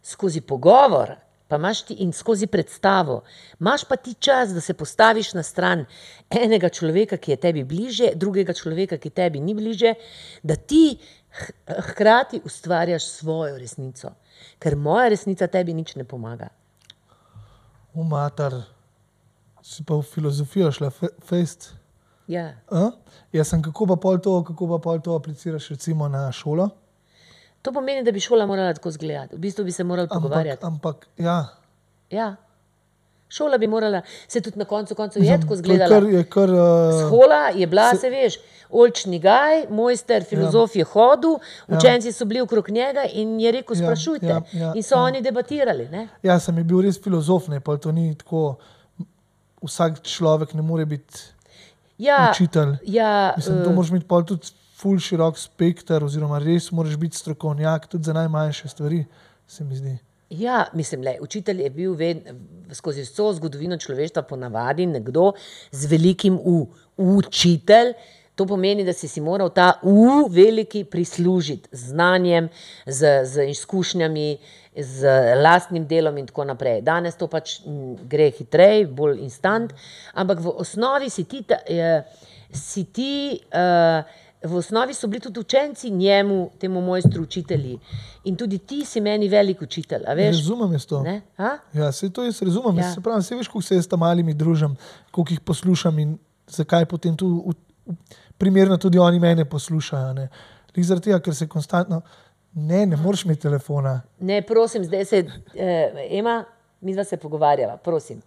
skozi 0.04 0.40
pogovor, 0.40 1.14
pa 1.54 1.60
imaš 1.62 1.84
ti 1.86 1.94
in 2.02 2.12
skozi 2.12 2.46
predstavo, 2.50 3.22
imaš 3.60 3.84
pa 3.86 3.96
ti 3.96 4.14
čas, 4.14 4.50
da 4.54 4.60
se 4.60 4.74
postaviš 4.74 5.34
na 5.38 5.42
stran 5.42 5.86
enega 6.30 6.68
človeka, 6.68 7.16
ki 7.16 7.30
je 7.30 7.36
tebi 7.46 7.64
bliže, 7.64 8.10
drugega 8.18 8.52
človeka, 8.52 8.98
ki 8.98 9.10
tebi 9.10 9.40
ni 9.40 9.54
bliže, 9.54 9.94
da 10.42 10.56
ti 10.56 10.98
hkrati 11.70 12.42
ustvarjaš 12.44 13.06
svojo 13.06 13.58
resnico. 13.58 14.10
ker 14.58 14.76
moja 14.76 15.08
resnica 15.08 15.46
tebi 15.46 15.74
nič 15.74 15.94
ne 15.96 16.04
pomaga. 16.04 16.48
Umatar, 17.94 18.54
si 19.62 19.84
pa 19.86 19.94
v 19.94 20.02
filozofijo 20.02 20.72
šla, 20.72 20.90
fe- 20.90 21.14
fejst. 21.22 21.72
Ja. 22.26 22.56
A? 22.72 22.90
Jaz 23.32 23.52
sem 23.52 23.62
kako 23.62 23.86
pa 23.86 23.96
pol 24.00 24.18
to, 24.18 24.42
kako 24.44 24.68
pa 24.74 24.78
pol 24.82 25.00
to 25.00 25.14
apliciraš 25.14 25.68
recimo 25.76 26.08
na 26.08 26.32
šolo. 26.32 26.70
To 27.64 27.72
pomeni, 27.72 28.04
da 28.04 28.12
bi 28.12 28.20
šola 28.20 28.46
morala 28.46 28.74
tako 28.74 28.88
izgledati. 28.88 29.36
V 29.36 29.40
bistvu 29.40 29.64
bi 29.64 29.72
se 29.72 29.84
morali 29.84 30.04
Ampak, 30.04 30.16
pogovarjati. 30.18 30.66
ampak 30.66 31.06
ja. 31.18 31.36
Ja. 32.10 32.34
Šola 33.28 33.58
bi 33.58 33.66
morala, 33.66 34.02
se 34.28 34.40
tudi 34.40 34.58
na 34.58 34.64
koncu 34.64 34.94
koncev 34.94 35.24
je 35.24 35.32
tako 35.32 35.46
to 35.46 35.52
je 35.52 35.56
izgledala. 35.56 35.88
kar, 35.90 36.04
je 36.04 36.24
kar 36.24 36.50
uh, 36.50 36.58
Škola 37.00 37.48
je 37.54 37.66
bila, 37.66 37.90
se, 37.90 37.96
se 37.96 38.10
veš, 38.10 38.34
oljčni 38.70 39.18
gaj, 39.18 39.64
mojster, 39.70 40.24
filozof 40.24 40.76
je 40.76 40.84
hodil, 40.84 41.38
učenci 41.68 42.12
so 42.12 42.24
bili 42.24 42.40
okrog 42.40 42.68
njega 42.70 43.04
in 43.12 43.40
je 43.40 43.52
rekel: 43.52 43.76
Ja, 43.76 43.82
Sprašujte. 43.82 44.26
ja, 44.26 44.42
ja, 44.52 44.72
in 44.74 44.82
so 44.82 44.94
ja. 44.94 45.00
oni 45.00 45.22
debatirali. 45.22 45.88
Ne? 45.88 46.08
Ja, 46.22 46.38
sem 46.40 46.60
bil 46.64 46.80
res 46.80 47.00
filozof, 47.02 47.48
ne, 47.48 47.60
pa 47.60 47.76
to 47.76 47.92
ni 47.92 48.14
tako. 48.14 48.56
Vsak 49.62 50.02
človek 50.02 50.54
ne 50.54 50.62
more 50.62 50.84
biti 50.84 51.18
Ja, 51.98 52.28
učitelj. 52.30 52.76
ja, 52.82 53.32
Mislim, 53.36 53.64
to 53.64 53.70
moraš 53.72 53.90
imeti 53.90 54.06
tudi 54.26 54.46
ful 54.74 54.98
širok 54.98 55.38
spektr, 55.38 56.04
oziroma 56.04 56.40
res 56.42 56.70
moraš 56.72 56.96
biti 57.00 57.16
strokovnjak 57.16 57.86
tudi 57.86 58.04
za 58.04 58.12
najmanjše 58.12 58.68
stvari, 58.68 59.04
se 59.46 59.64
mi 59.64 59.76
zdi. 59.76 59.98
Ja, 60.30 60.64
mislim, 60.74 61.02
le, 61.02 61.18
učitelj 61.20 61.62
je 61.62 61.70
bil 61.70 61.94
ved, 61.94 62.24
skozi 62.72 63.04
vso 63.04 63.28
zgodovino 63.36 63.76
človeštva 63.78 64.24
ponavadi 64.26 64.86
nekdo 64.86 65.32
z 65.70 65.86
velikim 65.90 66.38
U. 66.42 66.66
Učitelj, 66.96 67.92
to 68.34 68.46
pomeni, 68.46 68.84
da 68.84 68.92
si 68.92 69.08
si 69.08 69.20
moral 69.20 69.50
ta 69.54 69.78
U 69.82 70.26
veliki 70.30 70.84
prislužiti 70.84 71.68
z 71.72 71.90
znanjem, 71.92 72.48
z, 72.86 73.20
z 73.24 73.46
izkušnjami, 73.50 74.38
z 74.76 75.14
lastnim 75.42 75.86
delom 75.86 76.18
in 76.18 76.26
tako 76.26 76.44
naprej. 76.44 76.82
Danes 76.82 77.14
to 77.16 77.28
pač 77.30 77.60
gre 78.10 78.30
hitreje, 78.34 78.88
bolj 78.90 79.20
instant, 79.22 79.74
ampak 80.14 80.42
v 80.42 80.56
osnovi 80.64 81.10
si 81.10 81.28
ti, 81.30 81.44
ta, 81.46 81.60
eh, 81.68 82.02
si 82.50 82.84
ti 82.90 83.38
eh, 83.38 84.02
v 84.44 84.56
osnovi 84.56 84.94
so 84.94 85.06
bili 85.06 85.20
tudi 85.20 85.40
učenci 85.40 85.90
njemu, 85.90 86.50
temu 86.58 86.80
mojstru, 86.80 87.22
učitelji. 87.22 87.78
In 88.24 88.36
tudi 88.36 88.58
ti 88.58 88.84
si 88.84 89.00
meni 89.00 89.28
velik 89.28 89.62
učitelj? 89.62 90.04
Razumem 90.06 90.72
jaz 90.72 90.86
to. 90.86 91.04
Ja, 91.72 91.92
se 91.92 92.10
to 92.10 92.24
jaz 92.24 92.42
razumem. 92.42 92.78
Ja. 92.78 92.92
Se 92.92 93.00
pravi, 93.00 93.22
se 93.22 93.36
veš, 93.36 93.48
kako 93.48 93.62
se 93.62 93.74
jaz 93.74 93.88
tam 93.88 94.00
malimi 94.00 94.34
družim, 94.34 94.76
koliko 95.10 95.32
jih 95.32 95.40
poslušam 95.40 95.98
in 95.98 96.18
zakaj 96.46 96.86
potem 96.86 97.16
tu 97.16 97.28
v, 97.28 97.54
v, 97.86 97.94
primerno 98.38 98.76
tudi 98.76 98.98
oni 98.98 99.20
mene 99.20 99.44
poslušajo. 99.44 100.28
Zaradi 100.76 101.04
tega, 101.04 101.20
ker 101.20 101.34
se 101.34 101.48
konstantno, 101.48 102.02
ne, 102.54 102.86
ne 102.86 102.96
moreš 102.96 103.24
imeti 103.24 103.42
telefona. 103.42 104.00
Ne, 104.20 104.42
prosim, 104.42 104.84
zdaj 104.84 105.04
se, 105.04 105.24
eh, 105.54 106.08
Ema, 106.10 106.44
mi 106.80 106.94
dva 106.94 107.04
se 107.04 107.16
pogovarjava, 107.16 107.76
prosim. 107.76 108.22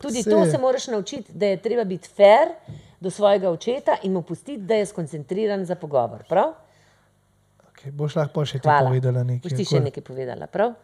Tudi 0.00 0.22
Saj 0.22 0.32
to 0.32 0.44
se 0.50 0.58
moraš 0.58 0.86
naučiti, 0.86 1.32
da 1.32 1.46
je 1.46 1.62
treba 1.62 1.84
biti 1.84 2.08
fair 2.08 2.48
do 3.00 3.10
svojega 3.10 3.50
očeta 3.50 3.96
in 4.02 4.12
mu 4.12 4.22
pustiti, 4.22 4.62
da 4.62 4.74
je 4.74 4.86
skoncentriran 4.86 5.64
za 5.64 5.74
pogovor. 5.74 6.24
Prav? 6.28 6.52
Okay, 7.72 7.92
boš 7.92 8.16
lahko 8.16 8.44
še 8.44 8.60
Hvala. 8.60 8.90
povedala 8.90 9.24
Boš 9.24 9.32
nekaj. 9.32 9.56
ti 9.56 9.64
še 9.64 9.80
nekaj 9.80 10.04
povedala, 10.04 10.46
prav? 10.46 10.74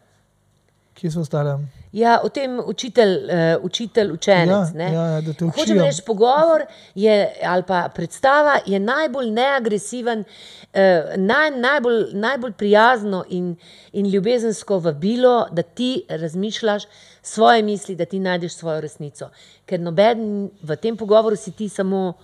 Kje 0.96 1.10
so 1.12 1.20
ostale? 1.20 1.58
Ja, 1.92 2.20
o 2.24 2.28
tem 2.32 2.56
učitelj, 2.56 3.10
uh, 3.28 3.64
učitelj 3.64 4.12
učenec. 4.14 4.48
Ja, 4.48 4.70
ne. 4.74 4.86
ja, 4.92 5.20
da 5.20 5.32
te 5.32 5.44
Hočem 5.44 5.76
učijo. 5.76 5.84
reči, 5.84 6.02
pogovor 6.06 6.64
je, 6.94 7.16
ali 7.44 7.62
pa 7.68 7.82
predstava 7.94 8.54
je 8.66 8.80
najbolj 8.80 9.28
neagresiven, 9.30 10.24
uh, 10.24 11.12
naj, 11.20 11.50
najbolj, 11.60 12.00
najbolj 12.16 12.52
prijazno 12.52 13.24
in, 13.28 13.56
in 13.92 14.08
ljubezensko 14.08 14.78
vabilo, 14.78 15.48
da 15.52 15.62
ti 15.62 16.06
razmišljaš 16.08 16.88
svoje 17.26 17.62
misli, 17.62 17.96
da 17.96 18.04
ti 18.04 18.18
najdeš 18.18 18.54
svojo 18.54 18.80
resnico. 18.80 19.30
Ker 19.66 19.80
noben 19.80 20.50
v 20.62 20.76
tem 20.76 20.96
pogovoru 20.96 21.36
si 21.36 21.52
ti 21.52 21.68
samo. 21.68 22.14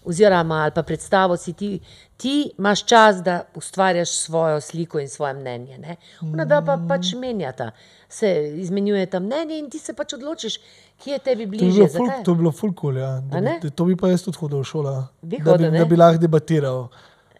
Oziroma, 0.00 0.62
ali 0.64 0.72
pa 0.72 0.80
predstavo 0.82 1.36
si 1.36 1.52
ti, 1.52 1.80
ti 2.16 2.50
imaš 2.58 2.86
čas, 2.88 3.18
da 3.22 3.42
ustvarjaš 3.54 4.10
svojo 4.10 4.60
sliko 4.60 4.98
in 4.98 5.08
svoje 5.08 5.34
mnenje. 5.34 5.78
ne. 5.78 5.96
Ona 6.22 6.44
dva 6.44 6.62
pa 6.64 6.78
pač 6.88 7.12
menjata, 7.20 7.70
se 8.08 8.30
izmenjujeta 8.56 9.20
mnenje 9.20 9.58
in 9.58 9.68
ti 9.70 9.78
se 9.78 9.92
pač 9.92 10.14
odločiš, 10.16 10.56
kje 11.04 11.12
je 11.12 11.18
tebi 11.18 11.46
bližje. 11.46 11.88
to 12.24 12.30
je 12.30 12.36
bilo 12.36 12.52
ful 12.52 12.72
cool, 12.80 12.96
ja. 12.96 13.20
da, 13.20 13.40
bi, 13.62 13.70
to 13.70 13.84
bi 13.84 13.96
pa 13.96 14.08
jaz 14.08 14.24
tudi 14.24 14.40
hodil 14.40 14.62
v 14.64 14.64
šolo. 14.64 14.94
Da, 15.22 15.56
bi, 15.58 15.68
da 15.70 15.84
bi 15.84 15.96
lahko 15.96 16.18
debatiral. 16.18 16.88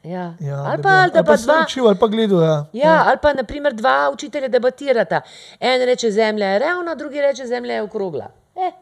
Ja. 0.03 0.35
Ja, 0.41 0.57
ali 0.65 0.83
pa, 0.83 0.89
ali 0.89 1.11
da 1.13 1.19
ali 1.19 1.27
pa 1.27 1.37
dva. 1.37 1.65
učil, 1.65 1.87
ali 1.89 1.99
pa 1.99 2.07
gledal. 2.07 2.43
Ja. 2.43 2.67
Ja, 2.73 3.05
ali 3.07 3.19
pa 3.23 3.33
naprimer 3.33 3.73
dva 3.73 4.11
učitelja 4.13 4.49
debatirata. 4.49 5.21
En 5.61 5.85
reče, 5.85 6.11
zemlja 6.11 6.47
je 6.47 6.59
ravna, 6.59 6.95
drugi 6.95 7.21
reče, 7.21 7.47
zemlja 7.47 7.75
je 7.75 7.83
okrogla. 7.83 8.31
Eh. 8.57 8.73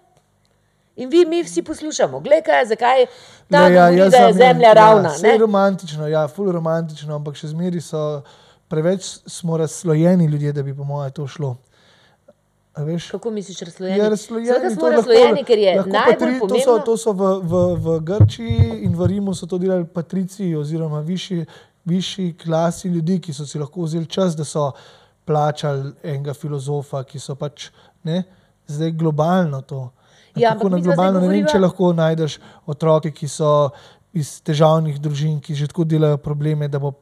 In 0.96 1.08
vi, 1.08 1.24
mi 1.26 1.42
vsi 1.42 1.62
poslušamo, 1.62 2.20
gledaj, 2.20 2.42
kaj, 2.42 2.64
zakaj 2.66 3.06
ta 3.50 3.68
Ne, 3.68 3.74
ja, 3.74 3.90
govori, 3.90 4.10
da 4.10 4.16
je 4.16 4.32
zemlja 4.32 4.72
ravna. 4.72 5.10
Ja, 5.22 5.32
je 5.32 5.38
romantično, 5.38 6.08
ja, 6.08 6.28
ful 6.28 6.52
romantično, 6.52 7.14
ampak 7.14 7.36
še 7.38 7.52
zmeri 7.52 7.80
so 7.80 8.22
preveč 8.68 9.18
smo 9.26 9.56
razslojeni 9.56 10.26
ljudje, 10.26 10.52
da 10.52 10.62
bi 10.62 10.76
po 10.76 10.84
mojem 10.84 11.12
to 11.12 11.26
šlo. 11.26 11.56
Veš? 12.78 13.10
Kako 13.10 13.30
misliš, 13.30 13.58
razslojeni? 13.60 13.98
Ja, 13.98 14.08
razslojeni, 14.08 14.46
Seveda 14.46 14.68
to 14.68 14.74
smo 14.74 14.82
lahko- 14.82 14.96
razslojeni, 14.96 15.44
ker 15.44 15.58
je 15.58 15.76
lahko 15.76 15.90
najbolj 15.90 16.14
patri- 16.14 16.38
pomembno. 16.38 16.48
To 16.48 16.60
so, 16.60 16.78
to 16.84 16.96
so 16.96 17.12
v, 17.12 17.22
v, 17.42 17.52
v 17.76 18.00
Grčiji 18.00 18.84
in 18.84 18.94
v 18.94 19.06
Rimu 19.06 19.34
so 19.34 19.46
to 19.46 19.58
delali 19.58 19.84
patrici 19.84 20.54
oziroma 20.56 21.00
višji, 21.00 21.46
višji 21.84 22.34
klasi 22.36 22.88
ljudi, 22.88 23.20
ki 23.20 23.32
so 23.32 23.46
si 23.46 23.58
lahko 23.58 23.82
vzeli 23.82 24.06
čas, 24.06 24.36
da 24.36 24.44
so 24.44 24.70
plačali 25.24 25.92
enega 26.02 26.34
filozofa, 26.34 27.02
ki 27.04 27.18
so 27.18 27.34
pač 27.34 27.70
ne, 28.04 28.22
zdaj 28.66 28.90
globalno 28.92 29.60
to. 29.62 29.90
Ja, 30.36 30.52
ampak 30.52 30.70
na 30.70 30.78
globalno 30.78 31.20
ne 31.20 31.28
vem, 31.28 31.46
če 31.46 31.58
lahko 31.58 31.92
najdeš 31.92 32.38
otroke, 32.66 33.10
ki 33.10 33.28
so 33.28 33.70
iz 34.12 34.40
težavnih 34.40 35.00
družin, 35.00 35.40
ki 35.40 35.54
že 35.54 35.66
tako 35.66 35.84
delajo 35.84 36.16
probleme, 36.16 36.68
da 36.68 36.78
bo 36.78 36.94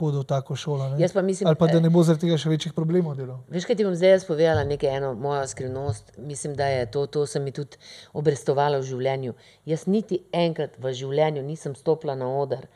hodil 0.00 0.20
v 0.22 0.28
tako 0.28 0.56
šolo. 0.56 0.88
Ne? 0.92 1.00
Jaz 1.02 1.12
pa 1.12 1.22
mislim, 1.22 1.48
Ali 1.48 1.56
pa 1.56 1.66
da 1.66 1.78
eh, 1.78 1.84
ne 1.84 1.90
bo 1.90 2.02
zaradi 2.02 2.26
tega 2.26 2.38
še 2.38 2.52
večjih 2.52 2.74
problemov 2.76 3.16
delal. 3.16 3.40
Veš, 3.52 3.66
kaj 3.68 3.78
ti 3.78 3.86
bom 3.86 3.94
zdaj 3.96 4.14
jaz 4.14 4.26
povedala, 4.28 4.64
nekaj 4.68 4.96
eno 4.96 5.14
mojo 5.14 5.46
skrivnost. 5.46 6.16
Mislim, 6.18 6.54
da 6.58 6.66
je 6.72 6.90
to, 6.90 7.06
to 7.06 7.26
se 7.26 7.40
mi 7.40 7.52
tudi 7.52 7.80
obrestovalo 8.12 8.80
v 8.82 8.88
življenju. 8.90 9.36
Jaz 9.66 9.86
niti 9.86 10.22
enkrat 10.32 10.78
v 10.78 10.92
življenju 10.94 11.44
nisem 11.46 11.74
stopila 11.78 12.14
na 12.18 12.28
oder 12.28 12.68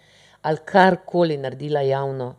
ali 0.43 0.59
karkoli 0.65 1.37
naredila 1.37 1.81
javno, 1.85 2.35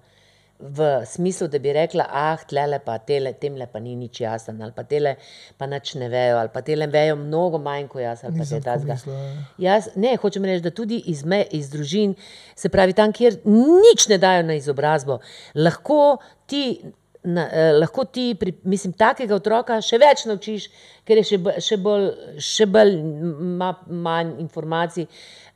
v 0.62 1.06
smislu, 1.06 1.48
da 1.48 1.60
bi 1.60 1.74
rekla, 1.74 2.06
ah, 2.10 2.38
tlele 2.50 2.80
pa 2.86 2.98
tele, 3.00 3.34
temle 3.34 3.66
pa 3.68 3.80
ni 3.80 3.96
nič 3.96 4.22
jasen, 4.22 4.62
ali 4.62 4.74
pa 4.76 4.84
tele 4.84 5.16
pa 5.58 5.68
nič 5.70 5.96
ne 6.00 6.10
vejo, 6.10 6.38
ali 6.38 6.54
pa 6.54 6.62
tele 6.62 6.88
vejo 6.88 7.18
mnogo 7.20 7.58
manj 7.58 7.88
kot 7.92 8.02
jaz, 8.04 8.24
ali 8.24 8.38
pa 8.38 8.46
Nisem 8.46 8.64
takega. 8.64 8.94
mislila, 8.94 9.20
ja. 9.20 9.44
Jaz 9.58 9.90
ne, 9.96 10.16
hočem 10.22 10.46
reči, 10.46 10.64
da 10.64 10.72
tudi 10.72 11.02
iz, 11.12 11.24
me, 11.26 11.44
iz 11.52 11.70
družin, 11.74 12.16
se 12.56 12.70
pravi 12.70 12.94
tam, 12.94 13.14
kjer 13.14 13.42
nič 13.46 14.08
ne 14.12 14.18
dajo 14.22 14.46
na 14.48 14.58
izobrazbo, 14.60 15.20
lahko 15.56 16.18
ti. 16.46 16.82
Na, 17.22 17.44
eh, 17.54 17.72
lahko 17.78 18.02
ti, 18.10 18.32
pri, 18.34 18.56
mislim, 18.66 18.96
takega 18.98 19.36
otroka 19.36 19.76
še 19.86 20.00
več 20.02 20.24
naučiš, 20.26 20.64
ker 21.06 21.20
je 21.20 21.24
še, 21.30 21.38
še 21.62 21.78
bolj, 21.78 22.08
še 22.42 22.66
bolj 22.66 22.96
ima 22.98 23.68
manj 23.86 24.40
informacij, 24.42 25.06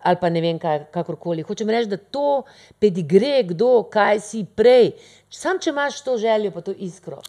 ali 0.06 0.18
pa 0.22 0.30
ne 0.30 0.42
vem, 0.42 0.60
kaj, 0.62 0.86
kakorkoli. 0.94 1.44
Hočem 1.48 1.70
reči, 1.74 1.90
da 1.90 1.98
to 1.98 2.44
pedigre, 2.80 3.44
kdo, 3.50 3.84
kaj 3.92 4.22
si 4.22 4.44
prej, 4.46 4.94
sam 5.30 5.60
če 5.62 5.74
imaš 5.74 6.02
to 6.06 6.18
željo, 6.22 6.52
pa 6.54 6.62
to 6.62 6.76
iskro. 6.78 7.22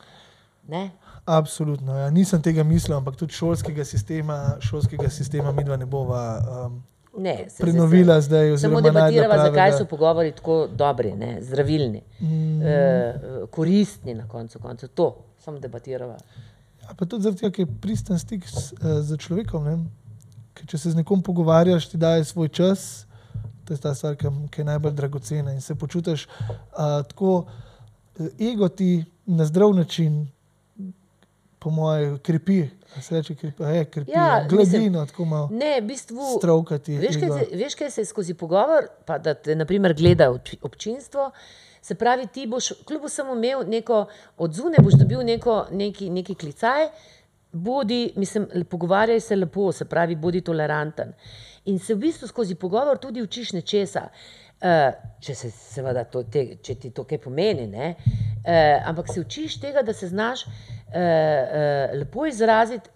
Ne? 0.69 0.91
Absolutno. 1.25 1.97
Ja. 1.99 2.11
Nisem 2.11 2.43
tega 2.43 2.63
mislil, 2.63 2.97
ampak 2.97 3.17
tudi 3.19 3.35
šolskega 3.35 3.85
sistema, 3.85 4.57
šolskega 4.63 5.11
sistema 5.11 5.53
mi 5.53 5.65
dva 5.65 5.77
ne 5.77 5.87
bova 5.87 6.23
um, 6.67 6.83
Ne, 7.19 7.37
se- 7.49 7.57
se- 7.57 7.63
prenovila 7.63 8.21
zdaj. 8.21 8.59
Samo 8.59 8.81
debatiramo, 8.81 9.39
zakaj 9.41 9.73
so 9.79 9.87
pogovori 9.89 10.33
tako 10.37 10.67
dobri, 10.69 11.15
ne, 11.17 11.39
zdravilni, 11.43 12.03
mm. 12.21 12.63
e, 12.63 13.23
koristni 13.51 14.15
na 14.15 14.29
koncu 14.29 14.59
koncev. 14.59 14.89
To 14.95 15.17
samo 15.39 15.59
debatiramo. 15.59 16.17
Ja, 16.83 16.95
pa 16.99 17.07
tudi 17.07 17.33
tega, 17.33 17.51
ker 17.51 17.65
je 17.65 17.73
pristen 17.81 18.19
stik 18.19 18.45
s, 18.49 18.73
eh, 18.73 19.01
z 19.03 19.17
človekom. 19.19 19.65
Ne? 19.65 19.77
Ker 20.57 20.67
če 20.67 20.79
se 20.79 20.91
z 20.91 20.97
nekom 20.97 21.21
pogovarjaš, 21.23 21.89
ti 21.89 21.97
daje 21.97 22.25
svoj 22.25 22.49
čas, 22.51 23.05
to 23.65 23.75
je 23.75 23.81
ta 23.81 23.95
stvar, 23.95 24.17
ki, 24.17 24.27
ki 24.51 24.61
je 24.61 24.65
najbolj 24.67 24.93
dragocena 24.93 25.53
in 25.53 25.61
se 25.61 25.75
počutiš 25.75 26.27
uh, 26.27 26.39
tako, 27.05 27.45
eh, 28.17 28.31
ego 28.47 28.69
ti 28.69 29.05
na 29.27 29.45
zdrav 29.45 29.75
način, 29.75 30.23
po 31.59 31.71
mojem, 31.71 32.19
krepi. 32.19 32.69
Se 33.01 33.15
reče, 33.15 33.35
krepi, 33.35 33.63
je, 33.65 33.85
krepi 33.85 34.11
Ja, 34.11 34.27
ja, 34.27 34.43
mislim, 34.43 34.57
gladino, 34.59 35.07
tako 35.07 35.25
malo 35.25 35.49
Ne, 35.53 35.81
v 35.81 35.85
bistvu. 35.85 36.39
strovkati. 36.39 36.99
Veš, 36.99 37.17
kaj 37.17 37.29
se, 37.31 37.57
veš, 37.57 37.75
kaj 37.75 37.91
se 37.91 38.05
skozi 38.05 38.35
pogovor, 38.35 38.87
pa 39.05 39.19
da 39.19 39.35
te 39.35 39.55
naprimer 39.55 39.95
gleda 39.95 40.31
obč- 40.31 40.57
občinstvo. 40.63 41.31
Se 41.83 41.95
pravi, 41.95 42.27
ti 42.27 42.47
boš 42.47 42.73
kljub 42.85 43.05
vsemu 43.05 43.35
imel 43.35 43.65
neko 43.67 44.07
odzune, 44.39 44.79
boš 44.81 44.95
dobil 44.95 45.21
neko, 45.21 45.67
neki, 45.73 46.11
neki 46.11 46.35
klicaj, 46.35 46.89
bodi, 47.57 48.13
mislim, 48.17 48.47
pogovarjaj 48.71 49.21
se 49.21 49.37
lepo, 49.37 49.73
se 49.73 49.85
pravi, 49.85 50.17
bodi 50.17 50.41
toleranten. 50.41 51.13
In 51.67 51.79
se 51.79 51.95
v 51.95 52.07
bistvu 52.07 52.29
skozi 52.29 52.55
pogovor 52.55 52.99
tudi 52.99 53.23
učiš 53.23 53.53
nečesa. 53.57 54.09
Uh, 54.57 54.95
če, 55.21 55.35
se, 55.37 55.51
seveda, 55.53 56.07
to, 56.09 56.23
te, 56.33 56.47
če 56.65 56.79
ti 56.81 56.91
to 56.97 57.03
kaj 57.05 57.19
pomeni, 57.21 57.67
ne? 57.69 57.91
uh, 57.93 58.89
ampak 58.89 59.11
se 59.13 59.21
učiš 59.21 59.59
tega, 59.61 59.83
da 59.85 59.93
se 59.93 60.09
znaš 60.09 60.47
uh, 60.47 60.53
uh, 60.95 61.93
lepo 61.99 62.25
izraziti, 62.27 62.89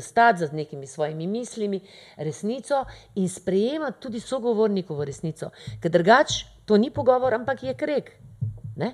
stati 0.00 0.44
za 0.44 0.48
nekimi 0.52 0.86
svojimi 0.86 1.26
mislimi, 1.26 1.80
resnico 2.16 2.84
in 3.14 3.28
sprejemati 3.28 4.00
tudi 4.00 4.20
sogovornikovo 4.20 5.04
resnico. 5.04 5.50
Ker 5.80 5.90
drugače 5.90 6.44
to 6.64 6.76
ni 6.76 6.90
pogovor, 6.90 7.34
ampak 7.34 7.62
je 7.62 7.74
krek. 7.74 8.12
Ne? 8.76 8.92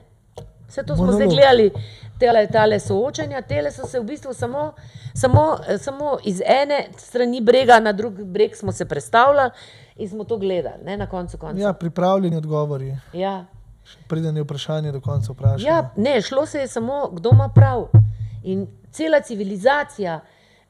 Vse 0.69 0.83
to 0.83 0.97
smo 0.97 1.13
zdaj 1.13 1.27
gledali, 1.27 1.71
tele, 2.19 2.47
tale 2.47 2.81
soočenja, 2.81 3.43
tele 3.43 3.71
so 3.73 3.87
se 3.87 4.01
v 4.01 4.05
bistvu 4.05 4.35
samo, 4.35 4.73
samo, 5.15 5.59
samo 5.79 6.19
iz 6.25 6.41
ene 6.47 6.87
strani 6.99 7.41
brega 7.41 7.81
na 7.81 7.93
drug 7.93 8.25
breg 8.25 8.57
smo 8.57 8.73
se 8.73 8.85
predstavljali 8.85 9.51
in 9.97 10.09
smo 10.09 10.25
to 10.25 10.37
gledali, 10.37 10.85
ne 10.85 10.97
na 10.97 11.07
koncu 11.07 11.39
konca. 11.39 11.63
Ja, 11.63 11.73
pripravljeni 11.73 12.37
odgovori, 12.37 12.97
Ja. 13.13 13.45
preden 14.09 14.37
je 14.37 14.43
vprašanje 14.43 14.93
do 14.93 15.01
konca 15.01 15.33
vprašano. 15.33 15.69
Ja, 15.69 15.91
ne, 15.97 16.23
šlo 16.23 16.47
se 16.47 16.59
je 16.59 16.69
samo, 16.69 17.09
kdo 17.13 17.31
ima 17.33 17.49
prav. 17.55 17.89
In 18.43 18.67
cela 18.91 19.21
civilizacija 19.21 20.21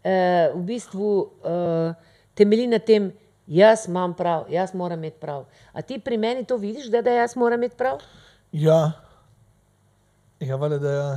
eh, 0.05 0.51
v 0.55 0.63
bistvu 0.63 1.31
eh, 1.45 1.95
temelji 2.35 2.67
na 2.67 2.79
tem, 2.79 3.13
jaz 3.47 3.89
imam 3.89 4.15
prav, 4.15 4.45
jaz 4.51 4.75
moram 4.75 4.99
imeti 4.99 5.21
prav. 5.21 5.45
A 5.73 5.83
ti 5.83 5.99
pri 5.99 6.17
meni 6.19 6.45
to 6.45 6.57
vidiš, 6.57 6.87
da, 6.87 7.03
da 7.03 7.11
jaz 7.11 7.37
moram 7.37 7.61
imeti 7.61 7.77
prav? 7.77 7.99
ja. 8.53 9.06
Ja 10.41 10.57
vale, 10.57 10.79
da 10.79 10.91
ja. 10.91 11.09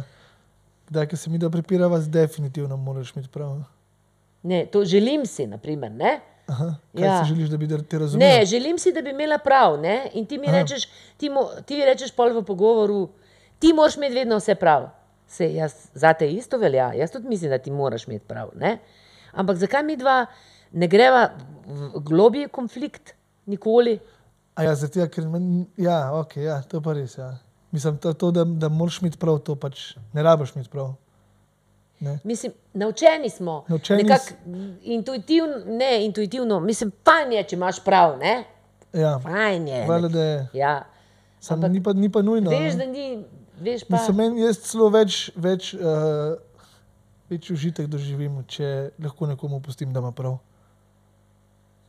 Kdaj, 0.89 1.07
ki 1.07 1.17
se 1.17 1.30
mi 1.30 1.38
da 1.38 1.49
prepirava, 1.49 1.99
definitivno 1.99 2.78
moraš 2.78 3.11
imeti 3.15 3.30
prav. 3.30 3.59
Ne, 4.43 4.65
to 4.65 4.86
želim 4.86 5.26
si, 5.26 5.47
naprimer, 5.47 5.91
ne? 5.91 6.20
Aha, 6.47 6.76
kaj 6.95 7.05
Ja. 7.05 7.24
si 7.24 7.30
želiš, 7.30 7.49
da 7.49 7.57
bi 7.57 7.67
da 7.67 7.78
te 7.78 7.99
razumel? 7.99 8.28
Ne, 8.28 8.45
želim 8.45 8.80
si, 8.80 8.93
da 8.93 9.01
bi 9.01 9.09
imela 9.09 9.38
prav. 9.38 9.80
Ne? 9.82 10.09
In 10.13 10.26
ti 10.26 10.38
mi 10.38 10.47
rečeš, 10.47 10.88
ti, 11.17 11.30
mo, 11.30 11.43
ti 11.65 11.86
rečeš 11.86 12.11
pol 12.11 12.34
v 12.34 12.43
pogovoru, 12.43 13.09
ti 13.59 13.74
moraš 13.74 13.97
imeti 13.97 14.15
vedno 14.15 14.38
vse 14.38 14.55
prav. 14.55 14.89
Se, 15.28 15.53
jaz, 15.53 15.74
za 15.93 16.13
te 16.13 16.32
isto 16.32 16.57
velja, 16.57 16.93
jaz 16.93 17.11
tudi 17.11 17.28
mislim, 17.28 17.51
da 17.51 17.57
ti 17.57 17.72
moraš 17.72 18.07
imeti 18.07 18.26
prav. 18.28 18.49
Ne? 18.55 18.78
Ampak 19.32 19.57
zakaj 19.57 19.84
mi 19.84 19.97
dva 19.97 20.26
ne 20.72 20.88
greva 20.88 21.30
v 21.67 21.99
globji 21.99 22.47
konflikt, 22.47 23.13
nikoli? 23.45 23.99
A 24.55 24.63
ja, 24.63 24.76
zato, 24.76 25.05
ker 25.07 25.28
men, 25.28 25.67
ja, 25.78 26.13
ok, 26.13 26.36
ja, 26.38 26.61
to 26.61 26.82
pa 26.82 26.93
res. 26.93 27.17
Ja. 27.17 27.36
Mislim, 27.72 27.97
to, 27.97 28.13
to 28.13 28.32
da, 28.32 28.43
da 28.43 28.70
moraš 28.70 29.01
imeti 29.01 29.17
prav, 29.17 29.39
to 29.39 29.55
pač 29.55 29.82
ne 30.13 30.24
rabiš 30.24 30.55
imeti 30.55 30.70
prav. 30.70 30.93
Ne. 31.99 32.20
Mislim, 32.24 32.51
naučeni 32.74 33.30
smo, 33.30 33.65
Naučeni 33.67 34.03
nekako 34.03 34.24
s- 34.24 34.34
intuitivno, 34.84 35.53
ne 35.67 36.05
intuitivno, 36.05 36.59
mislim, 36.59 36.91
fajn 37.05 37.34
je, 37.34 37.43
če 37.43 37.55
imaš 37.55 37.84
prav, 37.84 38.17
ne? 38.17 38.43
Ja, 38.93 39.20
Fajn 39.20 39.67
je. 39.67 39.86
vale, 39.88 40.09
da 40.09 40.24
je. 40.24 40.47
Ja. 40.53 40.86
Sam, 41.39 41.61
ni, 41.61 41.84
pa, 41.84 41.93
ni 41.93 42.09
pa 42.09 42.22
nujno. 42.22 42.49
Veš, 42.49 42.74
ne. 42.74 42.78
da 42.78 42.86
ni, 42.86 43.24
veš 43.59 43.84
pa. 43.84 43.95
Mislim, 43.95 44.15
meni 44.17 44.41
jaz 44.41 44.57
celo 44.59 44.89
več, 44.89 45.32
več, 45.36 45.74
uh, 45.74 46.39
več 47.30 47.51
užitek 47.51 47.88
doživim, 47.88 48.43
če 48.43 48.72
lahko 48.99 49.28
nekomu 49.28 49.59
pustim, 49.59 49.93
da 49.93 49.99
ima 49.99 50.11
prav. 50.11 50.39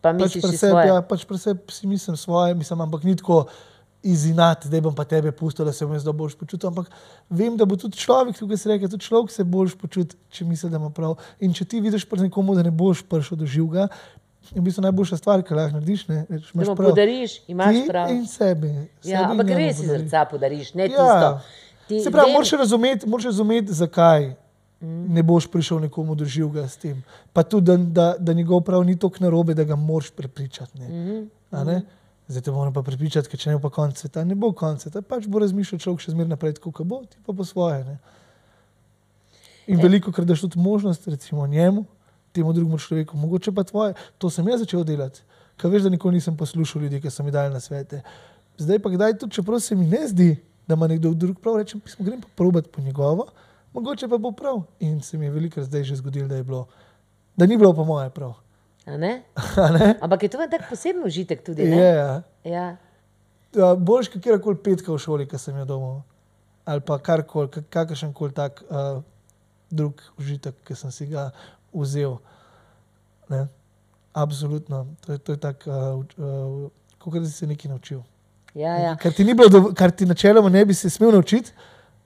Pa 0.00 0.12
Pač 0.12 0.32
pri 0.34 0.56
sebi, 0.56 0.84
ja, 0.88 1.00
pač 1.02 1.24
pri 1.24 1.38
sebi 1.38 1.72
si 1.72 1.86
mislim 1.86 2.16
svoje, 2.16 2.54
mislim, 2.54 2.80
ampak 2.80 3.02
ni 3.04 3.16
tako 3.16 3.46
izinat, 4.02 4.66
zdaj 4.66 4.80
bom 4.80 4.94
pa 4.94 5.04
tebe 5.04 5.32
pustil, 5.32 5.64
da 5.64 5.72
se 5.72 5.86
bom 5.86 5.94
jaz 5.94 6.04
da 6.04 6.12
boljš 6.12 6.34
počutil. 6.34 6.68
Ampak 6.68 6.86
vem, 7.30 7.56
da 7.56 7.64
bo 7.64 7.76
tudi 7.76 7.96
človek, 7.96 8.38
tukaj 8.38 8.56
se 8.56 8.68
reče, 8.68 8.88
tudi 8.88 9.04
človek 9.04 9.30
se 9.30 9.44
boljš 9.44 9.74
počuti, 9.76 10.16
če 10.30 10.44
misli, 10.44 10.70
da 10.70 10.76
ima 10.76 10.90
prav. 10.90 11.16
In 11.40 11.52
če 11.52 11.64
ti 11.64 11.80
vidiš 11.80 12.04
pri 12.04 12.20
nekomu, 12.20 12.54
da 12.54 12.62
ne 12.62 12.70
boš 12.70 13.02
prišel 13.02 13.38
do 13.38 13.46
živega, 13.46 13.88
je 14.50 14.60
v 14.60 14.64
bistvu 14.64 14.82
najboljša 14.82 15.16
stvar, 15.16 15.42
kar 15.42 15.56
lahko 15.56 15.72
narediš. 15.72 16.08
Ne, 16.08 16.24
Da 16.28 16.36
imaš 16.54 16.66
prav. 16.66 16.88
podariš, 16.88 17.42
imaš 17.48 17.74
Ti 17.74 17.84
prav. 17.88 18.10
In 18.10 18.26
sebi. 18.26 18.66
Ja, 18.66 18.84
sebi 19.02 19.12
in 19.12 19.30
ampak 19.30 19.46
res 19.48 19.76
podariš. 19.76 20.00
srca 20.00 20.24
podariš, 20.24 20.74
ne 20.74 20.82
Ja. 20.82 20.88
tisto. 20.88 21.40
Ti, 21.88 22.00
Se 22.00 22.10
pravi, 22.10 22.32
moraš 22.32 22.50
razumeti, 22.52 23.08
moraš 23.08 23.24
razumeti, 23.24 23.72
zakaj 23.72 24.26
mm. 24.80 25.14
ne 25.14 25.22
boš 25.22 25.46
prišel 25.46 25.80
nekomu 25.80 26.14
do 26.14 26.24
živega 26.24 26.68
s 26.68 26.76
tem. 26.76 27.02
Pa 27.32 27.42
tudi, 27.42 27.66
da, 27.66 27.76
da, 27.76 28.14
da 28.18 28.32
njegov 28.32 28.60
prav 28.60 28.84
ni 28.84 28.98
tako 28.98 29.16
narobe, 29.20 29.54
da 29.54 29.64
ga 29.64 29.76
moraš 29.76 30.10
prepričati. 30.10 30.78
Ne? 30.78 30.88
Mm 30.88 31.28
-hmm. 31.50 31.82
Zdaj 32.30 32.42
te 32.46 32.52
moram 32.54 32.72
pa 32.72 32.82
prepričati, 32.86 33.26
ker 33.26 33.40
če 33.42 33.50
ne 33.50 33.56
bo 33.58 33.66
pa 33.66 33.74
konec 33.74 33.98
sveta, 33.98 34.22
ne 34.24 34.36
bo 34.38 34.52
konec 34.54 34.84
sveta, 34.84 35.02
pač 35.02 35.24
bo 35.26 35.40
razmišljal 35.42 35.80
človek 35.82 36.04
še 36.04 36.12
zmeraj 36.14 36.30
naprej, 36.30 36.52
tako 36.60 36.70
kot 36.76 36.86
bo, 36.86 37.00
ti 37.10 37.18
pa 37.26 37.34
po 37.34 37.42
svoje. 37.44 37.80
Ne? 37.88 37.96
In 39.66 39.78
Ja. 39.78 39.82
veliko 39.82 40.12
krat 40.14 40.28
daš 40.28 40.44
tudi 40.44 40.60
možnost, 40.62 41.08
recimo 41.10 41.46
njemu, 41.46 41.84
temu 42.32 42.52
drugemu 42.54 42.78
človeku, 42.78 43.16
mogoče 43.18 43.52
pa 43.52 43.64
tvoje. 43.66 43.94
To 44.18 44.30
sem 44.30 44.46
jaz 44.48 44.62
začel 44.62 44.84
delati, 44.86 45.24
ker 45.58 45.70
veš, 45.70 45.82
da 45.82 45.90
nikoli 45.90 46.20
nisem 46.20 46.36
poslušal 46.36 46.82
ljudi, 46.82 47.00
ki 47.02 47.10
so 47.10 47.26
mi 47.26 47.34
dali 47.34 47.50
na 47.50 47.60
svete. 47.60 48.02
Zdaj 48.58 48.78
pa 48.78 48.90
kdaj 48.94 49.18
tudi, 49.18 49.34
čeprav 49.34 49.58
se 49.60 49.74
mi 49.74 49.86
ne 49.86 50.06
zdi, 50.06 50.36
da 50.68 50.78
ima 50.78 50.86
nekdo 50.86 51.10
drug 51.14 51.40
prav, 51.42 51.58
rečem, 51.58 51.80
pismo, 51.80 52.06
grem 52.06 52.20
pa 52.20 52.28
probat 52.36 52.70
po 52.70 52.82
njegovo, 52.82 53.26
mogoče 53.74 54.08
pa 54.08 54.18
bo 54.18 54.30
prav. 54.32 54.62
In 54.80 55.02
se 55.02 55.18
mi 55.18 55.26
je 55.26 55.34
veliko 55.34 55.62
zdaj 55.62 55.84
že 55.84 55.96
zgodilo, 55.98 56.28
da, 56.28 56.36
je 56.36 56.46
bilo, 56.46 56.66
da 57.36 57.46
ni 57.46 57.58
bilo 57.58 57.74
po 57.74 57.84
moje 57.84 58.10
prav. 58.10 58.38
Ne? 58.96 59.22
Ne? 59.78 59.94
Ampak 60.00 60.22
je 60.22 60.28
to 60.28 60.38
tak 60.50 60.68
poseben 60.68 61.04
užitek 61.04 61.44
tudi. 61.44 61.62
Je, 61.62 61.70
Ne? 61.70 61.76
ja. 61.76 62.22
Ja. 62.44 62.76
Ja, 63.54 63.74
Boljš 63.74 64.08
kot 64.08 64.22
kjerkoli 64.22 64.56
petka 64.56 64.92
v 64.92 64.98
šoli, 64.98 65.26
ki 65.26 65.38
sem 65.38 65.56
jo 65.58 65.64
domov. 65.64 66.02
Ali 66.64 66.80
pa 66.80 66.98
karkoli, 66.98 67.48
kakršen 67.68 68.12
koli 68.12 68.32
tak 68.32 68.62
uh, 68.68 69.02
drug 69.70 69.98
užitek, 70.18 70.54
ki 70.64 70.74
sem 70.74 70.90
si 70.90 71.06
ga 71.06 71.30
vzel. 71.72 72.18
Ne? 73.28 73.48
Absolutno. 74.12 74.86
To 75.00 75.12
je, 75.12 75.18
to 75.18 75.32
je 75.32 75.38
tako, 75.38 75.70
uh, 75.70 76.04
uh, 76.16 76.70
kot 76.98 77.14
da 77.14 77.26
si 77.26 77.32
se 77.32 77.46
nekaj 77.46 77.70
naučil. 77.70 78.00
Ja, 78.54 78.76
ja. 78.76 78.96
Kar 78.96 79.12
ti, 79.12 79.24
ni 79.24 79.34
bilo 79.34 79.48
dov- 79.48 79.74
kar 79.74 79.90
ti 79.90 80.06
načeloma 80.06 80.48
ne 80.48 80.64
bi 80.64 80.74
se 80.74 80.90
smel 80.90 81.10
naučiti, 81.12 81.52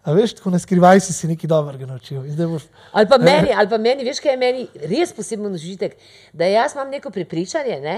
a 0.04 0.12
veš, 0.12 0.34
tako 0.36 0.50
na 0.52 0.58
skrivaj 0.60 1.00
si 1.00 1.12
se 1.16 1.28
nekaj 1.28 1.48
dobrega 1.48 1.86
naučil. 1.88 2.22
Boš, 2.48 2.66
Ali 2.92 3.08
pa, 3.08 3.18
meni, 3.18 3.52
ali 3.56 3.68
pa 3.68 3.78
meni, 3.78 4.04
veš, 4.04 4.20
kaj 4.20 4.34
je 4.34 4.40
meni 4.40 4.66
res 4.90 5.12
poseben 5.16 5.54
užitek, 5.56 5.96
da 6.32 6.44
jaz 6.50 6.74
imam 6.76 6.90
neko 6.92 7.10
prepričanje 7.10 7.80
ne, 7.80 7.96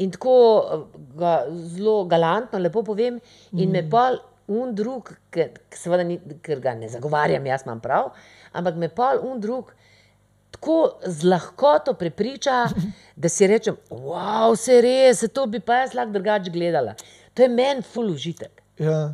in 0.00 0.10
tako 0.10 0.34
eh, 0.58 0.84
ga 1.20 1.34
zelo 1.74 2.04
galantno, 2.08 2.58
lepo 2.58 2.82
povem, 2.82 3.20
in 3.52 3.68
Mm. 3.68 3.72
me 3.72 3.82
pa 3.90 4.10
un 4.48 4.74
drug, 4.74 5.12
ker, 5.30 5.52
seveda 5.70 6.04
ni, 6.04 6.18
ker 6.42 6.60
ga 6.60 6.72
ne 6.74 6.88
zagovarjam, 6.88 7.46
jaz 7.46 7.62
imam 7.66 7.80
prav, 7.80 8.10
ampak 8.52 8.76
me 8.76 8.88
pa 8.88 9.12
un 9.22 9.40
drug. 9.40 9.70
Tako 10.52 10.98
z 11.06 11.24
lahkoto 11.24 11.94
prepriča, 11.94 12.66
da 13.22 13.28
si 13.28 13.46
rečem, 13.46 13.76
wow, 13.90 14.52
vse 14.52 14.80
res, 14.84 15.22
to 15.32 15.46
bi 15.46 15.60
pa 15.60 15.82
jaz 15.84 15.94
lahko 15.94 16.12
drugače 16.12 16.50
gledala. 16.50 16.94
To 17.34 17.42
je 17.42 17.48
meni 17.48 17.82
ful 17.82 18.10
užitek. 18.12 18.62
ja. 18.78 19.12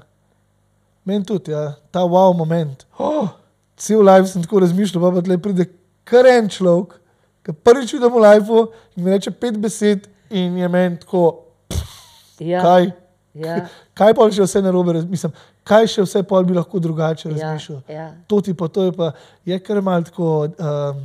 Meni 1.08 1.24
tudi, 1.24 1.54
ja. 1.54 1.72
ta 1.94 2.02
wow 2.04 2.34
moment. 2.36 2.84
Oh, 3.00 3.30
cel 3.80 4.02
life 4.04 4.28
sem 4.28 4.42
tako 4.44 4.60
razmišljal, 4.60 5.00
pa 5.08 5.22
tle 5.24 5.38
pride 5.40 5.64
kar 6.08 6.26
en 6.28 6.48
človek, 6.52 6.98
ki 7.46 7.54
prvič 7.64 7.94
vidim 7.96 8.12
v 8.12 8.22
lifeu 8.26 8.66
in 8.96 9.04
mi 9.06 9.12
reče 9.14 9.32
pet 9.32 9.56
besed 9.60 10.08
in 10.28 10.56
je 10.60 10.68
meni 10.68 10.98
tako, 11.00 11.44
Ja, 12.38 12.60
kaj. 12.62 12.90
ja, 13.34 13.54
Kaj 13.98 14.12
pa 14.14 14.28
še 14.30 14.44
vse 14.44 14.60
narobe, 14.62 14.92
mislim, 15.10 15.32
kaj 15.66 15.88
še 15.90 16.04
vse 16.04 16.20
pol 16.28 16.44
bi 16.46 16.54
lahko 16.54 16.78
drugače 16.78 17.28
ja, 17.28 17.34
razmišljal. 17.34 17.80
ja. 17.90 18.04
To 18.30 18.38
ti 18.44 18.54
pa, 18.54 18.68
to 18.70 18.84
je 18.86 18.92
pa, 18.94 19.08
je 19.48 19.58
kar 19.58 19.80
mal 19.82 20.04
tako, 20.06 20.28
um, 20.46 21.00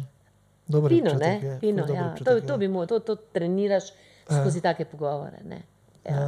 dober 0.68 0.93
Fino, 0.93 1.16
občutek 1.16 1.24
ne? 1.24 1.47
je, 1.47 1.56
Fino, 1.64 1.88
ja. 1.89 2.10
občutek 2.12 2.43
to, 2.43 2.47
to, 2.51 2.58
bi 2.62 2.68
mo, 2.70 2.86
to, 2.86 2.99
to 2.99 3.16
treniraš 3.34 3.89
skozi 4.28 4.62
take 4.62 4.86
pogovore. 4.86 5.41
Ne? 5.47 5.64
Ja. 6.06 6.14
Ja. 6.20 6.28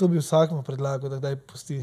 To 0.00 0.08
bi 0.08 0.22
vsakmu 0.22 0.62
predlagal, 0.64 1.12
da 1.12 1.20
kdaj 1.20 1.36
pusti 1.50 1.82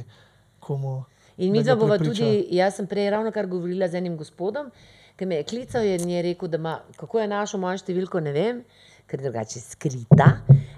komu. 0.60 1.04
In 1.38 1.52
mi 1.52 1.64
ga 1.64 1.76
dva 1.76 1.76
bova 1.76 1.98
prepriča. 1.98 2.24
tudi, 2.24 2.56
jaz 2.58 2.76
sem 2.76 2.88
prej 2.88 3.10
ravno 3.14 3.32
kar 3.32 3.46
govorila 3.48 3.88
z 3.88 4.00
enim 4.00 4.18
gospodom, 4.18 4.72
ki 5.18 5.26
me 5.26 5.36
je 5.36 5.44
klical 5.44 5.86
in 5.86 6.10
je 6.10 6.22
rekel, 6.22 6.50
da 6.50 6.58
ima, 6.58 6.80
kako 6.98 7.20
je 7.20 7.28
našel 7.28 7.62
mojo 7.62 7.78
številko, 7.82 8.22
ne 8.26 8.34
vem, 8.34 8.62
ker 9.08 9.22
je 9.22 9.30
drugače 9.30 9.62
skrita. 9.62 10.28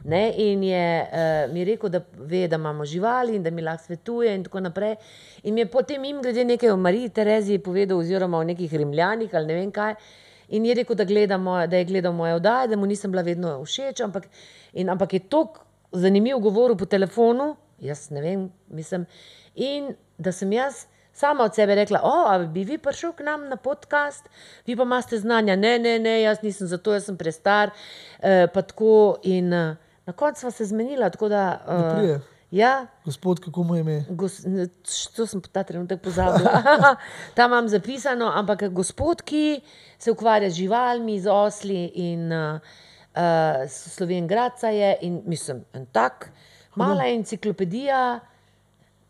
Ne? 0.03 0.22
In 0.38 0.64
je 0.64 0.84
uh, 1.03 1.53
mi 1.53 1.64
rekel, 1.66 1.89
da 1.89 2.01
ve, 2.18 2.47
da 2.47 2.60
imamo 2.60 2.86
živali 2.86 3.36
in 3.36 3.43
da 3.43 3.51
mi 3.51 3.64
lahko 3.64 3.88
svetuje 3.88 4.36
in 4.36 4.43
tako 4.43 4.64
naprej. 4.68 4.97
In 5.43 5.55
mi 5.55 5.64
je 5.64 5.70
potem 5.72 6.03
jim 6.03 6.22
glede 6.22 6.45
nekaj 6.45 6.72
o 6.72 6.78
Mariji 6.78 7.10
Tereziji 7.10 7.64
povedal, 7.64 7.99
oziroma 7.99 8.38
o 8.38 8.43
nekih 8.43 8.74
rimljanih 8.74 9.34
ali 9.36 9.47
ne 9.47 9.57
vem 9.62 9.72
kaj. 9.72 9.95
In 10.49 10.66
je 10.66 10.76
rekel, 10.76 10.95
da, 11.28 11.38
moje, 11.38 11.68
da 11.68 11.78
je 11.78 11.86
gledal 11.86 12.14
moje 12.14 12.36
oddaje, 12.36 12.68
da 12.68 12.78
mu 12.78 12.86
nisem 12.86 13.12
bila 13.12 13.22
vedno 13.22 13.60
všeč, 13.64 14.01
ampak, 14.01 14.28
in, 14.74 14.89
ampak 14.89 15.14
je 15.14 15.20
tako 15.20 15.66
zanimiv 15.91 16.39
govoril 16.39 16.78
po 16.78 16.86
telefonu, 16.86 17.55
jaz 17.80 18.10
ne 18.10 18.22
vem, 18.22 18.49
mislim. 18.68 19.05
In 19.60 19.93
da 20.18 20.32
sem 20.32 20.51
jaz 20.55 20.86
sama 21.14 21.43
od 21.43 21.55
sebe 21.55 21.76
rekla, 21.76 21.99
o, 22.03 22.16
a 22.32 22.38
bi 22.39 22.64
vi 22.64 22.78
prišel 22.78 23.12
k 23.12 23.26
nam 23.28 23.49
na 23.51 23.57
podcast, 23.60 24.30
vi 24.66 24.76
pa 24.76 24.88
imate 24.88 25.20
znanja. 25.20 25.55
Ne, 25.60 25.76
ne, 25.80 25.97
ne, 25.99 26.22
jaz 26.22 26.39
nisem 26.43 26.68
za 26.68 26.78
to, 26.78 26.93
jaz 26.95 27.10
sem 27.10 27.18
prestar. 27.18 27.74
Eh, 28.20 28.47
pa 28.53 28.62
tako 28.62 29.18
in 29.28 29.53
eh, 29.53 29.76
na 30.05 30.14
koncu 30.14 30.45
sva 30.47 30.51
se 30.51 30.66
zmenila, 30.66 31.10
tako 31.10 31.30
da. 31.30 31.45
Da. 31.68 32.03
Eh, 32.03 32.20
Ja, 32.51 32.88
Gospod, 33.05 33.39
kako 33.45 33.64
mu 33.64 33.76
je 33.76 33.82
ime? 33.82 34.05
Gos, 34.10 34.39
to 35.16 35.26
sem 35.30 35.41
ta 35.41 35.62
trenutek 35.64 36.01
pozabila. 36.01 36.64
Tam 37.38 37.51
imam 37.51 37.68
zapisano, 37.70 38.32
ampak 38.34 38.64
gospod, 38.74 39.22
ki 39.22 39.62
se 39.99 40.12
ukvarja 40.12 40.49
z 40.49 40.64
živalmi, 40.64 41.20
z 41.22 41.30
osli 41.30 41.84
in 42.10 42.32
uh, 42.34 42.57
uh, 43.14 43.70
Sloven 43.70 44.28
Gradca 44.28 44.74
je 44.74 44.97
in 45.01 45.22
mislim, 45.26 45.62
en 45.74 45.86
tak, 45.86 46.32
mala 46.76 47.05
enciklopedija 47.05 48.20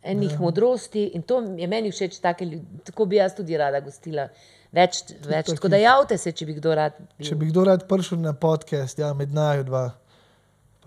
enih 0.04 0.32
ja. 0.32 0.40
modrosti 0.40 1.06
in 1.14 1.22
to 1.22 1.42
je 1.58 1.68
meni 1.68 1.92
všeč, 1.92 2.20
take 2.24 2.48
tako 2.88 3.06
bi 3.06 3.20
jaz 3.20 3.36
tudi 3.36 3.58
rada 3.58 3.82
gostila. 3.84 4.30
Več, 4.72 5.02
več. 5.26 5.50
Tako 5.50 5.72
da 5.72 5.80
javite 5.82 6.18
se, 6.22 6.32
če 6.32 6.46
bi 6.46 6.56
kdo 6.60 6.76
rad. 6.78 6.98
Bil. 7.18 7.26
Če 7.26 7.36
bi 7.40 7.50
kdo 7.50 7.66
rad 7.66 7.88
prišel 7.90 8.20
na 8.22 8.36
podcast, 8.38 9.00
ja, 9.02 9.10
med 9.18 9.34
naju 9.34 9.66
dva, 9.66 9.88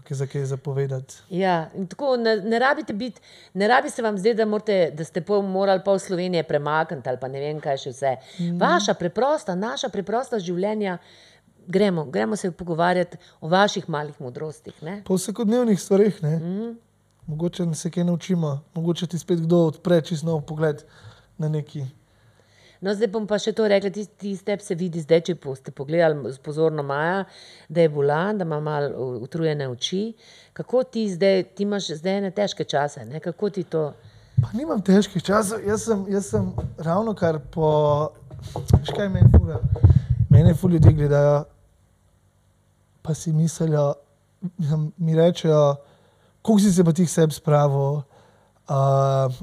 kaj 0.06 0.18
za 0.20 0.28
kaj 0.30 0.44
zapovedati. 0.52 1.18
Ja, 1.34 1.56
tako 1.90 2.14
ne, 2.16 2.36
ne 2.46 2.60
rabite 2.62 2.94
biti, 2.94 3.20
ne 3.58 3.68
rabi 3.68 3.90
se 3.90 4.02
vam 4.02 4.18
zdeti, 4.18 4.38
da, 4.38 4.46
morate, 4.46 4.92
da 4.94 5.04
ste 5.04 5.24
pol 5.26 5.42
morali 5.42 5.82
pol 5.84 5.98
Slovenije 5.98 6.44
premakniti 6.46 7.08
ali 7.10 7.18
pa 7.20 7.28
ne 7.28 7.42
vem 7.42 7.60
kaj 7.60 7.82
še 7.82 7.94
vse. 7.94 8.14
Mm. 8.38 8.62
Vaša 8.62 8.94
preprosta, 8.94 9.58
naša 9.58 9.90
preprosta 9.90 10.38
življenja, 10.38 10.98
gremo, 11.66 12.04
gremo 12.04 12.36
se 12.36 12.52
pogovarjati 12.54 13.18
o 13.40 13.50
vaših 13.50 13.90
malih 13.90 14.14
modrostih. 14.22 14.78
Ne? 14.82 15.00
Po 15.06 15.18
vsakodnevnih 15.18 15.80
stvareh, 15.80 16.22
ne. 16.22 16.36
Mm. 16.38 16.72
Mogoče 17.26 17.66
se 17.74 17.90
kaj 17.90 18.04
naučimo, 18.04 18.60
mogoče 18.74 19.06
ti 19.06 19.18
spet 19.18 19.40
kdo 19.40 19.66
odpre 19.66 20.00
čist 20.02 20.24
nov 20.24 20.40
pogled 20.46 20.82
na 21.38 21.48
neki. 21.48 21.86
No, 22.82 22.90
zdaj 22.94 23.12
bom 23.14 23.28
pa 23.30 23.36
še 23.38 23.52
to 23.54 23.68
rekla, 23.70 23.92
ti, 23.94 24.02
ti 24.18 24.32
step 24.34 24.62
se 24.64 24.74
vidi 24.74 24.98
zdaj, 25.04 25.20
če 25.28 25.34
boste 25.38 25.70
pogledali 25.70 26.32
pozorno 26.42 26.82
Maja, 26.82 27.20
da 27.70 27.84
je 27.84 27.90
bolan, 27.94 28.40
da 28.40 28.46
ima 28.48 28.58
malo 28.60 29.20
utrujene 29.22 29.68
oči. 29.70 30.00
Kako 30.52 30.82
ti 30.90 31.04
zdaj, 31.12 31.44
ti 31.54 31.62
imaš 31.62 31.92
zdaj 32.00 32.18
ene 32.18 32.32
težke 32.34 32.66
čase, 32.66 33.04
ne? 33.06 33.20
kako 33.22 33.52
ti 33.54 33.62
to? 33.62 33.84
Pa 34.42 34.50
nimam 34.58 34.82
težkih 34.82 35.22
časov, 35.22 35.62
jaz 35.62 35.86
sem, 35.86 36.02
jaz 36.10 36.32
sem 36.34 36.50
ravno 36.82 37.14
kar 37.14 37.38
po. 37.54 37.70
Veš 38.72 38.90
kaj 38.96 39.06
meni 39.14 39.30
fura? 39.30 39.60
Mene 40.32 40.56
ful 40.58 40.74
ljudje 40.74 40.90
gledajo, 40.98 41.44
pa 43.06 43.14
si 43.14 43.30
mislijo, 43.32 43.92
mi 44.98 45.14
rečejo, 45.14 45.76
koliko 46.42 46.60
si 46.62 46.72
se 46.72 46.84
pa 46.84 46.92
ti 46.92 47.06
sebi 47.06 47.34
spravil, 47.34 48.02
uh, 48.68 49.42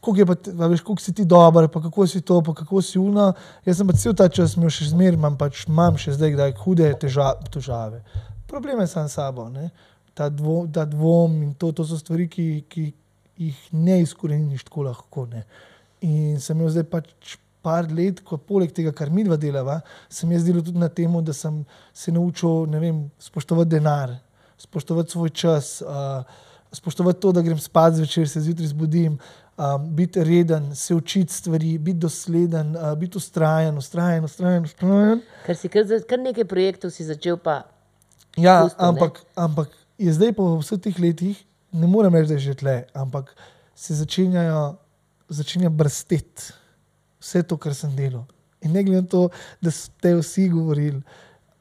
koliko, 0.00 0.20
je 0.20 0.26
pa, 0.26 0.66
veš, 0.66 0.80
koliko 0.80 1.02
si 1.02 1.14
ti 1.14 1.24
dober, 1.24 1.68
pa 1.68 1.82
kako 1.82 2.06
si 2.06 2.20
to, 2.20 2.42
pa 2.42 2.54
kako 2.54 2.82
si 2.82 2.98
uno. 2.98 3.32
Jaz 3.66 3.76
sem 3.76 3.86
pa 3.86 3.92
cel 3.92 4.14
ta 4.16 4.28
čas 4.28 4.56
imel 4.56 4.72
še 4.72 4.90
zmeraj, 4.90 5.18
imam 5.18 5.36
pač, 5.38 5.64
imam 5.68 5.98
še 6.00 6.16
zdaj 6.16 6.34
kdaj 6.36 6.54
hude 6.64 6.90
teža, 7.00 7.34
težave. 7.52 8.02
Probleme 8.50 8.86
sam 8.90 9.08
s 9.08 9.18
sabo, 9.18 9.48
ne? 9.48 9.70
Ta, 10.14 10.28
dvo, 10.28 10.64
ta 10.72 10.84
dvom 10.84 11.42
in 11.44 11.52
to, 11.54 11.70
to 11.72 11.86
so 11.86 11.98
stvari, 12.00 12.26
ki, 12.28 12.64
ki 12.68 12.88
jih 13.40 13.60
ne 13.72 14.00
izkoreniš 14.02 14.66
tako 14.68 14.88
lahko. 14.88 15.26
Ne? 15.30 15.44
In 16.04 16.40
sem 16.42 16.58
imel 16.58 16.72
zdaj 16.74 16.88
pač 16.90 17.36
par 17.64 17.88
let, 17.92 18.22
ko 18.24 18.38
poleg 18.40 18.72
tega, 18.72 18.92
kar 18.96 19.12
mi 19.12 19.24
dva 19.24 19.36
delava, 19.40 19.78
sem 20.08 20.32
jaz 20.32 20.44
delal 20.46 20.64
tudi 20.64 20.80
na 20.80 20.88
tem, 20.88 21.12
da 21.24 21.32
sem 21.36 21.60
se 21.92 22.12
naučil 22.12 22.66
vem, 22.80 23.04
spoštovati 23.20 23.70
denar, 23.76 24.16
spoštovati 24.60 25.10
svoj 25.16 25.32
čas, 25.32 25.80
uh, 25.82 26.22
spoštovati 26.72 27.20
to, 27.20 27.32
da 27.32 27.42
grem 27.42 27.58
spat 27.58 27.96
zvečer, 27.96 28.28
se 28.28 28.44
zjutraj 28.44 28.68
zbudim, 28.70 29.16
um, 29.56 29.90
biti 29.96 30.24
reden, 30.24 30.74
se 30.76 30.94
učiti 30.94 31.32
stvari, 31.32 31.78
biti 31.78 31.98
dosleden, 31.98 32.76
uh, 32.76 32.92
biti 32.98 33.18
ustrajen, 33.18 33.78
ustrajen, 33.78 34.24
ustrajen. 34.24 34.64
ustrajen. 34.64 35.20
Ker 35.46 35.56
si 35.56 35.72
kar, 35.72 35.88
kar 36.08 36.20
nekaj 36.20 36.44
projektov 36.44 36.92
si 36.94 37.08
začel, 37.08 37.40
pa 37.40 37.62
Ja, 38.38 38.62
Pustil, 38.62 38.78
ne? 38.78 38.88
ampak, 38.88 39.12
ampak 39.34 39.68
je 39.98 40.12
zdaj 40.14 40.32
po 40.38 40.44
vseh 40.62 40.78
teh 40.78 40.94
letih, 41.02 41.38
ne 41.74 41.86
morem 41.90 42.14
reči, 42.14 42.30
da 42.30 42.34
je 42.38 42.46
že 42.46 42.54
tle, 42.62 42.76
ampak 42.94 43.34
se 43.74 43.94
začenjajo, 43.98 44.78
začenja 45.30 45.70
brsteti 45.70 46.54
vse 47.18 47.42
to, 47.42 47.58
kar 47.58 47.74
sem 47.74 47.90
delal. 47.96 48.28
In 48.62 48.72
ne 48.76 48.84
glede 48.84 49.02
na 49.02 49.08
to, 49.08 49.28
da 49.60 49.72
ste 49.72 50.14
vsi 50.20 50.48
govorili, 50.52 51.02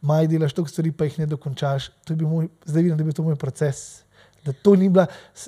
maj 0.01 0.27
delaš 0.27 0.53
toliko 0.53 0.71
stvari, 0.71 0.91
pa 0.91 1.07
jih 1.07 1.19
ne 1.19 1.25
dokončaš. 1.25 1.91
Moj, 2.09 2.47
zdaj 2.65 2.83
vidim, 2.83 2.97
da 2.97 3.01
je 3.01 3.05
bil 3.05 3.13
to 3.13 3.23
moj 3.23 3.35
proces. 3.35 4.03
Da 4.45 4.53
to 4.53 4.75
ni 4.75 4.89
bila 4.89 5.05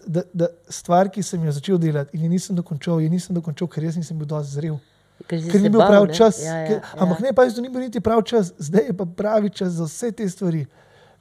da, 0.08 0.22
da 0.34 0.48
stvar, 0.70 1.10
ki 1.10 1.24
sem 1.24 1.44
jo 1.44 1.52
začel 1.52 1.78
delati 1.78 2.18
in 2.18 2.24
je 2.24 2.30
nisem 2.30 2.56
dokončal, 2.56 3.00
je 3.02 3.10
nisem 3.10 3.36
dokončal, 3.36 3.68
ker 3.72 3.84
jaz 3.84 3.96
nisem 3.98 4.18
bil 4.20 4.28
dovolj 4.28 4.50
zrel. 4.52 4.80
ker 5.28 5.40
Ker 5.52 5.62
ni 5.62 5.70
bil 5.70 5.80
prav 5.80 6.08
ne? 6.08 6.14
čas. 6.14 6.42
Ja, 6.44 6.58
ja, 6.58 6.68
ker, 6.68 6.80
ja. 6.82 7.04
ampak 7.04 7.20
ne, 7.24 7.34
pa 7.34 7.48
to 7.50 7.64
ni 7.64 7.70
bil 7.70 7.86
niti 7.86 8.02
prav 8.04 8.24
čas, 8.28 8.52
zdaj 8.60 8.90
je 8.92 8.98
pa 8.98 9.06
pravi 9.06 9.50
čas 9.50 9.78
za 9.80 9.88
vse 9.88 10.12
te 10.12 10.30
stvari. 10.30 10.66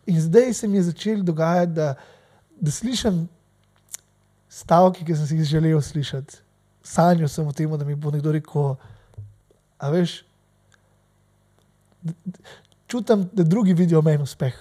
In 0.07 0.21
zdaj 0.21 0.55
se 0.55 0.69
mi 0.69 0.81
je 0.81 0.89
začelo 0.91 1.23
dogajati, 1.23 1.73
da, 1.73 1.95
da 2.61 2.71
slišim 2.71 3.29
stavke, 4.51 5.05
ki 5.05 5.17
sem 5.17 5.27
si 5.27 5.39
jih 5.39 5.45
želel 5.55 5.81
slišati. 5.81 6.41
Sanjal 6.83 7.29
sem 7.29 7.47
o 7.47 7.53
tem, 7.53 7.71
da 7.79 7.85
mi 7.85 7.95
bo 7.95 8.11
nekdo 8.11 8.33
rekel, 8.33 8.75
a 9.79 9.91
veš. 9.93 10.23
Čutim, 12.91 13.29
da 13.33 13.43
drugi 13.43 13.75
vidijo 13.75 14.03
meni 14.03 14.23
uspeh. 14.23 14.55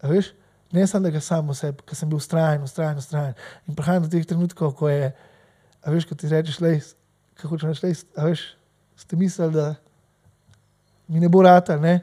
A 0.00 0.08
veš? 0.08 0.34
Ne 0.72 0.86
samo, 0.86 1.06
da 1.06 1.10
ga 1.10 1.20
sam 1.20 1.48
v 1.48 1.54
sebi, 1.56 1.84
ker 1.86 1.96
sem 1.96 2.10
bil 2.10 2.18
ustrajen, 2.20 2.62
ustrajen, 2.66 2.98
ustrajen. 3.00 3.38
In 3.64 3.76
prihajam 3.78 4.04
do 4.04 4.10
teh 4.12 4.26
trenutkov, 4.26 4.74
ko 4.76 4.90
je, 4.90 5.12
a 5.80 5.92
veš, 5.94 6.04
ko 6.10 6.18
ti 6.18 6.28
rečeš, 6.28 6.58
lej, 6.60 6.82
kako 7.40 7.54
hočeš 7.54 7.80
reči, 7.86 8.04
a 8.18 8.26
veš, 8.28 8.42
ste 9.00 9.16
mislili, 9.16 9.54
da 9.54 9.74
mi 11.08 11.22
ne 11.22 11.30
bo 11.32 11.40
rata, 11.46 11.78
ne, 11.80 12.00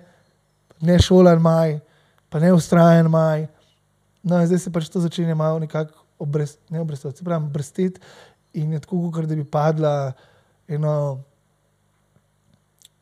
ne 0.81 0.97
šolan 0.99 1.41
maj, 1.41 1.77
pa 2.29 2.41
ne 2.41 2.53
ustrajen 2.55 3.11
maj. 3.11 3.45
No, 4.23 4.41
zdaj 4.45 4.65
se 4.65 4.73
pač 4.73 4.89
to 4.89 5.01
začenja 5.03 5.35
malo 5.35 5.59
nekako 5.61 6.05
obrest, 6.21 6.57
ne 6.69 6.81
obrestovati, 6.81 7.21
se 7.21 7.27
pravi, 7.27 7.49
brsteti 7.53 8.01
in 8.53 8.73
je 8.73 8.79
tako, 8.81 9.03
kot 9.13 9.29
da 9.29 9.35
bi 9.35 9.45
padla 9.45 10.13
eno 10.67 11.21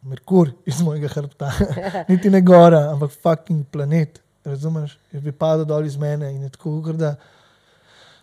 Merkur 0.02 0.52
iz 0.66 0.82
mojega 0.82 1.08
hrbta. 1.12 1.52
Niti 2.10 2.30
ne 2.30 2.42
gora, 2.42 2.86
ampak 2.94 3.12
fucking 3.12 3.66
planet. 3.72 4.22
Razumeš? 4.46 4.98
Je 5.12 5.22
bi 5.22 5.32
padel 5.32 5.66
dol 5.68 5.86
iz 5.86 5.98
mene 5.98 6.32
in 6.34 6.44
je 6.44 6.54
tako, 6.54 6.78
kot 6.86 6.96
da 7.00 7.16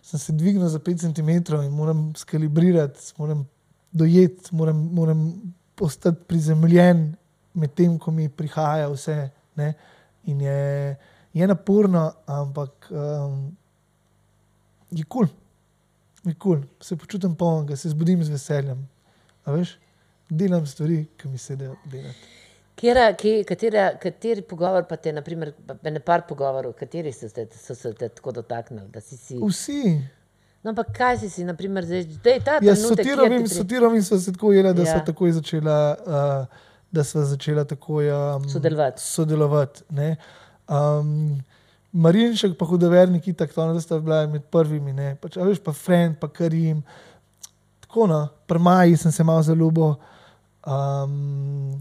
sem 0.01 0.19
se 0.19 0.33
dvignil 0.33 0.67
za 0.67 0.79
5 0.79 1.05
cm 1.05 1.29
in 1.63 1.71
moram 1.71 2.13
skalibrirati, 2.15 3.13
moram 3.17 3.47
dojeti, 3.91 4.55
moram, 4.55 4.89
moram 4.93 5.53
postati 5.75 6.23
prizemljen 6.27 7.15
med 7.53 7.73
tem, 7.73 7.99
ko 7.99 8.11
mi 8.11 8.29
prihaja 8.29 8.89
vse. 8.89 9.29
Ne? 9.55 9.73
In 10.25 10.41
je, 10.41 10.95
je 11.33 11.47
naporno, 11.47 12.11
ampak 12.25 12.89
um, 12.89 13.57
je 14.91 15.03
kul. 15.03 15.27
Cool. 15.27 15.35
Je 16.25 16.33
kul, 16.33 16.57
cool. 16.57 16.63
se 16.81 16.95
počutim 16.95 17.35
polnega, 17.35 17.75
se 17.75 17.89
zbudim 17.89 18.23
z 18.23 18.29
veseljem. 18.29 18.87
A 19.45 19.51
veš, 19.51 19.77
delam 20.29 20.65
stvari, 20.65 21.05
ki 21.17 21.27
mi 21.27 21.37
se 21.37 21.55
da 21.55 21.71
delati. 21.85 22.17
Kjera, 22.75 23.13
kje, 23.13 23.43
katera, 23.43 23.97
kateri 23.97 24.41
pogovor 24.41 24.83
pa 24.85 24.95
te, 24.95 25.11
naprimer, 25.11 25.53
pa 25.65 25.89
ne 25.89 25.99
par 25.99 26.21
pogovorov, 26.21 26.73
kateri 26.73 27.11
so, 27.11 27.29
te, 27.29 27.47
so 27.57 27.75
se 27.75 27.93
te 27.93 28.09
tako 28.09 28.31
dotaknili, 28.33 28.87
da 28.89 29.01
si 29.01 29.17
si. 29.17 29.39
Vsi. 29.41 29.81
No, 30.63 30.69
ampak 30.69 30.91
kaj 30.93 31.17
si 31.17 31.29
si, 31.29 31.43
naprimer, 31.43 31.85
zdaj, 31.85 32.03
zdaj 32.11 32.39
ta 32.39 32.53
Ja, 32.53 32.73
trenutek, 32.73 32.87
sotirovim, 32.99 33.37
ti 33.39 33.43
pri- 33.45 33.55
sotirovim 33.55 34.03
smo 34.03 34.17
se 34.19 34.33
tako 34.33 34.53
jeli, 34.53 34.73
da 34.73 34.81
Ja. 34.83 34.93
so 34.93 35.05
takoj 35.05 35.31
začela. 35.33 35.77
Uh, 36.01 36.63
Da 36.91 37.03
smo 37.03 37.21
začela 37.21 37.65
takoj 37.65 38.07
um, 38.09 38.45
Sodelovati. 38.49 39.01
sodelovati 39.01 39.81
ne. 39.89 40.15
um, 40.69 41.35
Marinšek, 41.93 42.57
pa 42.57 42.65
hudovernik, 42.65 43.37
tako 43.37 43.53
to, 43.53 43.73
da 43.73 43.81
sta 43.81 43.99
bila 43.99 44.27
med 44.27 44.43
prvimi. 44.45 44.93
Ne. 44.93 45.15
Pač, 45.15 45.35
a 45.37 45.43
veš, 45.43 45.59
pa 45.59 45.73
Friend, 45.73 46.15
pa 46.15 46.27
Karim. 46.29 46.79
Tako, 47.81 48.07
no, 48.07 48.19
pri 48.47 48.59
Maji 48.59 48.97
sem 48.97 49.11
se 49.11 49.23
malo 49.23 49.43
zaljubil. 49.43 49.95
Um, 50.67 51.71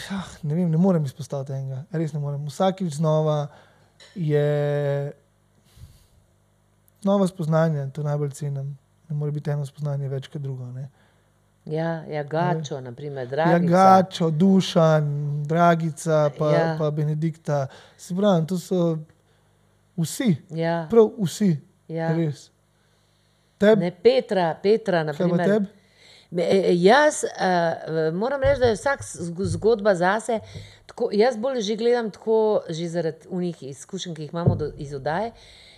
ja, 0.00 0.20
ne 0.42 0.54
vem, 0.54 0.70
ne 0.70 0.78
morem 0.78 1.04
izpostaviti 1.04 1.52
enega, 1.52 1.84
res 1.92 2.12
ne 2.12 2.20
morem. 2.20 2.44
Vsakič 2.46 2.94
znova 2.94 3.48
je 4.14 5.12
novo 7.02 7.26
spoznanje, 7.26 7.90
to 7.90 8.02
najbolj 8.02 8.30
cenim. 8.30 8.78
Ne 9.08 9.16
more 9.16 9.32
biti 9.32 9.50
eno 9.50 9.66
spoznanje 9.66 10.08
več 10.08 10.28
kot 10.28 10.42
drugo. 10.42 10.66
Ne. 10.66 10.86
Ja, 11.66 12.04
ja, 12.06 12.22
gačo, 12.22 12.78
naprimer, 12.80 13.26
Ja, 13.26 13.30
dragi. 13.30 13.66
Gačo, 13.66 14.30
Dušan, 14.30 15.10
Dragica, 15.44 16.30
pa, 16.38 16.50
Ja. 16.50 16.58
ja. 16.60 16.76
pa 16.78 16.90
Benedikta. 16.90 17.66
Se 17.96 18.14
pravi, 18.14 18.46
to 18.46 18.58
so 18.58 18.98
vsi, 19.96 20.36
Ja, 20.50 20.86
prav 20.90 21.10
vsi. 21.18 21.50
ja. 21.88 22.12
Res. 22.12 22.50
Tebi, 23.58 23.80
Ne, 23.80 23.90
Petra, 23.92 24.54
Petra, 24.54 25.04
kaj 25.04 25.16
pa 25.18 25.26
naprimer. 25.26 25.46
tebi? 25.48 25.79
Me- 26.30 26.42
e, 26.42 26.70
e, 26.70 26.74
Jaz 26.78 27.24
uh, 27.24 28.14
moram 28.14 28.42
reči, 28.42 28.60
da 28.60 28.66
je 28.66 28.74
vsak 28.78 29.02
zg- 29.02 29.44
zgodba 29.44 29.94
zase. 29.94 30.40
Tako, 30.86 31.08
jaz 31.12 31.36
bolj 31.36 31.60
že 31.60 31.76
gledam 31.76 32.10
tako, 32.10 32.62
že 32.68 32.88
zaradi 32.88 33.26
unih 33.28 33.62
izkušenj, 33.62 34.14
ki 34.14 34.22
jih 34.22 34.32
imamo 34.32 34.54
do, 34.54 34.70
iz 34.76 34.94
oddaje. 34.94 35.32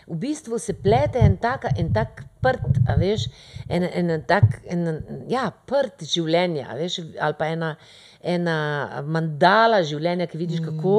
V 0.07 0.17
bistvu 0.17 0.59
se 0.59 0.75
plete 0.75 1.19
en 1.23 1.37
tak, 1.37 1.65
en 1.79 1.93
tak 1.95 2.23
prt, 2.43 2.83
veš, 2.99 3.29
en, 3.69 3.87
en, 3.87 4.13
tak, 4.29 4.61
en, 4.67 4.87
ja, 5.31 5.49
prt 5.67 6.05
življenja, 6.09 6.75
veš, 6.79 7.01
ali 7.23 7.39
pa 7.39 7.49
ena, 7.55 7.73
ena 8.23 8.57
mandala 9.07 9.83
življenja, 9.87 10.27
ki 10.31 10.41
vidiš, 10.41 10.63
kako 10.67 10.97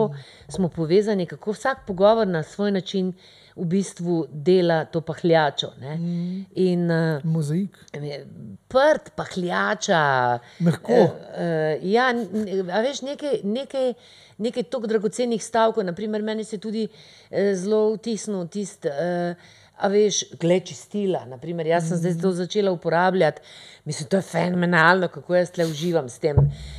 smo 0.51 0.71
povezani, 0.73 1.27
kako 1.29 1.55
vsak 1.55 1.85
pogovor 1.87 2.27
na 2.27 2.43
svoj 2.43 2.71
način 2.79 3.13
v 3.55 3.65
bistvu 3.69 4.25
dela 4.31 4.85
to 4.85 5.01
pahljačo. 5.05 5.73
Ne? 5.79 5.93
In 6.55 6.87
uh, 6.91 7.21
Mozaik. 7.23 7.77
prt, 8.67 9.11
pahljača. 9.15 10.39
Mehko. 10.59 10.93
Uh, 10.93 11.77
ja, 11.85 12.09
n- 12.09 12.69
a 12.73 12.81
veš, 12.81 13.03
nekaj, 13.05 13.43
nekaj, 13.43 13.93
nekaj 14.37 14.63
tako 14.73 14.89
dragocenih 14.89 15.43
stavkov. 15.43 15.85
Naprimer, 15.85 16.25
meni 16.25 16.43
se 16.43 16.57
tudi 16.57 16.87
eh, 17.29 17.53
zelo 17.55 17.93
vtisnil 17.93 18.47
tisti. 18.47 18.89
Uh, 18.89 19.51
A 19.81 19.89
veš, 19.89 20.23
gled 20.39 20.67
čistila. 20.69 21.23
Naprimer, 21.25 21.67
jaz 21.67 21.89
sem 21.89 21.97
zdaj 21.97 22.19
to 22.21 22.31
začela 22.37 22.71
uporabljati. 22.71 23.41
Mislim, 23.85 24.09
to 24.09 24.17
je 24.17 24.21
fenomenalno, 24.21 25.07
kako 25.07 25.35
jaz 25.35 25.51
tle 25.51 25.65
uživam 25.65 26.09
s, 26.09 26.19
tem, 26.21 26.37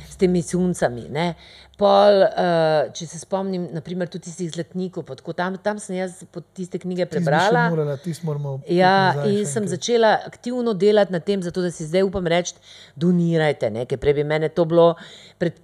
s 0.09 0.15
temi 0.17 0.41
suncami. 0.41 1.03
Ne. 1.11 1.33
Pol, 1.77 2.21
uh, 2.23 2.93
če 2.95 3.05
se 3.11 3.19
spomnim, 3.19 3.67
naprimer, 3.75 4.07
tudi 4.07 4.29
tistih 4.29 4.47
zlatnikov, 4.53 5.03
tako 5.11 5.35
tam, 5.35 5.57
tam 5.59 5.79
sem 5.83 5.97
jaz 5.99 6.23
pod 6.31 6.47
tiste 6.55 6.79
knjige 6.79 7.09
prebrala. 7.11 7.67
Morala, 7.73 7.97
morali. 8.23 8.63
Ja, 8.71 8.95
in 9.27 9.43
sem 9.43 9.65
enkrat. 9.65 9.73
začela 9.75 10.15
aktivno 10.25 10.73
delati 10.73 11.13
na 11.13 11.19
tem, 11.19 11.43
zato 11.43 11.61
da 11.61 11.73
si 11.75 11.85
zdaj 11.89 12.07
upam 12.07 12.31
reči, 12.31 12.55
donirajte. 12.95 13.73
Ne? 13.75 13.83
Ker 13.91 13.99
prej 13.99 14.21
bi 14.21 14.23
mene 14.23 14.49
to 14.55 14.63
bilo, 14.71 14.93
pred 15.37 15.59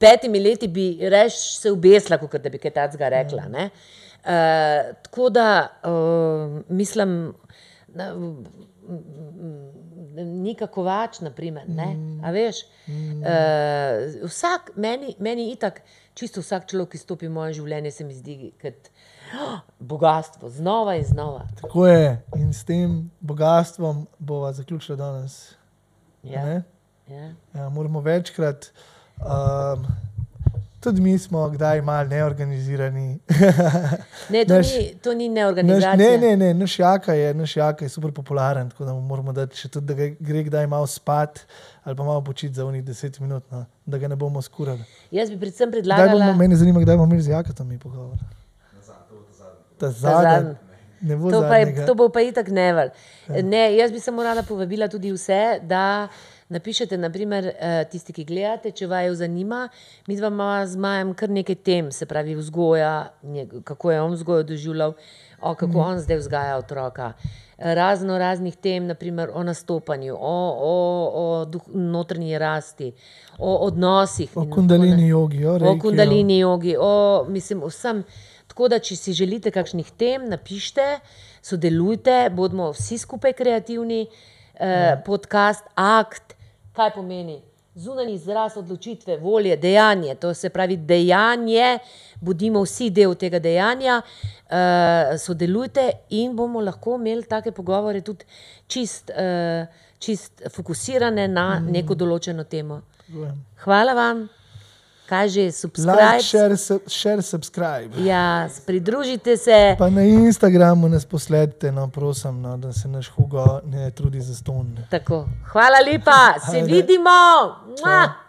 petimi 0.00 0.40
leti 0.40 0.72
bi 0.72 0.94
reč 1.12 1.36
se 1.60 1.70
ubesla, 1.70 2.16
kot 2.16 2.40
da 2.40 2.48
bi 2.48 2.58
kaj 2.58 2.72
takega 2.80 3.12
rekla. 3.20 3.50
Ne? 3.52 3.68
Uh, 3.68 4.02
tako 5.02 5.28
da 5.30 5.68
uh, 5.84 6.62
mislim, 6.68 7.34
na, 7.88 8.14
Nika 10.24 10.66
Kovač, 10.66 11.20
naprimer, 11.20 11.68
ne, 11.68 11.96
a 12.24 12.30
veš. 12.30 12.62
Uh, 12.86 14.28
vsak, 14.28 14.72
meni, 14.76 15.14
meni 15.18 15.50
itak, 15.52 15.80
čisto 16.14 16.42
vsak 16.44 16.68
človek, 16.70 16.92
ki 16.92 17.00
stopi 17.00 17.30
v 17.30 17.34
moje 17.34 17.56
življenje, 17.60 17.94
se 17.94 18.04
mi 18.04 18.14
zdi 18.14 18.52
kot 18.60 18.90
oh, 19.40 19.62
bogatstvo, 19.80 20.50
znova 20.52 20.98
in 21.00 21.06
znova. 21.08 21.46
Tako 21.60 21.86
je. 21.88 22.10
In 22.36 22.52
s 22.52 22.66
tem 22.68 23.10
bogatstvom 23.20 24.06
bova 24.18 24.52
zaključila 24.52 24.98
danes. 25.00 25.54
Ja, 26.22 26.46
ja. 27.08 27.32
Ja, 27.54 27.68
moramo 27.68 28.00
večkrat. 28.00 28.70
Tudi 30.82 31.00
mi 31.00 31.18
smo 31.18 31.48
kdaj 31.48 31.82
malo 31.82 32.08
neorganizirani. 32.08 33.18
Ne, 34.30 34.44
to, 34.44 34.54
Naš- 34.54 34.78
ni, 34.78 34.94
to 34.94 35.14
ni 35.14 35.28
Naš, 35.28 35.34
neorganizacija. 35.34 35.94
ne, 35.96 36.18
ne, 36.18 36.36
ne, 36.36 36.54
naš 36.54 36.78
jaka 36.78 37.12
je, 37.12 37.34
naš 37.34 37.56
jaka 37.56 37.84
je 37.84 37.88
super 37.88 38.12
popularen, 38.12 38.70
tako 38.70 38.84
da 38.84 38.92
mu 38.92 39.00
moramo 39.00 39.32
dati 39.32 39.56
še 39.56 39.68
tudi, 39.68 39.86
da 39.86 39.94
ga 39.94 40.08
gre 40.20 40.42
kdaj 40.42 40.66
malo 40.66 40.86
spat 40.86 41.44
ali 41.84 41.96
pa 41.96 42.04
malo 42.04 42.20
počiti 42.20 42.54
za 42.54 42.64
unih 42.64 42.84
deset 42.84 43.20
minut, 43.20 43.42
no, 43.50 43.64
da 43.86 43.98
ga 43.98 44.08
ne 44.08 44.16
bomo 44.16 44.42
skurali. 44.42 44.82
Jaz 45.10 45.30
bi 45.30 45.38
predvsem 45.38 45.70
Kdaj 45.70 45.80
predlagala, 45.80 46.26
bomo, 46.26 46.38
mene 46.38 46.56
zanima, 46.56 46.80
kdaj 46.80 46.96
bomo 46.96 47.06
imeli 47.06 47.22
z 47.22 47.30
jakatom 47.30 47.68
mi 47.68 47.78
pogovor. 47.78 48.18
Ta 49.78 49.90
zadnji. 49.90 50.54
Ne 51.00 51.16
bo 51.16 51.30
to, 51.30 51.40
pa 51.42 51.56
je, 51.56 51.64
zadnjega. 51.66 51.86
to 51.86 51.94
bo 51.94 52.08
pa 52.08 52.20
itak 52.20 52.48
never. 52.48 52.90
Ne, 53.28 53.76
jaz 53.76 53.90
bi 53.92 54.00
samo 54.00 54.22
rada 54.22 54.42
povabila 54.42 54.88
tudi 54.88 55.10
vse, 55.12 55.58
da 55.62 56.08
napišete, 56.52 56.98
naprimer, 56.98 57.46
eh, 57.46 57.84
tisti, 57.90 58.12
ki 58.12 58.24
gledate, 58.28 58.70
če 58.70 58.86
vaju 58.86 59.14
zanima. 59.14 59.68
Mi 60.06 60.16
dva 60.16 60.28
imamo 60.28 60.66
z 60.66 60.76
Majem 60.76 61.14
kar 61.14 61.30
nekaj 61.30 61.54
tem, 61.64 61.92
se 61.92 62.06
pravi 62.06 62.34
vzgoja, 62.34 63.12
kako 63.64 63.92
je 63.92 64.00
on 64.02 64.12
vzgojo 64.12 64.42
doživljal, 64.42 64.94
o, 65.40 65.54
kako 65.54 65.78
on 65.80 65.98
zdaj 65.98 66.16
vzgaja 66.16 66.58
otroka. 66.58 67.12
Razno 67.58 68.18
raznih 68.18 68.56
tem, 68.56 68.86
naprimer 68.86 69.30
o 69.34 69.42
nastopanju, 69.42 70.16
o, 70.18 70.36
o, 70.66 70.74
o 71.14 71.44
duh, 71.44 71.62
notranji 71.74 72.38
rasti, 72.38 72.92
o 73.38 73.56
odnosih. 73.66 74.36
O 74.36 74.46
kundalini 74.50 75.08
jogi, 75.08 75.46
o 75.46 75.54
o 75.54 75.58
reiki, 75.58 75.80
kundalini 75.80 76.38
jogi, 76.38 76.76
o 76.78 77.24
mislim, 77.28 77.62
vsem. 77.66 78.04
Tako 78.52 78.68
da, 78.68 78.78
če 78.78 78.96
si 78.96 79.14
želite 79.16 79.50
kakšnih 79.50 79.92
tem, 79.96 80.26
napišite, 80.28 80.98
sodelujte, 81.42 82.28
bodimo 82.34 82.72
vsi 82.74 82.98
skupaj 82.98 83.32
kreativni. 83.38 84.06
Eh, 84.62 85.00
podcast, 85.04 85.64
akt, 85.74 86.36
kaj 86.72 86.94
pomeni? 86.94 87.40
Zunanji 87.74 88.14
izraz 88.14 88.56
odločitve, 88.56 89.16
volje, 89.16 89.56
dejanje, 89.56 90.14
to 90.20 90.34
se 90.34 90.50
pravi 90.52 90.76
dejanje, 90.76 91.78
bodimo 92.20 92.60
vsi 92.66 92.90
del 92.90 93.14
tega 93.16 93.38
dejanja, 93.40 94.02
uh, 94.04 95.14
sodelujte 95.18 95.86
in 96.10 96.36
bomo 96.36 96.60
lahko 96.60 96.98
imeli 97.00 97.24
take 97.24 97.52
pogovore 97.56 98.02
tudi 98.04 98.28
čist, 98.66 99.10
uh, 99.16 99.64
čist 99.98 100.44
fokusirane 100.52 101.24
na 101.28 101.46
neko 101.64 101.96
določeno 101.96 102.44
temo. 102.44 102.82
Hvala 103.64 103.96
vam, 103.96 104.26
kaj 105.12 105.28
že, 105.28 105.40
Like, 105.42 105.52
subscribe. 105.52 106.22
share, 106.22 106.56
sub- 106.56 106.88
share, 106.88 107.22
subscribe. 107.22 107.90
Ja, 107.98 108.48
pridružite 108.66 109.36
se. 109.36 109.76
Pa 109.78 109.90
na 109.90 110.02
Instagramu 110.02 110.88
nas 110.88 111.04
posledite, 111.04 111.72
no, 111.72 111.88
prosim, 111.88 112.40
no, 112.40 112.56
da 112.56 112.72
se 112.72 112.88
naš 112.88 113.08
Hugo 113.08 113.60
ne 113.64 113.90
trudi 113.90 114.20
za 114.20 114.34
ston. 114.34 114.76
Tako. 114.90 115.28
Hvala 115.44 115.78
lepa, 115.82 116.40
se 116.42 116.56
Ajde. 116.56 116.72
vidimo. 116.72 117.10
Mua! 117.76 118.21